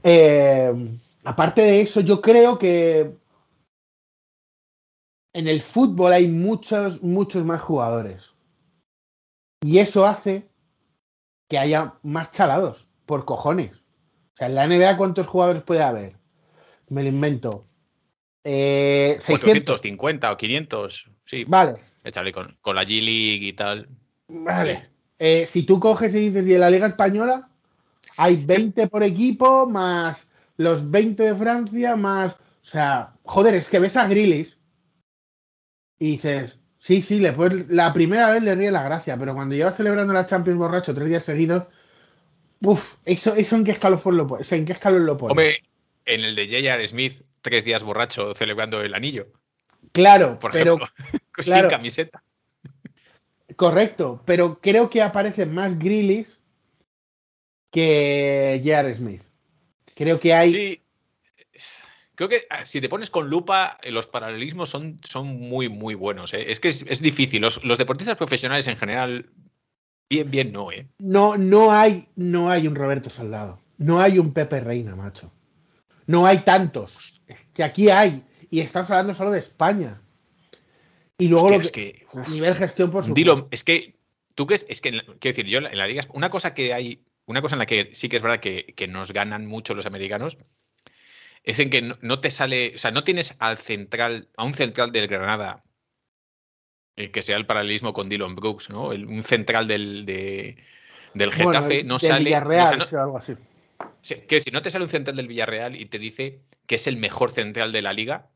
[0.04, 0.72] Eh,
[1.24, 3.16] aparte de eso, yo creo que
[5.32, 8.30] en el fútbol hay muchos, muchos más jugadores.
[9.62, 10.48] Y eso hace
[11.48, 13.72] que haya más chalados, por cojones.
[13.72, 16.16] O sea, en la NBA, ¿cuántos jugadores puede haber?
[16.88, 17.66] Me lo invento.
[18.44, 19.80] Eh, 600.
[19.80, 21.44] 450 o 500, sí.
[21.44, 21.74] Vale.
[22.02, 23.88] Échale con, con la G-League y tal.
[24.28, 24.74] Vale.
[24.74, 24.82] Sí.
[25.18, 27.48] Eh, si tú coges y dices, y en la Liga Española
[28.16, 30.21] hay 20 por equipo, más
[30.56, 32.32] los 20 de Francia, más.
[32.34, 34.56] O sea, joder, es que ves a Grillis
[35.98, 39.54] y dices, sí, sí, le puedes, la primera vez le ríe la gracia, pero cuando
[39.54, 41.68] lleva celebrando la Champions borracho tres días seguidos,
[42.60, 44.44] uff, eso, eso en qué escalón lo pone.
[44.48, 45.30] ¿En qué escalón lo pone?
[45.30, 45.62] Hombre,
[46.04, 46.88] en el de J.R.
[46.88, 49.28] Smith, tres días borracho celebrando el anillo.
[49.92, 50.88] Claro, por pero, ejemplo,
[51.32, 52.22] claro, sin camiseta.
[53.56, 56.38] Correcto, pero creo que aparecen más Grillis
[57.70, 58.94] que J.R.
[58.94, 59.22] Smith.
[59.94, 60.52] Creo que hay.
[60.52, 60.82] Sí.
[62.14, 65.94] Creo que ah, si te pones con lupa, eh, los paralelismos son, son muy, muy
[65.94, 66.34] buenos.
[66.34, 66.50] ¿eh?
[66.50, 67.40] Es que es, es difícil.
[67.40, 69.30] Los, los, deportistas profesionales en general,
[70.08, 70.86] bien, bien no, ¿eh?
[70.98, 73.60] No, no hay, no hay un Roberto Soldado.
[73.78, 75.32] No hay un Pepe Reina, macho.
[76.06, 77.20] No hay tantos.
[77.26, 78.24] Es que aquí hay.
[78.50, 80.02] Y estamos hablando solo de España.
[81.18, 83.14] Y luego Hostia, lo es que, que uf, nivel gestión por supuesto.
[83.14, 83.94] Dilo, es que
[84.34, 87.02] tú que es, es que quiero decir, yo en la liga una cosa que hay,
[87.26, 89.86] una cosa en la que sí que es verdad que, que nos ganan mucho los
[89.86, 90.38] americanos
[91.44, 94.54] es en que no, no, te sale, o sea, no tienes al central, a un
[94.54, 95.64] central del Granada
[96.96, 98.92] el que sea el paralelismo con Dylan Brooks, ¿no?
[98.92, 100.56] El, un central del, de,
[101.14, 102.24] del Getafe bueno, no del sale.
[102.24, 103.34] Villarreal, o sea, no, o algo así.
[104.00, 106.86] Sí, quiero decir, no te sale un central del Villarreal y te dice que es
[106.86, 108.30] el mejor central de la liga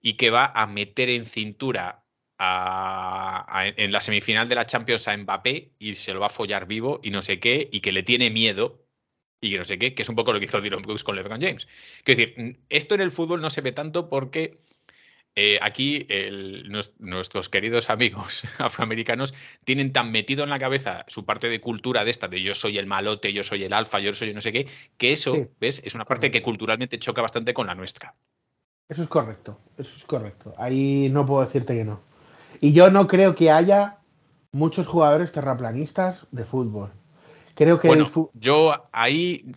[0.00, 2.01] y que va a meter en cintura
[2.44, 6.28] a, a, en la semifinal de la Champions a Mbappé y se lo va a
[6.28, 8.84] follar vivo y no sé qué, y que le tiene miedo
[9.40, 11.14] y que no sé qué, que es un poco lo que hizo Dylan Brooks con
[11.14, 11.68] LeBron James.
[12.02, 14.58] Quiero decir, esto en el fútbol no se ve tanto porque
[15.36, 21.24] eh, aquí el, nos, nuestros queridos amigos afroamericanos tienen tan metido en la cabeza su
[21.24, 24.12] parte de cultura de esta, de yo soy el malote, yo soy el alfa, yo
[24.14, 24.66] soy no sé qué,
[24.96, 25.46] que eso, sí.
[25.60, 25.80] ¿ves?
[25.84, 28.14] Es una parte que culturalmente choca bastante con la nuestra.
[28.88, 30.54] Eso es correcto, eso es correcto.
[30.58, 32.11] Ahí no puedo decirte que no.
[32.60, 33.98] Y yo no creo que haya
[34.52, 36.92] muchos jugadores terraplanistas de fútbol.
[37.54, 39.54] Creo que bueno, yo ahí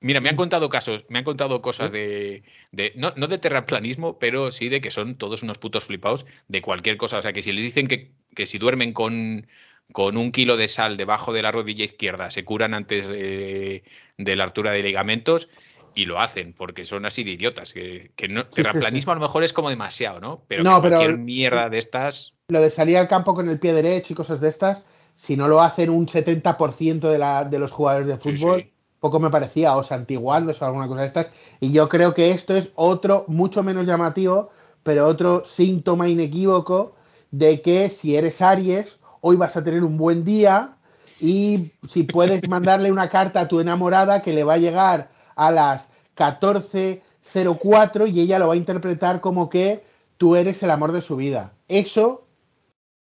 [0.00, 4.18] Mira, me han contado casos, me han contado cosas de, de no, no, de terraplanismo,
[4.20, 7.18] pero sí de que son todos unos putos flipados de cualquier cosa.
[7.18, 9.48] O sea, que si les dicen que, que si duermen con,
[9.92, 13.84] con, un kilo de sal debajo de la rodilla izquierda se curan antes de,
[14.18, 15.48] de la altura de ligamentos
[15.96, 17.72] y lo hacen, porque son así de idiotas.
[17.72, 20.42] Que, que no, terraplanismo a lo mejor es como demasiado, ¿no?
[20.46, 22.34] Pero, no, que cualquier pero mierda de estas.
[22.48, 24.84] Lo de salir al campo con el pie derecho y cosas de estas,
[25.16, 28.70] si no lo hacen un 70% de, la, de los jugadores de fútbol
[29.00, 31.30] poco me parecía, o santiguándose o alguna cosa de estas.
[31.60, 34.50] Y yo creo que esto es otro, mucho menos llamativo,
[34.82, 36.94] pero otro síntoma inequívoco
[37.30, 40.76] de que si eres Aries, hoy vas a tener un buen día
[41.20, 45.52] y si puedes mandarle una carta a tu enamorada que le va a llegar a
[45.52, 49.84] las 14.04 y ella lo va a interpretar como que
[50.16, 51.52] tú eres el amor de su vida.
[51.68, 52.26] Eso,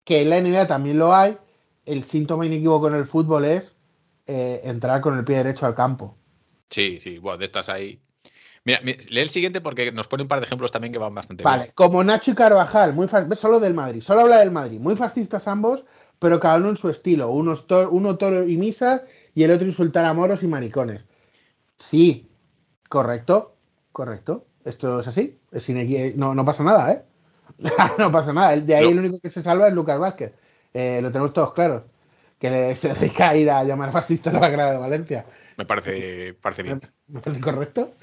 [0.04, 1.38] que en la NBA también lo hay,
[1.86, 3.72] el síntoma inequívoco en el fútbol es
[4.26, 6.16] eh, entrar con el pie derecho al campo.
[6.68, 8.00] Sí, sí, bueno, de estas ahí.
[8.64, 11.44] Mira, lee el siguiente porque nos pone un par de ejemplos también que van bastante
[11.44, 11.72] vale, bien.
[11.76, 15.84] como Nacho y Carvajal, muy solo del Madrid, solo habla del Madrid, muy fascistas ambos,
[16.18, 17.30] pero cada uno en su estilo.
[17.30, 19.04] Uno, to uno toro y misa
[19.36, 21.02] y el otro insultar a moros y maricones.
[21.78, 22.28] Sí,
[22.88, 23.56] correcto,
[23.92, 24.46] correcto.
[24.64, 27.02] Esto es así, es no, no pasa nada, ¿eh?
[27.98, 28.56] no pasa nada.
[28.56, 28.90] De ahí no.
[28.90, 30.32] el único que se salva es Lucas Vázquez.
[30.74, 31.84] Eh, lo tenemos todos claros
[32.38, 35.24] que se dedica a ir a llamar fascistas a la grada de Valencia.
[35.56, 36.80] Me parece, parece bien.
[37.08, 37.94] Me parece correcto.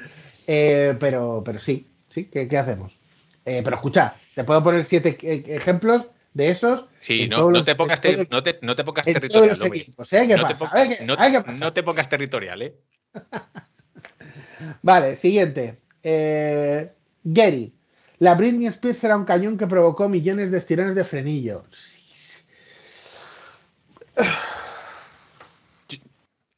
[0.48, 2.98] Eh, pero, pero sí, sí, ¿qué, qué hacemos?
[3.46, 5.18] Eh, pero escucha, te puedo poner siete
[5.56, 6.88] ejemplos de esos.
[7.00, 10.26] Sí, no, no te pongas, no te, no te pongas territorial, equipos, ¿eh?
[10.28, 10.88] ¿Qué no, te pasa?
[10.88, 11.52] qué pasa.
[11.52, 12.76] no te pongas territorial, ¿eh?
[14.82, 15.80] Vale, siguiente.
[16.02, 16.92] Eh,
[17.24, 17.74] Gary.
[18.20, 21.66] La Britney Spears era un cañón que provocó millones de estirones de frenillo.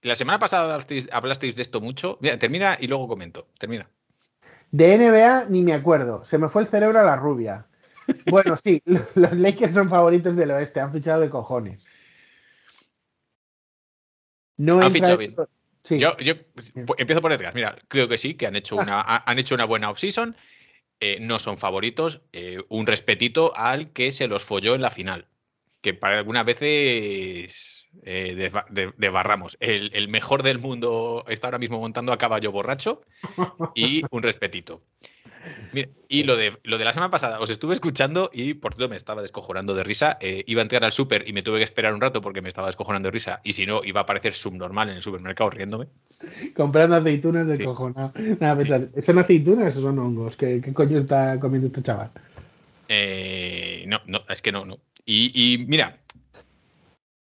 [0.02, 2.18] La semana pasada hablasteis, hablasteis de esto mucho.
[2.22, 3.48] Mira, termina y luego comento.
[3.58, 3.90] Termina.
[4.72, 6.24] De NBA ni me acuerdo.
[6.26, 7.66] Se me fue el cerebro a la rubia.
[8.30, 8.84] Bueno, sí,
[9.16, 10.80] los Lakers son favoritos del oeste.
[10.80, 11.84] Han fichado de cojones.
[14.58, 15.36] No Han fichado en- bien.
[15.86, 16.00] Sí.
[16.00, 17.56] Yo, yo pues, empiezo por detrás.
[17.56, 20.36] Mira, creo que sí, que han hecho una, ha- han hecho una buena offseason.
[21.00, 22.22] Eh, no son favoritos.
[22.34, 25.28] Eh, un respetito al que se los folló en la final.
[25.82, 29.58] Que para algunas veces eh, desba- de- desbarramos.
[29.60, 33.02] El, el mejor del mundo está ahora mismo montando a caballo borracho.
[33.76, 34.82] Y un respetito.
[35.74, 38.90] Mira, y lo de, lo de la semana pasada, os estuve escuchando y por cierto
[38.90, 40.18] me estaba descojonando de risa.
[40.22, 42.50] Eh, iba a entrar al súper y me tuve que esperar un rato porque me
[42.50, 43.42] estaba descojonando de risa.
[43.44, 45.88] Y si no, iba a parecer subnormal en el supermercado riéndome.
[46.56, 47.64] Comprando aceitunas de Sí.
[47.64, 48.14] cojonado.
[48.40, 48.60] Nada,
[48.94, 49.02] Sí.
[49.02, 50.36] ¿Son aceitunas o son hongos?
[50.38, 52.12] ¿Qué, qué coño está comiendo este chaval?
[52.88, 54.80] Eh, no, no, es que no, no.
[55.06, 55.98] Y, y mira,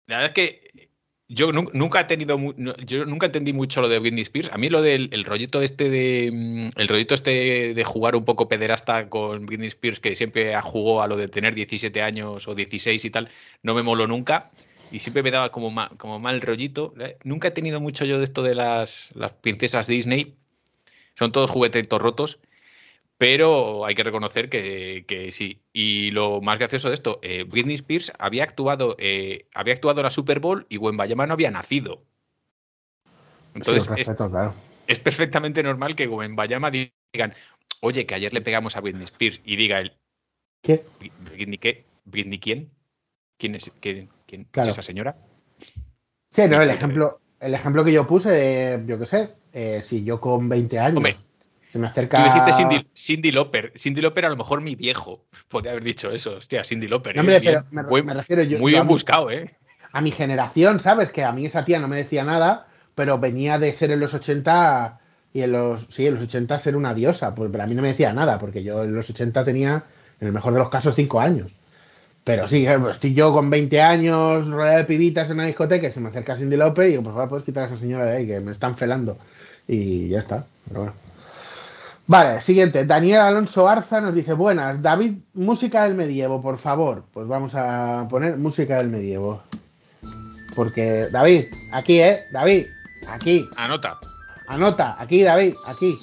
[0.08, 0.87] la verdad es que
[1.30, 2.38] yo nu- nunca he tenido,
[2.86, 4.50] yo nunca entendí mucho lo de Britney Spears.
[4.54, 8.24] A mí lo del el rollito este de, mm, el rollito este de jugar un
[8.26, 12.56] poco pederasta con Britney Spears, que siempre jugó a lo de tener 17 años o
[12.56, 13.30] 16 y tal,
[13.64, 14.52] no me moló nunca.
[14.92, 16.94] Y siempre me daba como, ma- como mal rollito.
[17.00, 20.38] Eh, Nunca he tenido mucho yo de esto de las princesas Disney.
[21.16, 22.40] Son todos juguetitos rotos.
[23.18, 25.62] Pero hay que reconocer que, que sí.
[25.74, 30.04] Y lo más gracioso de esto, eh, Britney Spears había actuado, eh, había actuado en
[30.04, 32.04] la Super Bowl y Wembayama no había nacido.
[33.56, 34.54] Entonces Sí, es, respeto, claro.
[34.86, 37.34] es perfectamente normal que Wembayama digan,
[37.82, 39.98] oye, que ayer le pegamos a Britney Spears y diga él,
[40.62, 40.84] ¿Qué?
[41.00, 41.86] ¿Britney qué?
[42.06, 42.70] ¿Britney quién?
[43.38, 45.16] ¿Quién es, quién, quién es esa señora?
[46.32, 50.20] Sí, no, el ejemplo, el ejemplo que yo puse, yo qué sé, eh, si yo
[50.20, 51.16] con 20 años Hombre,
[51.72, 53.74] se me Tú dijiste Cindy, Cindy Lauper.
[53.78, 55.26] Cindy Lauper a lo mejor mi viejo.
[55.48, 56.38] Podría haber dicho eso.
[56.38, 57.16] Hostia, Cindy Lauper.
[57.16, 57.22] No, ¿eh?
[57.22, 58.60] hombre, Bien, pero me, buen- me refiero yo.
[58.60, 59.56] muy yo bien buscado, ¿eh?
[59.92, 61.10] A mi generación, ¿sabes?
[61.12, 64.14] Que a mí esa tía no me decía nada, pero venía de ser en los
[64.14, 65.00] 80
[65.34, 65.86] y en los.
[65.88, 67.36] Sí, en los 80 ser una diosa.
[67.36, 69.84] Pues pero a mí no me decía nada, porque yo en los 80 tenía,
[70.20, 71.52] en el mejor de los casos, 5 años.
[72.24, 75.88] Pero sí, eh, pues estoy yo con 20 años, rodeado de pibitas en una discoteca
[75.88, 78.06] y se me acerca Cindy Lauper y digo, por favor, puedes quitar a esa señora
[78.06, 79.18] de ahí, que me están felando.
[79.68, 80.46] Y ya está.
[80.68, 80.94] Pero bueno.
[82.10, 82.86] Vale, siguiente.
[82.86, 87.04] Daniel Alonso Arza nos dice, buenas, David, música del medievo, por favor.
[87.12, 89.44] Pues vamos a poner música del medievo.
[90.56, 92.24] Porque, David, aquí, ¿eh?
[92.32, 92.68] David,
[93.10, 93.46] aquí.
[93.58, 94.00] Anota.
[94.48, 96.00] Anota, aquí, David, aquí.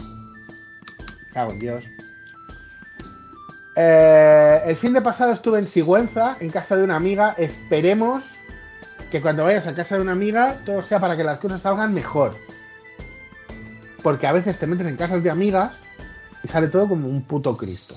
[1.33, 1.85] Cago en Dios.
[3.75, 7.35] Eh, el fin de pasado estuve en Sigüenza, en casa de una amiga.
[7.39, 8.25] Esperemos
[9.11, 11.95] que cuando vayas a casa de una amiga todo sea para que las cosas salgan
[11.95, 12.37] mejor.
[14.03, 15.73] Porque a veces te metes en casas de amigas
[16.45, 17.95] y sale todo como un puto Cristo.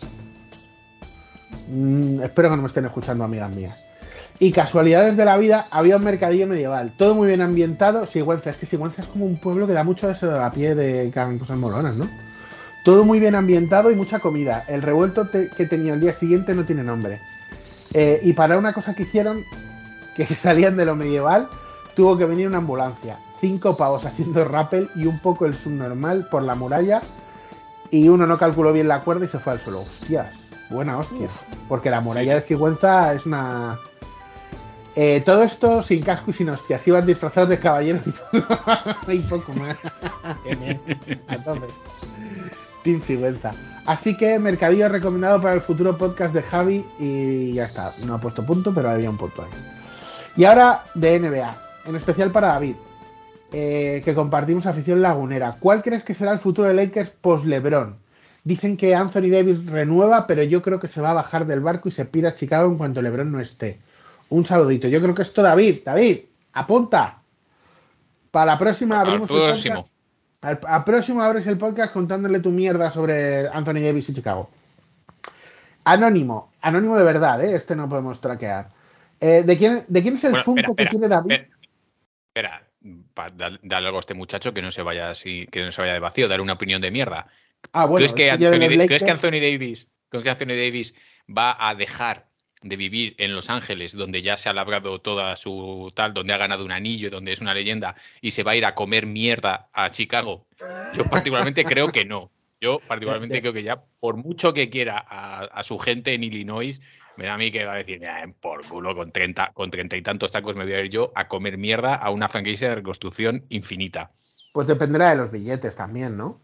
[1.69, 3.75] Mm, espero que no me estén escuchando amigas mías.
[4.39, 8.05] Y casualidades de la vida, había un mercadillo medieval, todo muy bien ambientado.
[8.05, 11.11] Sigüenza, es que Sigüenza es como un pueblo que da mucho eso a pie de
[11.39, 12.07] cosas molonas, ¿no?
[12.85, 14.63] Todo muy bien ambientado y mucha comida.
[14.67, 17.19] El revuelto que tenía el día siguiente no tiene nombre.
[17.93, 19.43] Eh, y para una cosa que hicieron,
[20.15, 21.49] que salían de lo medieval,
[21.95, 23.17] tuvo que venir una ambulancia.
[23.41, 27.01] Cinco pavos haciendo rappel y un poco el subnormal por la muralla.
[27.91, 29.81] Y uno no calculó bien la cuerda y se fue al suelo.
[29.81, 30.27] Hostias,
[30.69, 31.27] buena hostia.
[31.67, 33.79] Porque la muralla de Sigüenza es una.
[34.95, 36.87] Eh, todo esto sin casco y sin hostias.
[36.87, 38.43] Iban disfrazados de caballeros y, todo.
[39.13, 39.77] y poco más.
[41.45, 41.67] Tope.
[42.83, 43.53] Team Sigüenza.
[43.85, 47.93] Así que Mercadillo recomendado para el futuro podcast de Javi y ya está.
[48.05, 49.49] No ha puesto punto, pero había un punto ahí.
[50.35, 52.75] Y ahora de NBA, en especial para David,
[53.51, 55.57] eh, que compartimos afición lagunera.
[55.59, 57.97] ¿Cuál crees que será el futuro de Lakers post-LeBron?
[58.43, 61.89] Dicen que Anthony Davis renueva, pero yo creo que se va a bajar del barco
[61.89, 63.79] y se pira a Chicago en cuanto LeBron no esté.
[64.29, 64.87] Un saludito.
[64.87, 66.19] Yo creo que esto, David, David,
[66.53, 67.21] apunta.
[68.31, 69.87] Para la próxima abrimos el podcast.
[70.41, 74.49] Al, al próximo abres el podcast contándole tu mierda sobre Anthony Davis y Chicago.
[75.83, 77.55] Anónimo, anónimo de verdad, ¿eh?
[77.55, 78.67] este no podemos traquear.
[79.21, 81.31] Eh, ¿de, quién, ¿De quién es el Bueno, Funko espera, que espera, tiene David?
[81.31, 81.47] Espera,
[82.27, 82.66] espera,
[83.35, 85.99] dale algo a este muchacho que no se vaya así, que no se vaya de
[85.99, 87.27] vacío, dar una opinión de mierda.
[87.73, 90.95] ah, bueno, ¿Crees, que Anthony, ¿Crees que Anthony Davis, ¿crees que Anthony Davis
[91.29, 92.27] va a dejar
[92.61, 96.37] de vivir en Los Ángeles, donde ya se ha labrado toda su tal, donde ha
[96.37, 99.69] ganado un anillo, donde es una leyenda, y se va a ir a comer mierda
[99.73, 100.47] a Chicago?
[100.95, 102.31] Yo particularmente creo que no.
[102.59, 106.81] Yo particularmente creo que ya, por mucho que quiera a, su gente en Illinois,
[107.17, 108.01] me da a mí que va a decir,
[108.39, 111.27] por culo, con 30, con treinta y tantos tacos me voy a ir yo a
[111.27, 114.11] comer mierda a una franquicia de reconstrucción infinita.
[114.53, 116.39] Pues dependerá de los billetes también, ¿no?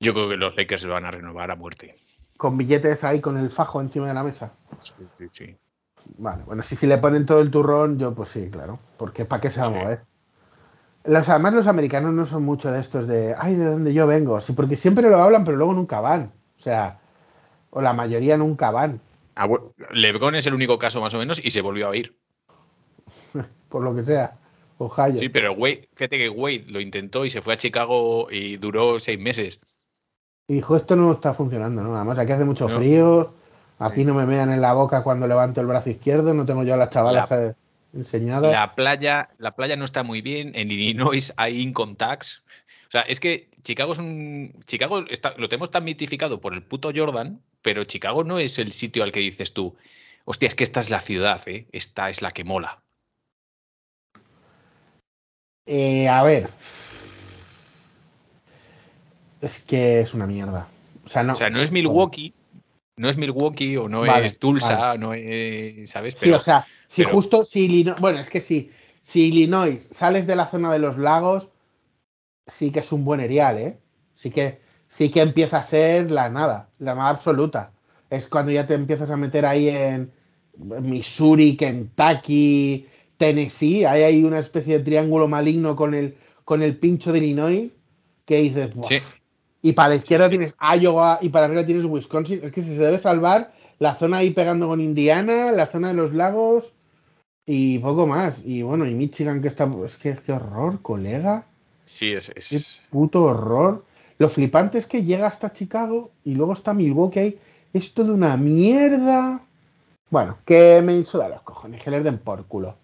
[0.00, 1.96] Yo creo que los Lakers se lo van a renovar a muerte.
[2.38, 4.54] Con billetes ahí con el fajo encima de la mesa.
[4.78, 5.56] Sí, sí, sí.
[6.16, 8.78] Vale, bueno, si, si le ponen todo el turrón, yo pues sí, claro.
[8.96, 10.00] Porque ¿para qué se va a mover?
[11.04, 14.40] Los, además los americanos no son mucho de estos de, ay, de dónde yo vengo.
[14.40, 16.32] Sí, porque siempre lo hablan, pero luego nunca van.
[16.58, 16.98] O sea,
[17.70, 19.00] o la mayoría nunca van.
[19.92, 22.16] Lebron es el único caso más o menos y se volvió a ir.
[23.68, 24.36] Por lo que sea.
[24.78, 25.18] Ohio.
[25.18, 28.98] Sí, pero Wade, fíjate que Wade lo intentó y se fue a Chicago y duró
[28.98, 29.60] seis meses.
[30.48, 31.94] Y dijo, esto no está funcionando, ¿no?
[31.94, 33.34] Además aquí hace mucho frío,
[33.78, 36.74] aquí no me mean en la boca cuando levanto el brazo izquierdo, no tengo yo
[36.74, 37.28] a las chavalas
[37.92, 38.50] enseñadas.
[38.50, 42.42] La playa, la playa no está muy bien, en Illinois hay income tax.
[42.88, 44.52] O sea, es que Chicago es un.
[44.66, 48.72] Chicago está, lo tenemos tan mitificado por el puto Jordan, pero Chicago no es el
[48.72, 49.76] sitio al que dices tú,
[50.24, 51.66] hostia, es que esta es la ciudad, ¿eh?
[51.72, 52.82] Esta es la que mola.
[55.66, 56.50] Eh, a ver,
[59.40, 60.68] es que es una mierda.
[61.04, 62.34] O sea, no, es Milwaukee,
[62.96, 66.16] no es Milwaukee o no es Tulsa, no es, ¿sabes?
[66.20, 68.70] sí, o sea, si justo, si Illinois, bueno, es que sí,
[69.02, 71.52] si Illinois sales de la zona de los lagos,
[72.46, 73.78] sí que es un buen erial, ¿eh?
[74.14, 74.60] Sí que,
[74.90, 77.72] sí que empieza a ser la nada, la nada absoluta.
[78.10, 80.12] Es cuando ya te empiezas a meter ahí en
[80.58, 82.86] Missouri, Kentucky,
[83.16, 87.70] Tennessee, hay ahí una especie de triángulo maligno con el, con el pincho de Illinois
[88.26, 88.98] que dices, sí.
[89.62, 92.40] Y para la izquierda tienes Iowa y para arriba tienes Wisconsin.
[92.42, 96.14] Es que se debe salvar la zona ahí pegando con Indiana, la zona de los
[96.14, 96.72] lagos
[97.44, 98.36] y poco más.
[98.44, 99.70] Y bueno, y Michigan que está.
[99.84, 101.46] Es que qué horror, colega.
[101.84, 102.60] Sí, es, Qué
[102.90, 103.84] puto horror.
[104.20, 107.38] Lo flipante es que llega hasta Chicago y luego está Milwaukee.
[107.72, 109.40] Es todo una mierda.
[110.10, 112.76] Bueno, que me insuda los cojones, que les den por culo.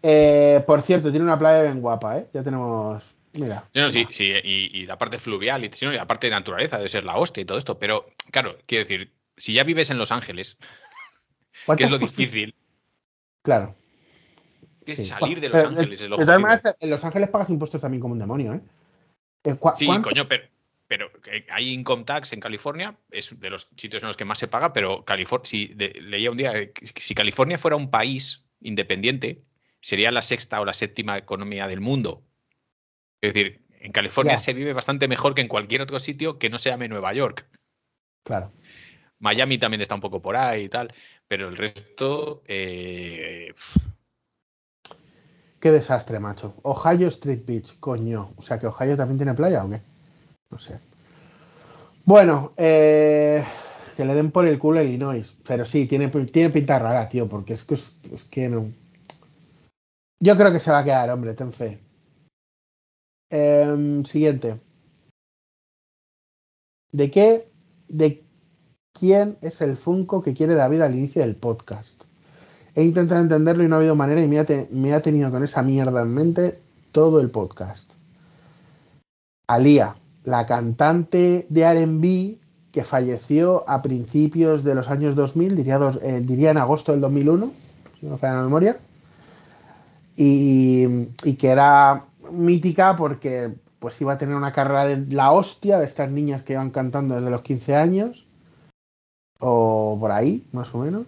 [0.00, 2.28] Eh, por cierto, tiene una playa bien guapa, ¿eh?
[2.32, 3.02] Ya tenemos
[3.32, 3.64] Mira.
[3.90, 7.40] sí, sí, y, la parte fluvial y, la parte de naturaleza debe ser la hostia
[7.40, 7.76] y todo esto.
[7.76, 10.58] Pero, claro, quiero decir, si ya vives en Los Ángeles,
[11.76, 12.54] que es lo difícil.
[13.42, 13.74] Claro.
[14.86, 18.12] Que salir de Los Ángeles es lo Además, en Los Ángeles pagas impuestos también como
[18.12, 18.60] un demonio, ¿eh?
[19.42, 20.51] eh sí, coño, pero,
[20.92, 21.10] pero
[21.48, 24.74] hay income tax en California, es de los sitios en los que más se paga,
[24.74, 26.52] pero California, si leía un día,
[26.82, 29.42] si California fuera un país independiente,
[29.80, 32.22] sería la sexta o la séptima economía del mundo.
[33.22, 36.58] Es decir, en California se vive bastante mejor que en cualquier otro sitio que no
[36.58, 37.46] se llame Nueva York.
[38.22, 38.52] Claro.
[39.18, 40.92] Miami también está un poco por ahí y tal,
[41.26, 42.42] pero el resto.
[42.46, 43.54] Eh,
[45.58, 46.54] qué desastre, macho.
[46.64, 48.34] Ohio Street Beach, coño.
[48.36, 49.80] O sea, que Ohio también tiene playa o qué?
[50.52, 50.78] No sé.
[52.04, 53.42] Bueno, eh,
[53.96, 55.34] que le den por el culo a Illinois.
[55.46, 58.70] Pero sí, tiene, tiene pinta rara, tío, porque es que, es, que no.
[60.20, 61.80] Yo creo que se va a quedar, hombre, ten fe.
[63.30, 64.60] Em, siguiente.
[66.92, 67.48] ¿De qué?
[67.88, 68.22] ¿De
[68.92, 72.02] quién es el Funko que quiere David al inicio del podcast?
[72.74, 75.62] He intentado entenderlo y no ha habido manera y me me ha tenido con esa
[75.62, 76.58] mierda en mente
[76.92, 77.90] todo el podcast.
[79.46, 82.38] Alía, la cantante de RB
[82.72, 87.52] que falleció a principios de los años 2000, diría, eh, diría en agosto del 2001,
[88.00, 88.76] si no me falla la memoria,
[90.16, 90.86] y,
[91.24, 95.86] y que era mítica porque pues iba a tener una carrera de la hostia de
[95.86, 98.24] estas niñas que iban cantando desde los 15 años
[99.40, 101.06] o por ahí, más o menos.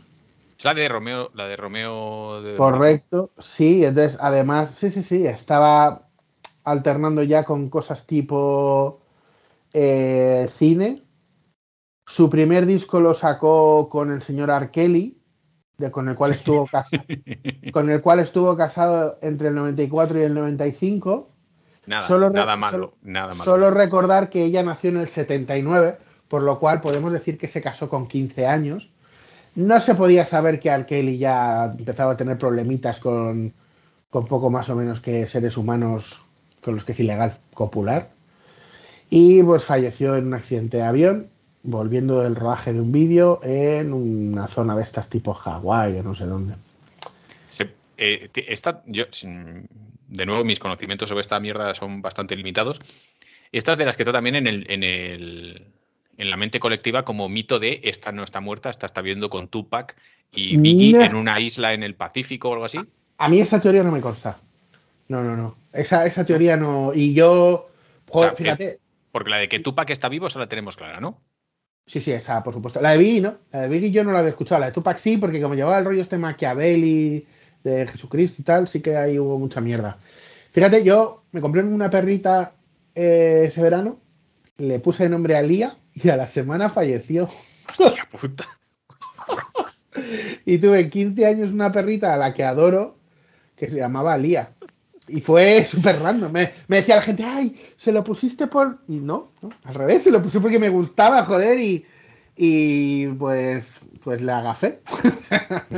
[0.58, 2.40] Es la de Romeo, la de Romeo.
[2.56, 6.08] Correcto, sí, entonces además, sí, sí, sí, estaba
[6.64, 9.03] alternando ya con cosas tipo
[9.74, 11.02] eh, cine.
[12.06, 15.18] Su primer disco lo sacó con el señor Arkeli,
[15.78, 17.02] de, con el cual estuvo casado,
[17.72, 21.30] con el cual estuvo casado entre el 94 y el 95.
[21.86, 23.44] Nada, solo nada malo, nada malo.
[23.44, 25.98] Solo recordar que ella nació en el 79,
[26.28, 28.90] por lo cual podemos decir que se casó con 15 años.
[29.56, 33.52] No se podía saber que Arkeli ya empezaba a tener problemitas con,
[34.08, 36.24] con poco más o menos que seres humanos
[36.62, 38.13] con los que es ilegal copular.
[39.16, 41.28] Y pues falleció en un accidente de avión
[41.62, 46.16] volviendo del rodaje de un vídeo en una zona de estas tipo Hawái o no
[46.16, 46.54] sé dónde.
[47.96, 48.28] Eh,
[48.86, 49.04] yo,
[50.08, 52.80] de nuevo, mis conocimientos sobre esta mierda son bastante limitados.
[53.52, 55.64] Estas de las que está también en, el, en, el,
[56.18, 59.46] en la mente colectiva como mito de esta no está muerta, esta está viendo con
[59.46, 59.94] Tupac
[60.32, 62.80] y Biggie en una isla en el Pacífico o algo así.
[63.18, 64.38] A mí esa teoría no me consta.
[65.06, 65.56] No, no, no.
[65.72, 66.90] Esa, esa teoría no.
[66.92, 67.70] Y yo,
[68.36, 68.80] fíjate,
[69.14, 71.22] Porque la de que Tupac está vivo, esa la tenemos clara, ¿no?
[71.86, 72.80] Sí, sí, esa, por supuesto.
[72.80, 73.36] La de Biggie, ¿no?
[73.52, 74.58] La de Biggie yo no la había escuchado.
[74.58, 77.24] La de Tupac sí, porque como llevaba el rollo este Machiavelli
[77.62, 79.98] de Jesucristo y tal, sí que ahí hubo mucha mierda.
[80.50, 82.54] Fíjate, yo me compré una perrita
[82.96, 84.00] eh, ese verano,
[84.56, 87.30] le puse de nombre a Lía y a la semana falleció.
[87.68, 88.48] Hostia puta.
[90.44, 92.98] y tuve 15 años una perrita a la que adoro,
[93.54, 94.53] que se llamaba Lía.
[95.08, 96.32] Y fue súper random.
[96.32, 98.78] Me, me, decía la gente, ay, se lo pusiste por.
[98.88, 101.84] Y no, no, al revés, se lo puse porque me gustaba, joder, y,
[102.36, 104.80] y pues, pues le agafé.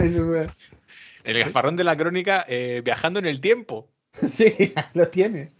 [1.24, 3.89] el gafarrón de la crónica eh, viajando en el tiempo.
[4.32, 5.53] sí, lo tiene.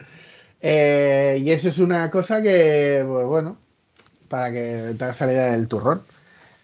[0.61, 3.59] Eh, y eso es una cosa que, pues, bueno,
[4.29, 6.03] para que te hagas salida del turrón.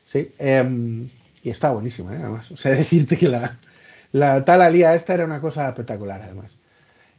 [0.06, 0.32] Sí.
[0.38, 1.08] Eh,
[1.42, 2.18] y está buenísima, ¿eh?
[2.20, 2.50] además.
[2.50, 3.58] O sea, decirte que la,
[4.12, 6.50] la tal alía esta era una cosa espectacular, además.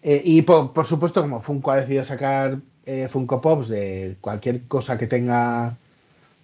[0.03, 4.63] Eh, y por, por, supuesto, como Funko ha decidido sacar eh, Funko Pops de cualquier
[4.63, 5.77] cosa que tenga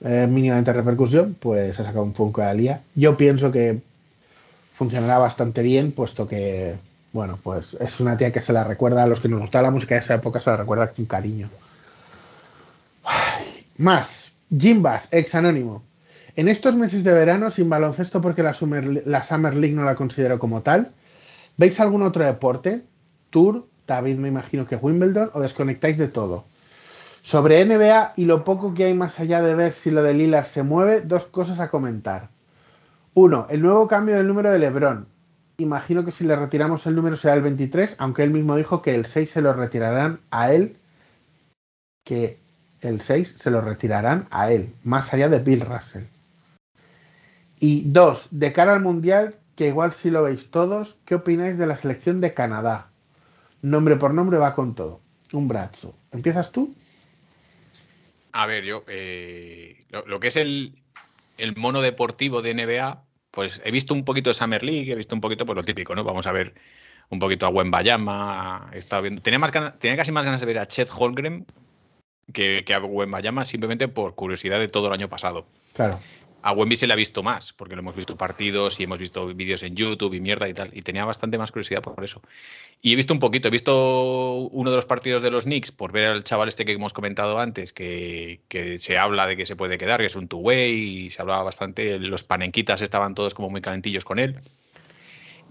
[0.02, 2.82] eh, mínimamente repercusión, pues ha sacado un Funko de Alía.
[2.96, 3.82] Yo pienso que
[4.76, 6.76] funcionará bastante bien, puesto que,
[7.12, 9.72] bueno, pues es una tía que se la recuerda a los que nos gustaba la
[9.72, 11.50] música de esa época, se la recuerda con cariño.
[13.78, 15.84] Más, Jimbas, ex anónimo.
[16.38, 19.96] En estos meses de verano, sin baloncesto porque la Summer, la Summer League no la
[19.96, 20.92] considero como tal,
[21.58, 22.84] ¿veis algún otro deporte?
[23.30, 26.46] Tour, David me imagino que Wimbledon, o desconectáis de todo.
[27.22, 30.48] Sobre NBA y lo poco que hay más allá de ver si lo de Lillard
[30.48, 32.30] se mueve, dos cosas a comentar.
[33.14, 35.08] Uno, el nuevo cambio del número de Lebron.
[35.58, 38.96] Imagino que si le retiramos el número será el 23, aunque él mismo dijo que
[38.96, 40.78] el 6 se lo retirarán a él,
[42.06, 42.40] que
[42.82, 46.04] el 6 se lo retirarán a él, más allá de Bill Russell.
[47.60, 51.68] Y dos, de cara al Mundial, que igual si lo veis todos, ¿qué opináis de
[51.68, 52.89] la selección de Canadá?
[53.62, 55.02] Nombre por nombre va con todo.
[55.34, 55.96] Un brazo.
[56.12, 56.74] ¿Empiezas tú?
[58.32, 60.82] A ver, yo, eh, lo, lo, que es el,
[61.38, 65.16] el, mono deportivo de NBA, pues he visto un poquito de Summer League, he visto
[65.16, 66.04] un poquito, pues lo típico, ¿no?
[66.04, 66.54] Vamos a ver
[67.10, 68.70] un poquito a Wembayama.
[68.74, 71.46] He estado viendo, tenía, más ganas, tenía casi más ganas de ver a Chet Holgren
[72.32, 75.46] que, que a Wembayama simplemente por curiosidad de todo el año pasado.
[75.74, 76.00] Claro
[76.42, 79.28] a Wemby se le ha visto más, porque lo hemos visto partidos y hemos visto
[79.28, 82.22] vídeos en YouTube y mierda y tal, y tenía bastante más curiosidad por eso.
[82.82, 85.92] Y he visto un poquito, he visto uno de los partidos de los Knicks por
[85.92, 89.56] ver al chaval este que hemos comentado antes, que, que se habla de que se
[89.56, 93.50] puede quedar, que es un two-way, y se hablaba bastante, los panenquitas estaban todos como
[93.50, 94.40] muy calentillos con él.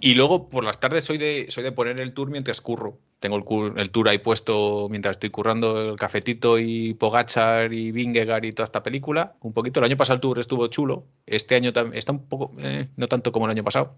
[0.00, 2.98] Y luego por las tardes soy de, soy de poner el tour mientras curro.
[3.20, 8.44] Tengo el, el, tour ahí puesto mientras estoy currando el cafetito y Pogachar y Vingegaard
[8.44, 9.34] y toda esta película.
[9.40, 9.80] Un poquito.
[9.80, 11.04] El año pasado el tour estuvo chulo.
[11.26, 13.96] Este año está un poco, eh, no tanto como el año pasado.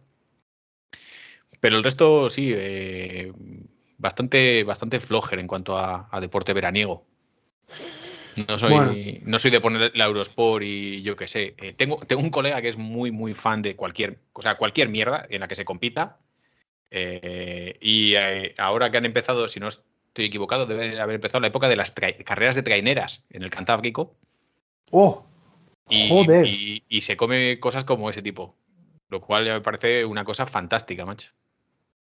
[1.61, 3.33] Pero el resto sí, eh,
[3.99, 7.05] bastante, bastante flojer en cuanto a, a deporte veraniego.
[8.49, 8.95] No soy, bueno.
[9.25, 11.55] no soy de poner la Eurosport y yo qué sé.
[11.59, 14.89] Eh, tengo, tengo un colega que es muy, muy fan de cualquier, o sea, cualquier
[14.89, 16.19] mierda en la que se compita.
[16.91, 21.49] Eh, y eh, ahora que han empezado, si no estoy equivocado, debe haber empezado la
[21.49, 24.15] época de las carreras de traineras en el Cantábrico.
[24.91, 25.25] ¡Oh!
[25.89, 26.47] Y, Joder.
[26.47, 28.55] Y, y, se come cosas como ese tipo.
[29.09, 31.33] Lo cual me parece una cosa fantástica, macho.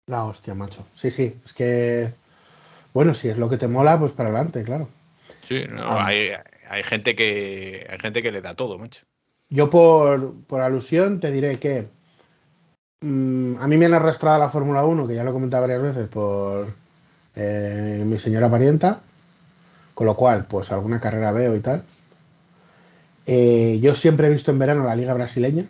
[0.07, 0.85] La hostia, macho.
[0.95, 1.37] Sí, sí.
[1.45, 2.13] Es que.
[2.93, 4.89] Bueno, si es lo que te mola, pues para adelante, claro.
[5.41, 6.07] Sí, no, ah.
[6.07, 6.31] hay,
[6.69, 9.01] hay, gente que hay gente que le da todo, mucho.
[9.49, 11.87] Yo por, por alusión te diré que
[13.01, 15.63] mmm, a mí me han arrastrado a la Fórmula 1, que ya lo he comentado
[15.63, 16.67] varias veces, por
[17.35, 19.01] eh, mi señora parienta,
[19.93, 21.83] con lo cual, pues alguna carrera veo y tal.
[23.25, 25.65] Eh, yo siempre he visto en verano la Liga Brasileña.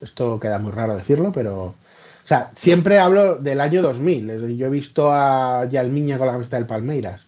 [0.00, 1.64] Esto queda muy raro decirlo, pero.
[1.64, 4.56] O sea, siempre hablo del año 2000.
[4.56, 7.22] Yo he visto a Yalmiña con la camiseta del Palmeiras.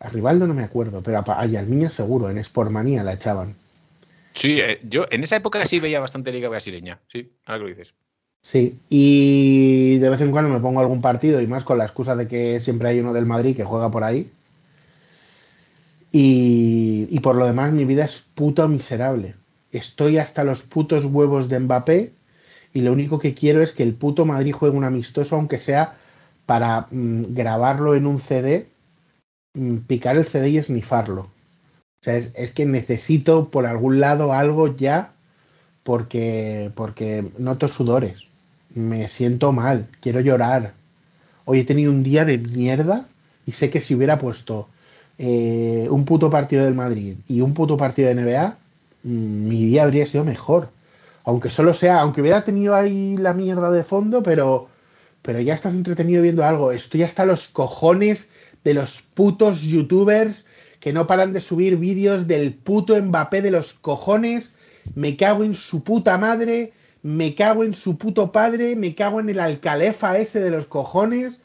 [0.00, 3.54] A Rivaldo no me acuerdo, pero a, a Yalmiña seguro, en Sportmanía la echaban.
[4.34, 7.68] Sí, eh, yo en esa época sí veía bastante liga brasileña, sí, ahora que lo
[7.68, 7.94] dices.
[8.42, 12.16] Sí, y de vez en cuando me pongo algún partido y más con la excusa
[12.16, 14.30] de que siempre hay uno del Madrid que juega por ahí.
[16.12, 19.34] Y, y por lo demás mi vida es puto miserable.
[19.72, 22.12] Estoy hasta los putos huevos de Mbappé
[22.72, 25.98] y lo único que quiero es que el puto Madrid juegue un amistoso, aunque sea
[26.46, 28.70] para mmm, grabarlo en un CD
[29.86, 31.28] picar el CD y esnifarlo.
[32.00, 35.12] O sea, es, que necesito por algún lado algo ya
[35.82, 38.22] porque, porque noto sudores.
[38.74, 40.72] Me siento mal, quiero llorar.
[41.44, 43.06] Hoy he tenido un día de mierda
[43.44, 44.68] y sé que si hubiera puesto
[45.18, 48.56] eh, un puto partido del Madrid y un puto partido de NBA,
[49.02, 50.70] mmm, mi día habría sido mejor.
[51.24, 54.68] Aunque solo sea, aunque hubiera tenido ahí la mierda de fondo, pero,
[55.20, 56.72] pero ya estás entretenido viendo algo.
[56.72, 58.30] Estoy hasta los cojones
[58.64, 60.46] de los putos youtubers
[60.80, 64.50] que no paran de subir vídeos del puto Mbappé de los cojones.
[64.94, 69.28] Me cago en su puta madre, me cago en su puto padre, me cago en
[69.28, 71.36] el alcalefa ese de los cojones,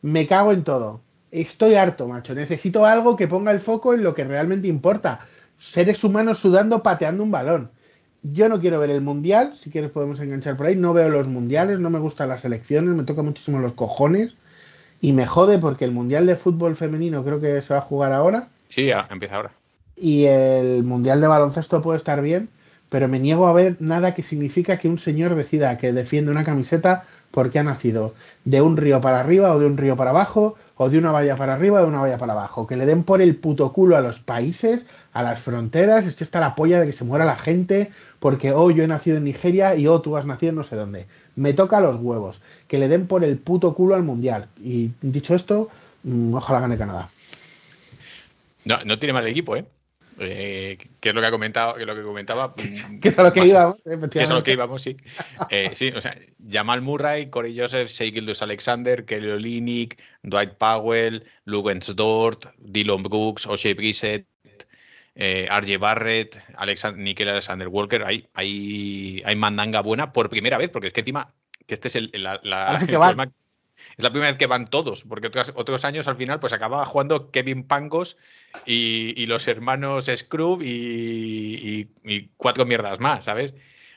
[0.00, 1.00] me cago en todo.
[1.32, 2.34] Estoy harto, macho.
[2.34, 5.26] Necesito algo que ponga el foco en lo que realmente importa.
[5.58, 7.70] Seres humanos sudando, pateando un balón.
[8.22, 10.76] Yo no quiero ver el mundial, si quieres podemos enganchar por ahí.
[10.76, 14.34] No veo los mundiales, no me gustan las elecciones, me toca muchísimo los cojones.
[15.00, 18.12] Y me jode porque el mundial de fútbol femenino creo que se va a jugar
[18.12, 18.48] ahora.
[18.74, 19.52] Sí, empieza ahora.
[19.96, 22.48] Y el mundial de baloncesto puede estar bien,
[22.88, 26.42] pero me niego a ver nada que significa que un señor decida que defiende una
[26.42, 28.14] camiseta porque ha nacido
[28.44, 31.36] de un río para arriba o de un río para abajo, o de una valla
[31.36, 32.66] para arriba o de una valla para abajo.
[32.66, 36.08] Que le den por el puto culo a los países, a las fronteras.
[36.08, 39.18] Esto está la polla de que se muera la gente porque, oh, yo he nacido
[39.18, 41.06] en Nigeria y, oh, tú has nacido en no sé dónde.
[41.36, 42.40] Me toca los huevos.
[42.66, 44.48] Que le den por el puto culo al mundial.
[44.60, 45.68] Y dicho esto,
[46.02, 47.08] mm, ojalá gane Canadá.
[48.64, 49.64] No, no tiene mal equipo, ¿eh?
[50.18, 52.54] Eh, que es lo que ha comentado, que lo que comentaba.
[53.00, 54.96] que es a lo que íbamos, que es a lo que íbamos, sí.
[55.50, 56.16] Eh, sí, o sea,
[56.48, 63.46] Jamal Murray, Corey Joseph, Shea Gildus Alexander, Kelly Olynyk, Dwight Powell, Lugans Dort, Dylan Brooks,
[63.46, 64.26] O'Shea Brissett,
[65.16, 68.04] eh, RJ Barrett, Alexander, Nickel Alexander Walker.
[68.04, 71.34] Hay, hay, hay mandanga buena por primera vez, porque es que encima,
[71.66, 73.32] que este es el, la, la, el problema,
[73.96, 76.84] es la primera vez que van todos, porque otros, otros años al final pues acababa
[76.84, 78.16] jugando Kevin Pangos
[78.66, 83.54] y, y los hermanos Scrub y, y, cuatro mierdas más, ¿sabes?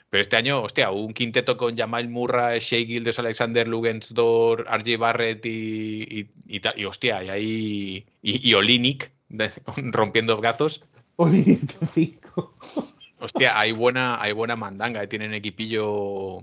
[0.09, 5.45] Pero este año, hostia, un quinteto con Jamal Murray, Shea Gildes, Alexander Lugensdor, RJ Barrett
[5.45, 8.05] y, y, hostia, y ahí.
[8.21, 9.11] Y, Olinik
[9.91, 10.85] rompiendo brazos.
[11.17, 12.57] Olinik 5.
[13.19, 16.41] Hostia, hay buena, hay buena mandanga, eh, tienen equipillo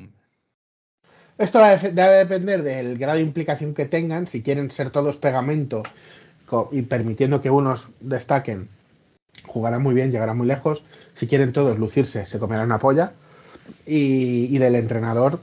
[1.38, 5.82] esto debe depender del grado de implicación que tengan, si quieren ser todos pegamento
[6.70, 8.68] y permitiendo que unos destaquen,
[9.46, 10.84] jugarán muy bien, llegarán muy lejos.
[11.14, 13.12] Si quieren todos lucirse, se comerán una polla.
[13.86, 15.42] Y, del entrenador,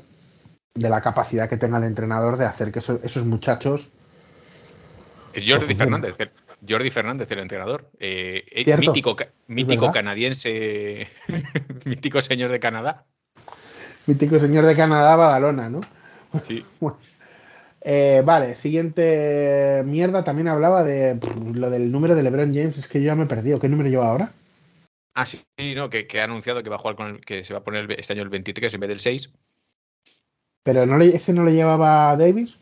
[0.76, 3.90] de la capacidad que tenga el entrenador de hacer que esos, muchachos.
[5.34, 6.32] Es Jordi Fernández, el,
[6.68, 7.90] Jordi Fernández, el entrenador.
[8.00, 11.08] Eh, eh mítico, mítico canadiense,
[11.86, 13.06] mítico señor de Canadá
[14.08, 15.82] mítico señor de Canadá, Badalona, ¿no?
[16.44, 16.66] Sí.
[17.82, 21.20] eh, vale, siguiente mierda también hablaba de
[21.54, 23.60] lo del número de LeBron James, es que yo ya me he perdido.
[23.60, 24.32] ¿Qué número lleva ahora?
[25.14, 25.44] Ah, sí,
[25.76, 27.92] no, que, ha anunciado que va a jugar con el, que se va a poner
[28.00, 29.30] este año el 23 en vez del 6.
[30.64, 32.58] ¿Pero no le, ese no le llevaba Davis?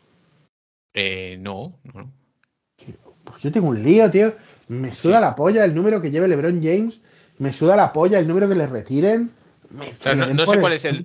[0.94, 2.12] Eh, no, no.
[3.24, 4.34] Pues yo tengo un lío, tío.
[4.68, 7.00] Me suda la polla el número que lleve LeBron James.
[7.38, 9.30] Me suda la polla el número que le retiren
[9.70, 11.04] no, sé cuál es el.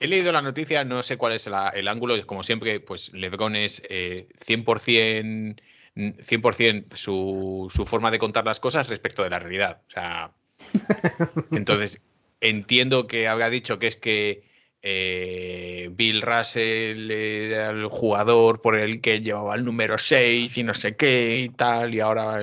[0.00, 2.26] He leído la noticia, no sé cuál es el ángulo.
[2.26, 5.60] Como siempre, pues LeBron es 100%,
[5.96, 9.82] eh, 100 su, su forma de contar las cosas respecto de la realidad.
[9.88, 10.32] O sea,
[11.52, 12.00] entonces
[12.40, 14.50] entiendo que habrá dicho que es que
[14.82, 20.72] eh, Bill Russell era el jugador por el que llevaba el número 6 y no
[20.72, 22.40] sé qué y tal, y ahora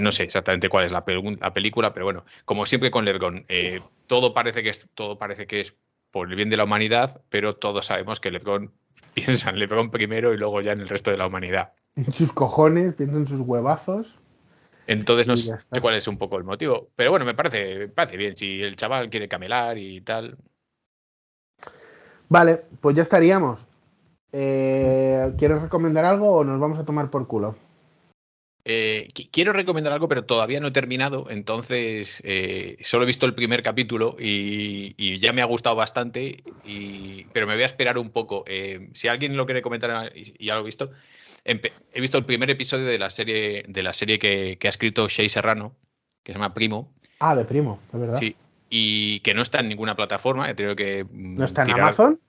[0.00, 4.34] no sé exactamente cuál es la, película, pero bueno, como siempre con LeBron, eh, todo,
[4.34, 5.74] parece que es, todo parece que es
[6.10, 8.72] por el bien de la humanidad, pero todos sabemos que LeBron
[9.14, 11.72] piensa en LeBron primero y luego ya en el resto de la humanidad.
[11.96, 14.14] En sus cojones, piensa en sus huevazos.
[14.86, 16.88] Entonces no sé cuál es un poco el motivo.
[16.96, 18.36] Pero bueno, me parece, me parece bien.
[18.36, 20.36] Si el chaval quiere camelar y tal.
[22.28, 23.64] Vale, pues ya estaríamos.
[24.32, 27.54] Eh, ¿Quieres recomendar algo o nos vamos a tomar por culo?
[28.64, 33.34] Eh, quiero recomendar algo, pero todavía no he terminado, entonces eh, solo he visto el
[33.34, 36.44] primer capítulo y, ya me ha gustado bastante,
[37.32, 38.44] pero me voy a esperar un poco.
[38.46, 40.92] Eh, si alguien lo quiere comentar y, ya lo he visto,
[41.44, 45.28] he visto el primer episodio de la serie, de la serie que, ha escrito Shea
[45.28, 45.74] Serrano,
[46.22, 46.94] que se llama Primo.
[47.18, 48.18] Ah, de Primo, de verdad.
[48.18, 48.36] Sí,
[48.70, 51.04] y que no está en ninguna plataforma, he tenido que...
[51.04, 52.20] Mm, ¿No está en Amazon?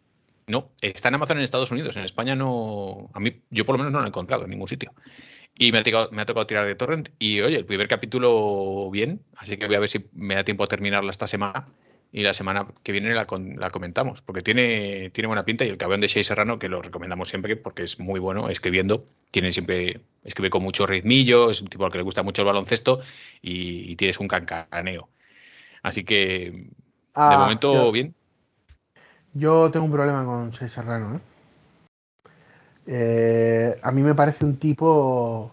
[0.47, 3.11] No, está en Amazon en Estados Unidos, en España no...
[3.13, 4.93] A mí, yo por lo menos no lo he encontrado en ningún sitio.
[5.55, 7.09] Y me ha, tocado, me ha tocado tirar de torrent.
[7.19, 10.63] Y oye, el primer capítulo bien, así que voy a ver si me da tiempo
[10.63, 11.67] a terminarla esta semana.
[12.11, 13.25] Y la semana que viene la,
[13.57, 15.65] la comentamos, porque tiene, tiene buena pinta.
[15.65, 19.07] Y el cabrón de Shea Serrano, que lo recomendamos siempre porque es muy bueno escribiendo,
[19.31, 22.47] tiene siempre, escribe con mucho ritmillo, es un tipo al que le gusta mucho el
[22.47, 23.01] baloncesto
[23.41, 25.09] y, tienes un cancaneo.
[25.81, 26.67] Así que, de
[27.15, 28.13] ah, momento, bien.
[29.33, 31.32] Yo tengo un problema con Shea Serrano, ¿eh?
[32.85, 35.51] Eh, a mí me parece un tipo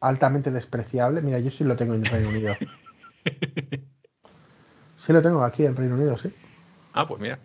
[0.00, 1.22] altamente despreciable.
[1.22, 2.56] Mira, yo sí lo tengo en el Reino Unido.
[5.06, 6.30] Sí lo tengo aquí en Reino Unido, sí.
[6.92, 7.38] Ah, pues mira.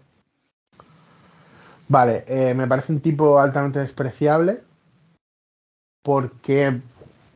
[1.88, 4.64] Vale, eh, me parece un tipo altamente despreciable
[6.04, 6.82] porque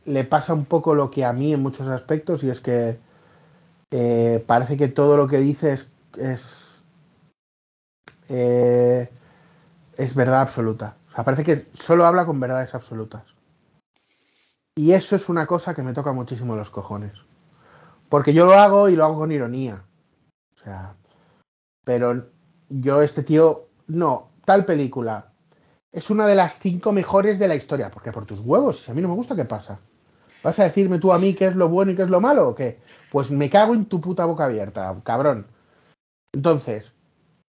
[0.04, 2.98] le pasa un poco lo que a mí en muchos aspectos y es que
[3.90, 5.88] eh, parece que todo lo que dice es,
[6.18, 6.42] es,
[8.28, 9.08] eh,
[9.96, 10.96] es verdad absoluta.
[11.18, 13.24] Sea, parece que solo habla con verdades absolutas.
[14.76, 17.10] Y eso es una cosa que me toca muchísimo los cojones.
[18.08, 19.82] Porque yo lo hago y lo hago con ironía.
[20.54, 20.94] O sea,
[21.84, 22.28] pero
[22.68, 25.32] yo, este tío, no, tal película
[25.90, 27.90] es una de las cinco mejores de la historia.
[27.90, 29.80] Porque por tus huevos, si a mí no me gusta, ¿qué pasa?
[30.44, 32.50] ¿Vas a decirme tú a mí qué es lo bueno y qué es lo malo
[32.50, 32.78] o qué?
[33.10, 35.48] Pues me cago en tu puta boca abierta, cabrón.
[36.32, 36.92] Entonces,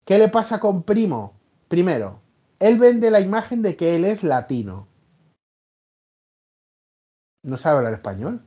[0.04, 1.34] ¿qué le pasa con Primo?
[1.68, 2.20] Primero,
[2.60, 4.86] él vende la imagen de que él es latino.
[7.42, 8.42] No sabe hablar español.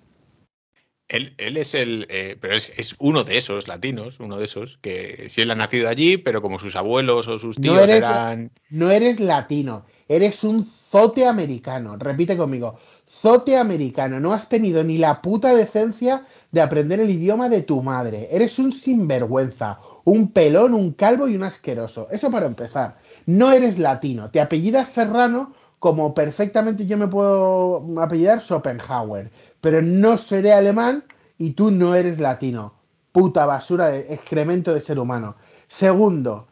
[1.10, 4.78] Él, él es el, eh, pero es, es, uno de esos latinos, uno de esos,
[4.78, 7.98] que si él ha nacido allí, pero como sus abuelos o sus tíos no eres,
[7.98, 8.52] eran...
[8.70, 11.98] No eres latino, eres un zote americano.
[11.98, 12.80] Repite conmigo,
[13.22, 14.20] zote americano.
[14.20, 18.30] No has tenido ni la puta decencia de aprender el idioma de tu madre.
[18.32, 22.08] Eres un sinvergüenza, un pelón, un calvo y un asqueroso.
[22.12, 22.98] Eso para empezar.
[23.26, 30.18] No eres latino, te apellidas Serrano como perfectamente yo me puedo apellidar Schopenhauer, pero no
[30.18, 31.04] seré alemán
[31.38, 32.76] y tú no eres latino.
[33.12, 35.36] Puta basura de excremento de ser humano.
[35.68, 36.48] Segundo,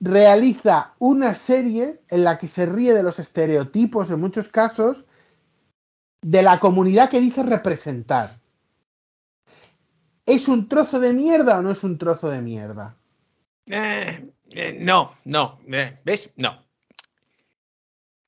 [0.00, 5.04] realiza una serie en la que se ríe de los estereotipos en muchos casos
[6.22, 8.40] de la comunidad que dice representar.
[10.24, 12.96] ¿Es un trozo de mierda o no es un trozo de mierda?
[13.66, 15.60] Eh, eh, no, no.
[15.70, 16.32] Eh, ¿Ves?
[16.36, 16.62] No.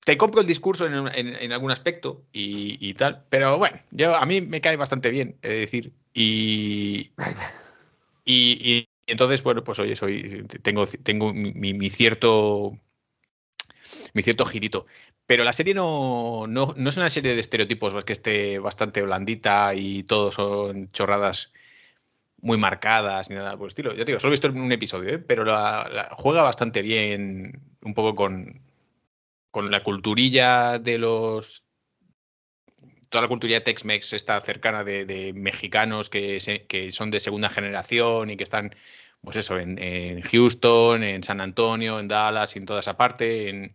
[0.04, 4.14] Te compro el discurso en, en, en algún aspecto y, y, tal, pero bueno, yo
[4.14, 7.10] a mí me cae bastante bien, es decir, y,
[8.24, 12.72] y, y entonces, bueno, pues oye, soy, tengo, tengo mi, mi, cierto
[14.12, 14.86] mi cierto girito.
[15.26, 19.74] Pero la serie no, no, no, es una serie de estereotipos que esté bastante blandita
[19.74, 21.52] y todo son chorradas
[22.44, 23.94] muy marcadas ni nada por el estilo.
[23.94, 25.18] Yo te digo, solo he visto un episodio, ¿eh?
[25.18, 28.60] pero la, juega bastante bien un poco con,
[29.50, 31.64] con la culturilla de los.
[33.08, 36.38] Toda la culturilla de Tex-Mex está cercana de, mexicanos que,
[36.68, 38.74] que, son de segunda generación y que están,
[39.22, 43.48] pues eso, en, en, Houston, en San Antonio, en Dallas y en toda esa parte.
[43.48, 43.74] En,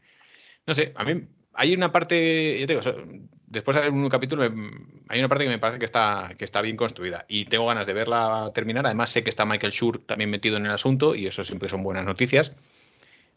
[0.67, 4.43] no sé, a mí hay una parte, yo te digo, después de un capítulo,
[5.07, 7.87] hay una parte que me parece que está, que está bien construida y tengo ganas
[7.87, 8.85] de verla terminar.
[8.85, 11.83] Además, sé que está Michael Schur también metido en el asunto y eso siempre son
[11.83, 12.53] buenas noticias.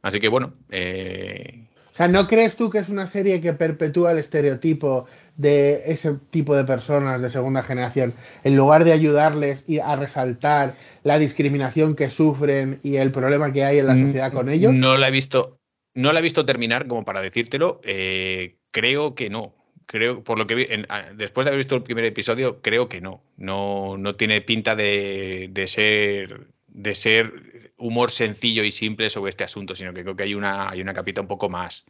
[0.03, 0.55] Así que bueno.
[0.71, 1.67] Eh...
[1.93, 5.07] O sea, ¿no crees tú que es una serie que perpetúa el estereotipo
[5.37, 8.15] de ese tipo de personas de segunda generación
[8.45, 10.75] en lugar de ayudarles a resaltar
[11.05, 14.73] la discriminación que sufren y el problema que hay en la sociedad con ellos?
[14.73, 15.59] No la he visto,
[15.95, 17.81] no la he visto terminar como para decírtelo.
[17.85, 19.55] Eh, creo que no.
[19.87, 20.87] Creo, por lo que vi, en,
[21.17, 23.23] después de haber visto el primer episodio, creo que no.
[23.37, 29.45] No, no tiene pinta de, de, ser de ser humor sencillo y simple sobre este
[29.45, 31.85] asunto, sino que creo que hay una, hay una capita un poco más.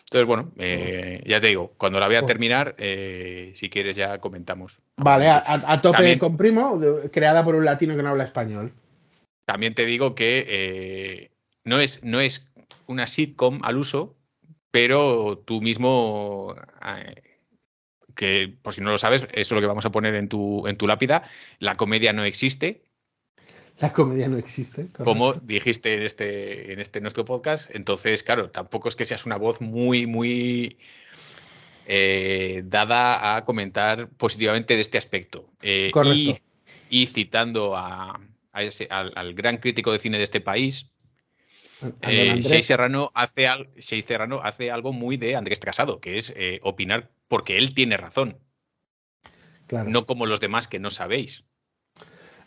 [0.00, 4.18] Entonces, bueno, eh, ya te digo, cuando la voy a terminar, eh, si quieres ya
[4.18, 4.80] comentamos.
[4.96, 6.80] Vale, a, a tope también, con Primo,
[7.12, 8.72] creada por un latino que no habla español.
[9.44, 11.30] También te digo que eh,
[11.64, 12.47] no, es, no es
[12.86, 14.16] una sitcom al uso,
[14.70, 16.54] pero tú mismo,
[16.84, 17.22] eh,
[18.14, 20.66] que por si no lo sabes, eso es lo que vamos a poner en tu,
[20.66, 21.22] en tu lápida,
[21.58, 22.84] la comedia no existe.
[23.78, 24.82] La comedia no existe.
[24.82, 25.04] Correcto.
[25.04, 29.36] Como dijiste en este, en este nuestro podcast, entonces, claro, tampoco es que seas una
[29.36, 30.78] voz muy, muy
[31.86, 35.44] eh, dada a comentar positivamente de este aspecto.
[35.62, 36.36] Eh, y,
[36.90, 38.20] y, citando a,
[38.52, 40.90] a ese, al, al gran crítico de cine de este país,
[42.02, 46.60] eh, Shea Serrano, hace al, Serrano hace algo muy de Andrés Casado, que es eh,
[46.62, 48.38] opinar porque él tiene razón.
[49.66, 49.90] Claro.
[49.90, 51.44] No como los demás que no sabéis.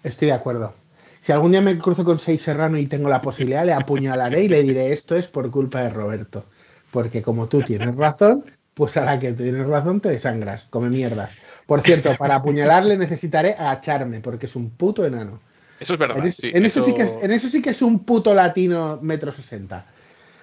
[0.04, 0.74] Estoy de acuerdo.
[1.22, 4.48] Si algún día me cruzo con Shea Serrano y tengo la posibilidad, le apuñalaré y
[4.48, 6.46] le diré esto es por culpa de Roberto.
[6.90, 11.30] Porque como tú tienes razón, pues a la que tienes razón te desangras, come mierda.
[11.68, 15.40] Por cierto, para apuñalarle necesitaré agacharme, porque es un puto enano.
[15.82, 16.24] Eso es verdad.
[16.24, 16.86] En, sí, en, eso, eso...
[16.86, 19.88] Sí que es, en eso, Sí que es, un puto latino metro sesenta.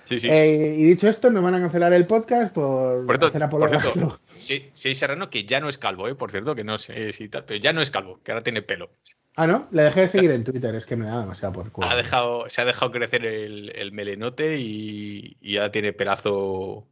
[0.04, 0.28] Sí, sí.
[0.28, 3.78] Eh, y dicho esto, nos van a cancelar el podcast por, por cierto, hacer apología.
[3.78, 6.16] Por cierto, sí, sí, Serrano, que ya no es calvo, ¿eh?
[6.16, 8.62] por cierto, que no sé si tal, pero ya no es calvo, que ahora tiene
[8.62, 8.90] pelo.
[9.36, 9.68] Ah, ¿no?
[9.70, 11.88] Le dejé de seguir en Twitter, es que me da demasiado por culo.
[11.88, 16.84] Ha dejado, se ha dejado crecer el, el melenote y, y, ya tiene pelazo.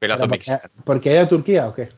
[0.00, 1.90] Pelazo porque, ¿Porque ha ido a Turquía o qué?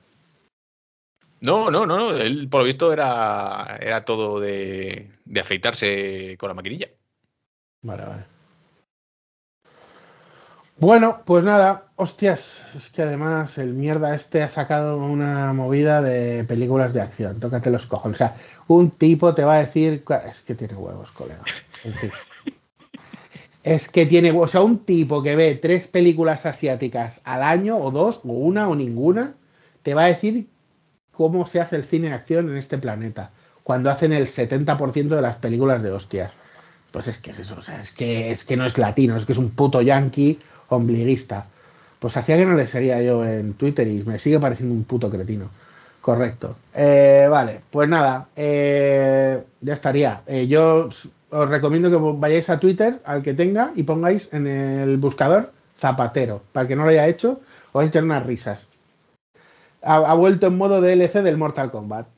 [1.47, 6.55] No, no, no, él por lo visto era, era todo de, de afeitarse con la
[6.55, 6.89] maquinilla.
[7.82, 8.24] Vale, vale.
[10.77, 12.40] Bueno, pues nada, hostias,
[12.74, 17.70] es que además el mierda este ha sacado una movida de películas de acción, tócate
[17.70, 18.16] los cojones.
[18.16, 18.36] O sea,
[18.66, 21.44] un tipo te va a decir, es que tiene huevos, colega.
[21.85, 22.10] En fin.
[23.62, 27.90] Es que tiene, o sea, un tipo que ve tres películas asiáticas al año, o
[27.90, 29.35] dos, o una, o ninguna,
[29.82, 30.47] te va a decir
[31.17, 33.31] cómo se hace el cine de acción en este planeta,
[33.63, 36.33] cuando hacen el 70% de las películas de hostias.
[36.91, 39.27] Pues es que es eso, o sea, es que, es que no es latino, es
[39.27, 40.39] que es un puto yankee
[40.69, 41.47] ombliguista.
[41.99, 45.11] Pues hacía que no le sería yo en Twitter y me sigue pareciendo un puto
[45.11, 45.49] cretino.
[46.01, 46.57] Correcto.
[46.73, 50.23] Eh, vale, pues nada, eh, ya estaría.
[50.27, 50.89] Eh, yo
[51.31, 56.43] os recomiendo que vayáis a Twitter, al que tenga, y pongáis en el buscador Zapatero.
[56.53, 58.61] Para el que no lo haya hecho, os vais a echar unas risas.
[59.87, 62.09] Ha, ha vuelto en modo DLC del Mortal Kombat.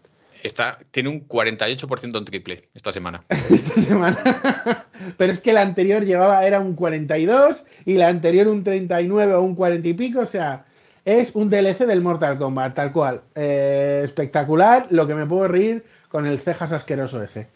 [0.42, 3.24] Está, tiene un 48% en triple esta semana.
[3.50, 4.18] esta semana.
[5.16, 9.42] Pero es que la anterior llevaba, era un 42 y la anterior un 39 o
[9.42, 10.20] un 40 y pico.
[10.20, 10.64] O sea,
[11.04, 13.22] es un DLC del Mortal Kombat, tal cual.
[13.34, 17.48] Eh, espectacular, lo que me puedo reír con el cejas asqueroso ese.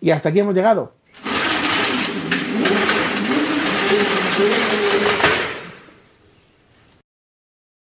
[0.00, 0.94] Y hasta aquí hemos llegado.